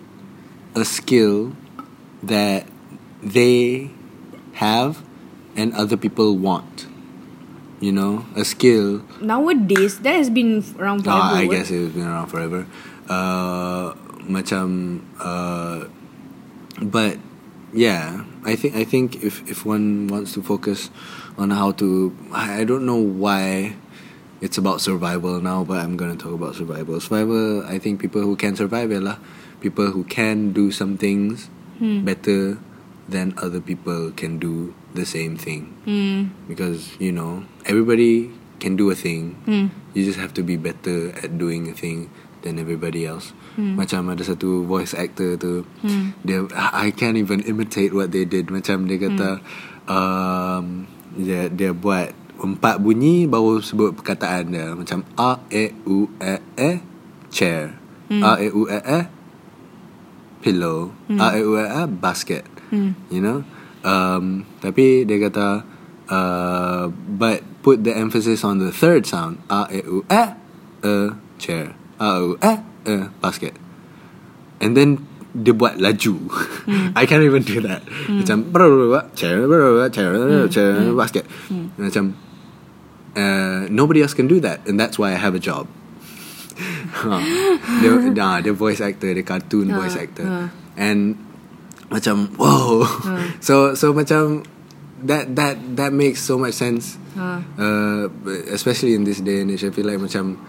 a 0.74 0.84
skill 0.84 1.55
that 2.22 2.66
they 3.22 3.90
have 4.55 5.03
and 5.57 5.72
other 5.74 5.97
people 5.97 6.36
want. 6.36 6.86
You 7.78 7.92
know, 7.92 8.24
a 8.34 8.44
skill 8.44 9.05
nowadays 9.20 10.01
that 10.01 10.16
has 10.16 10.30
been 10.30 10.64
around 10.78 11.05
forever. 11.05 11.20
Ah, 11.20 11.36
I 11.36 11.44
what? 11.44 11.53
guess 11.57 11.70
it's 11.70 11.92
been 11.92 12.09
around 12.09 12.28
forever. 12.28 12.66
Uh, 13.07 13.92
macam, 14.24 15.05
uh, 15.20 15.84
but 16.80 17.18
yeah, 17.72 18.24
I 18.47 18.55
think 18.55 18.76
I 18.78 18.84
think 18.86 19.18
if 19.26 19.42
if 19.51 19.66
one 19.66 20.07
wants 20.07 20.32
to 20.38 20.42
focus 20.42 20.88
on 21.36 21.51
how 21.51 21.72
to, 21.82 22.14
I 22.30 22.61
I 22.61 22.64
don't 22.64 22.86
know 22.86 23.03
why 23.03 23.74
it's 24.40 24.55
about 24.57 24.78
survival 24.80 25.40
now, 25.42 25.64
but 25.66 25.82
I'm 25.82 25.97
gonna 25.99 26.14
talk 26.14 26.32
about 26.32 26.55
survival. 26.55 27.01
Survival, 27.03 27.66
I 27.66 27.82
think 27.82 27.99
people 28.01 28.22
who 28.22 28.36
can 28.38 28.55
survive 28.55 28.94
it 28.94 29.03
lah, 29.03 29.18
people 29.59 29.90
who 29.90 30.05
can 30.07 30.53
do 30.55 30.70
some 30.70 30.94
things 30.97 31.51
better 32.07 32.57
than 33.09 33.34
other 33.36 33.61
people 33.61 34.11
can 34.16 34.38
do 34.40 34.72
the 34.97 35.05
same 35.05 35.36
thing 35.36 35.76
Hmm. 35.84 36.32
because 36.49 36.97
you 36.99 37.12
know 37.12 37.44
everybody 37.68 38.32
can 38.59 38.74
do 38.80 38.88
a 38.90 38.97
thing 38.97 39.36
Hmm. 39.44 39.68
you 39.92 40.03
just 40.09 40.16
have 40.18 40.32
to 40.34 40.42
be 40.42 40.57
better 40.57 41.12
at 41.20 41.36
doing 41.38 41.68
a 41.68 41.76
thing 41.76 42.09
than 42.47 42.62
everybody 42.62 43.03
else. 43.03 43.34
Hmm. 43.57 43.74
macam 43.74 44.12
ada 44.12 44.20
satu 44.20 44.68
voice 44.68 44.92
actor 44.92 45.40
tu 45.40 45.64
dia 46.20 46.44
I 46.61 46.92
can't 46.92 47.16
even 47.16 47.40
imitate 47.49 47.97
what 47.97 48.12
they 48.12 48.28
did. 48.28 48.53
Macam 48.53 48.86
dia 48.86 49.01
kata 49.01 49.40
Hmm. 49.40 49.94
um, 49.97 50.64
dia 51.16 51.49
dia 51.49 51.72
buat 51.72 52.12
empat 52.36 52.78
bunyi 52.84 53.24
baru 53.24 53.64
sebut 53.64 53.97
perkataan 53.97 54.53
dia. 54.53 54.76
Macam 54.76 55.03
a 55.16 55.40
e 55.49 55.72
u 55.88 56.12
e 56.20 56.36
e 56.55 56.70
chair. 57.32 57.80
Hmm. 58.12 58.22
a 58.22 58.38
e 58.38 58.53
u 58.53 58.68
e 58.68 58.76
e 58.76 59.01
pillow. 60.44 60.92
A 61.16 61.34
e 61.34 61.42
u 61.42 61.57
e 61.57 61.64
e 61.64 61.82
basket. 61.88 62.44
You 63.09 63.24
know? 63.24 63.40
Um, 63.86 64.44
tapi 64.61 65.09
dia 65.09 65.16
kata 65.32 65.64
uh, 66.12 66.92
but 66.92 67.40
put 67.64 67.88
the 67.88 67.94
emphasis 67.97 68.44
on 68.44 68.61
the 68.61 68.68
third 68.68 69.09
sound. 69.09 69.40
A 69.49 69.64
e 69.72 69.80
u 69.80 70.05
e 70.12 70.24
e 70.84 70.97
chair 71.40 71.86
a 72.01 72.09
e 72.09 72.20
u 72.22 72.28
e 72.40 72.53
e 72.86 72.94
basket. 73.20 73.55
And 74.61 74.72
then 74.76 75.05
dia 75.36 75.53
buat 75.53 75.76
laju. 75.76 76.16
I 77.01 77.05
can't 77.05 77.20
even 77.24 77.44
do 77.44 77.61
that. 77.61 77.84
Macam 78.09 78.49
brrrr, 78.49 79.12
chair 79.12 79.44
brrrr, 79.44 79.92
chair 79.92 80.12
chair 80.49 80.92
basket. 80.97 81.24
Macam 81.76 82.16
uh, 83.16 83.68
nobody 83.68 84.01
else 84.01 84.16
can 84.16 84.28
do 84.28 84.40
that 84.40 84.64
and 84.64 84.80
that's 84.80 84.97
why 84.97 85.12
I 85.12 85.18
have 85.20 85.36
a 85.36 85.42
job. 85.42 85.68
Ha. 86.97 87.20
dia, 87.84 87.92
nah, 88.16 88.40
dia 88.40 88.57
voice 88.57 88.80
actor 88.80 89.12
Dia 89.12 89.20
cartoon 89.20 89.68
Ah, 89.68 89.76
voice 89.76 89.92
actor. 90.01 90.24
ah. 90.24 90.49
And 90.80 91.20
Macam 91.92 92.32
Wow. 92.40 92.88
So 93.47 93.76
so 93.76 93.92
macam 93.92 94.40
That 95.05 95.36
that 95.36 95.61
that 95.76 95.92
makes 95.92 96.24
so 96.24 96.40
much 96.40 96.57
sense. 96.57 96.97
Ah. 97.12 97.44
uh, 97.61 98.09
Especially 98.49 98.97
in 98.97 99.05
this 99.05 99.20
day 99.20 99.44
and 99.44 99.53
age 99.53 99.68
I 99.68 99.68
feel 99.68 99.84
like 99.84 100.01
macam 100.01 100.40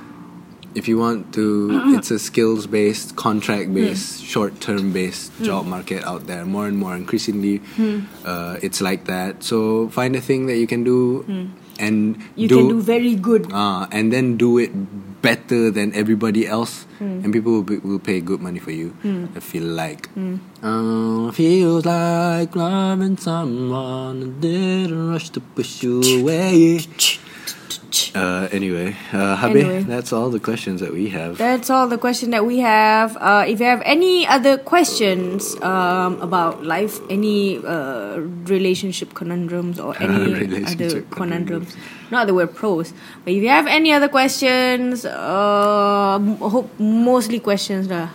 If 0.78 0.88
you 0.88 0.97
want 1.01 1.34
to 1.34 1.69
mm-hmm. 1.73 1.95
It's 1.97 2.11
a 2.11 2.19
skills 2.21 2.67
based 2.67 3.15
Contract 3.15 3.73
based 3.73 4.21
hmm. 4.21 4.25
Short 4.25 4.61
term 4.61 4.93
based 4.93 5.34
hmm. 5.34 5.49
Job 5.49 5.65
market 5.65 6.05
out 6.05 6.28
there 6.28 6.45
More 6.45 6.67
and 6.67 6.78
more. 6.78 6.95
Increasingly 6.95 7.57
hmm. 7.75 8.05
uh, 8.23 8.61
It's 8.61 8.80
like 8.80 9.05
that. 9.05 9.43
So 9.43 9.89
find 9.89 10.15
a 10.15 10.21
thing 10.21 10.45
that 10.47 10.57
you 10.57 10.67
can 10.67 10.84
do 10.84 11.25
and 11.80 12.21
You 12.36 12.47
can 12.49 12.69
do 12.69 12.82
very 12.82 13.15
good. 13.15 13.51
uh, 13.53 13.88
and 13.91 14.13
then 14.13 14.38
do 14.38 14.57
it 14.57 14.71
better 15.21 15.71
than 15.71 15.93
everybody 15.93 16.45
else, 16.47 16.86
and 16.99 17.34
people 17.34 17.51
will, 17.51 17.63
be, 17.63 17.78
will 17.78 17.99
pay 17.99 18.21
good 18.21 18.39
money 18.39 18.59
for 18.59 18.71
you. 18.71 18.95
I 19.36 19.39
feel 19.39 19.63
like, 19.65 20.09
uh, 20.63 21.32
feels 21.32 21.86
like 21.86 22.55
loving 22.55 23.17
someone 23.17 24.39
didn't 24.39 25.09
rush 25.09 25.30
to 25.32 25.41
push 25.41 25.84
you 25.84 26.01
away. 26.21 26.82
Uh, 28.15 28.47
anyway, 28.51 28.95
uh, 29.13 29.35
Habe, 29.38 29.59
Anyway. 29.59 29.83
that's 29.83 30.11
all 30.11 30.29
the 30.29 30.39
questions 30.39 30.81
that 30.81 30.91
we 30.93 31.09
have. 31.09 31.38
That's 31.38 31.69
all 31.69 31.88
the 31.88 31.97
question 31.97 32.31
that 32.31 32.45
we 32.45 32.59
have. 32.59 33.15
Uh, 33.19 33.45
if 33.47 33.59
you 33.59 33.65
have 33.65 33.81
any 33.85 34.27
other 34.27 34.57
questions 34.57 35.55
um, 35.61 36.19
about 36.21 36.63
life, 36.63 36.99
any 37.09 37.57
uh, 37.63 38.19
relationship 38.47 39.13
conundrums 39.13 39.79
or 39.79 39.95
any 40.01 40.13
other 40.13 40.35
Relationship 40.35 41.09
conundrums, 41.11 41.75
not 42.11 42.27
that 42.27 42.33
we're 42.33 42.47
pros, 42.47 42.93
but 43.23 43.33
if 43.33 43.41
you 43.41 43.49
have 43.49 43.67
any 43.67 43.91
other 43.93 44.09
questions, 44.09 45.05
uh, 45.05 46.19
hope 46.39 46.69
mostly 46.79 47.39
questions 47.39 47.88
lah. 47.88 48.09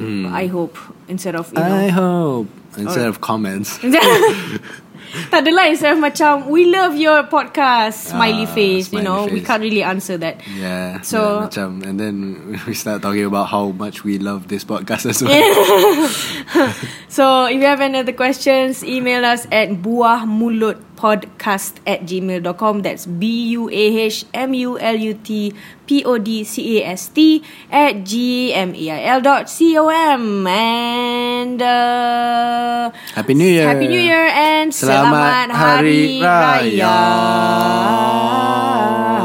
I 0.00 0.46
hope 0.46 0.78
instead 1.08 1.36
of 1.36 1.52
you 1.52 1.60
know. 1.60 1.76
I 1.76 1.88
hope 1.88 2.48
instead 2.78 3.06
of 3.06 3.20
comments. 3.20 3.78
tak 5.28 5.42
adalah 5.42 5.66
instead 5.66 5.92
of 5.92 6.00
macam 6.00 6.46
we 6.46 6.66
love 6.66 6.94
your 6.94 7.26
podcast 7.26 8.10
smiley 8.10 8.46
Ah, 8.46 8.54
face 8.54 8.90
you 8.90 8.98
smiley 8.98 9.04
know 9.04 9.20
we 9.26 9.40
face. 9.40 9.46
can't 9.46 9.62
really 9.62 9.82
answer 9.82 10.14
that 10.16 10.38
Yeah. 10.50 11.00
So- 11.02 11.40
yeah, 11.40 11.46
macam, 11.50 11.68
and 11.82 11.96
then 11.96 12.14
we 12.66 12.74
start 12.74 13.00
talking 13.00 13.24
about 13.24 13.48
how 13.48 13.70
much 13.70 14.02
we 14.02 14.18
love 14.18 14.46
this 14.46 14.62
podcast 14.62 15.06
as 15.06 15.20
well. 15.20 15.34
So 17.10 17.46
if 17.50 17.58
you 17.58 17.66
have 17.66 17.80
any 17.80 17.98
other 17.98 18.14
questions, 18.14 18.84
email 18.86 19.26
us 19.26 19.46
at 19.50 19.82
buahmulutpodcast 21.00 21.80
at 21.86 22.02
gmail.com. 22.04 22.82
That's 22.82 23.06
B-U-A-H-M-U-L-U-T 23.06 23.64
P-O-D-C-A-S-T 25.86 27.42
at 27.72 28.04
G-M-E-I-L 28.04 29.20
dot 29.20 29.50
C-O-M. 29.50 30.46
And 30.46 31.62
uh, 31.62 32.90
Happy 33.14 33.34
New 33.34 33.48
Year. 33.48 33.66
Happy 33.66 33.88
New 33.88 33.98
Year 33.98 34.28
and 34.30 34.70
Selamat 34.70 35.50
Selamat, 35.50 35.56
Hari 35.56 36.20
Raya. 36.20 36.94
Raya. 37.80 39.19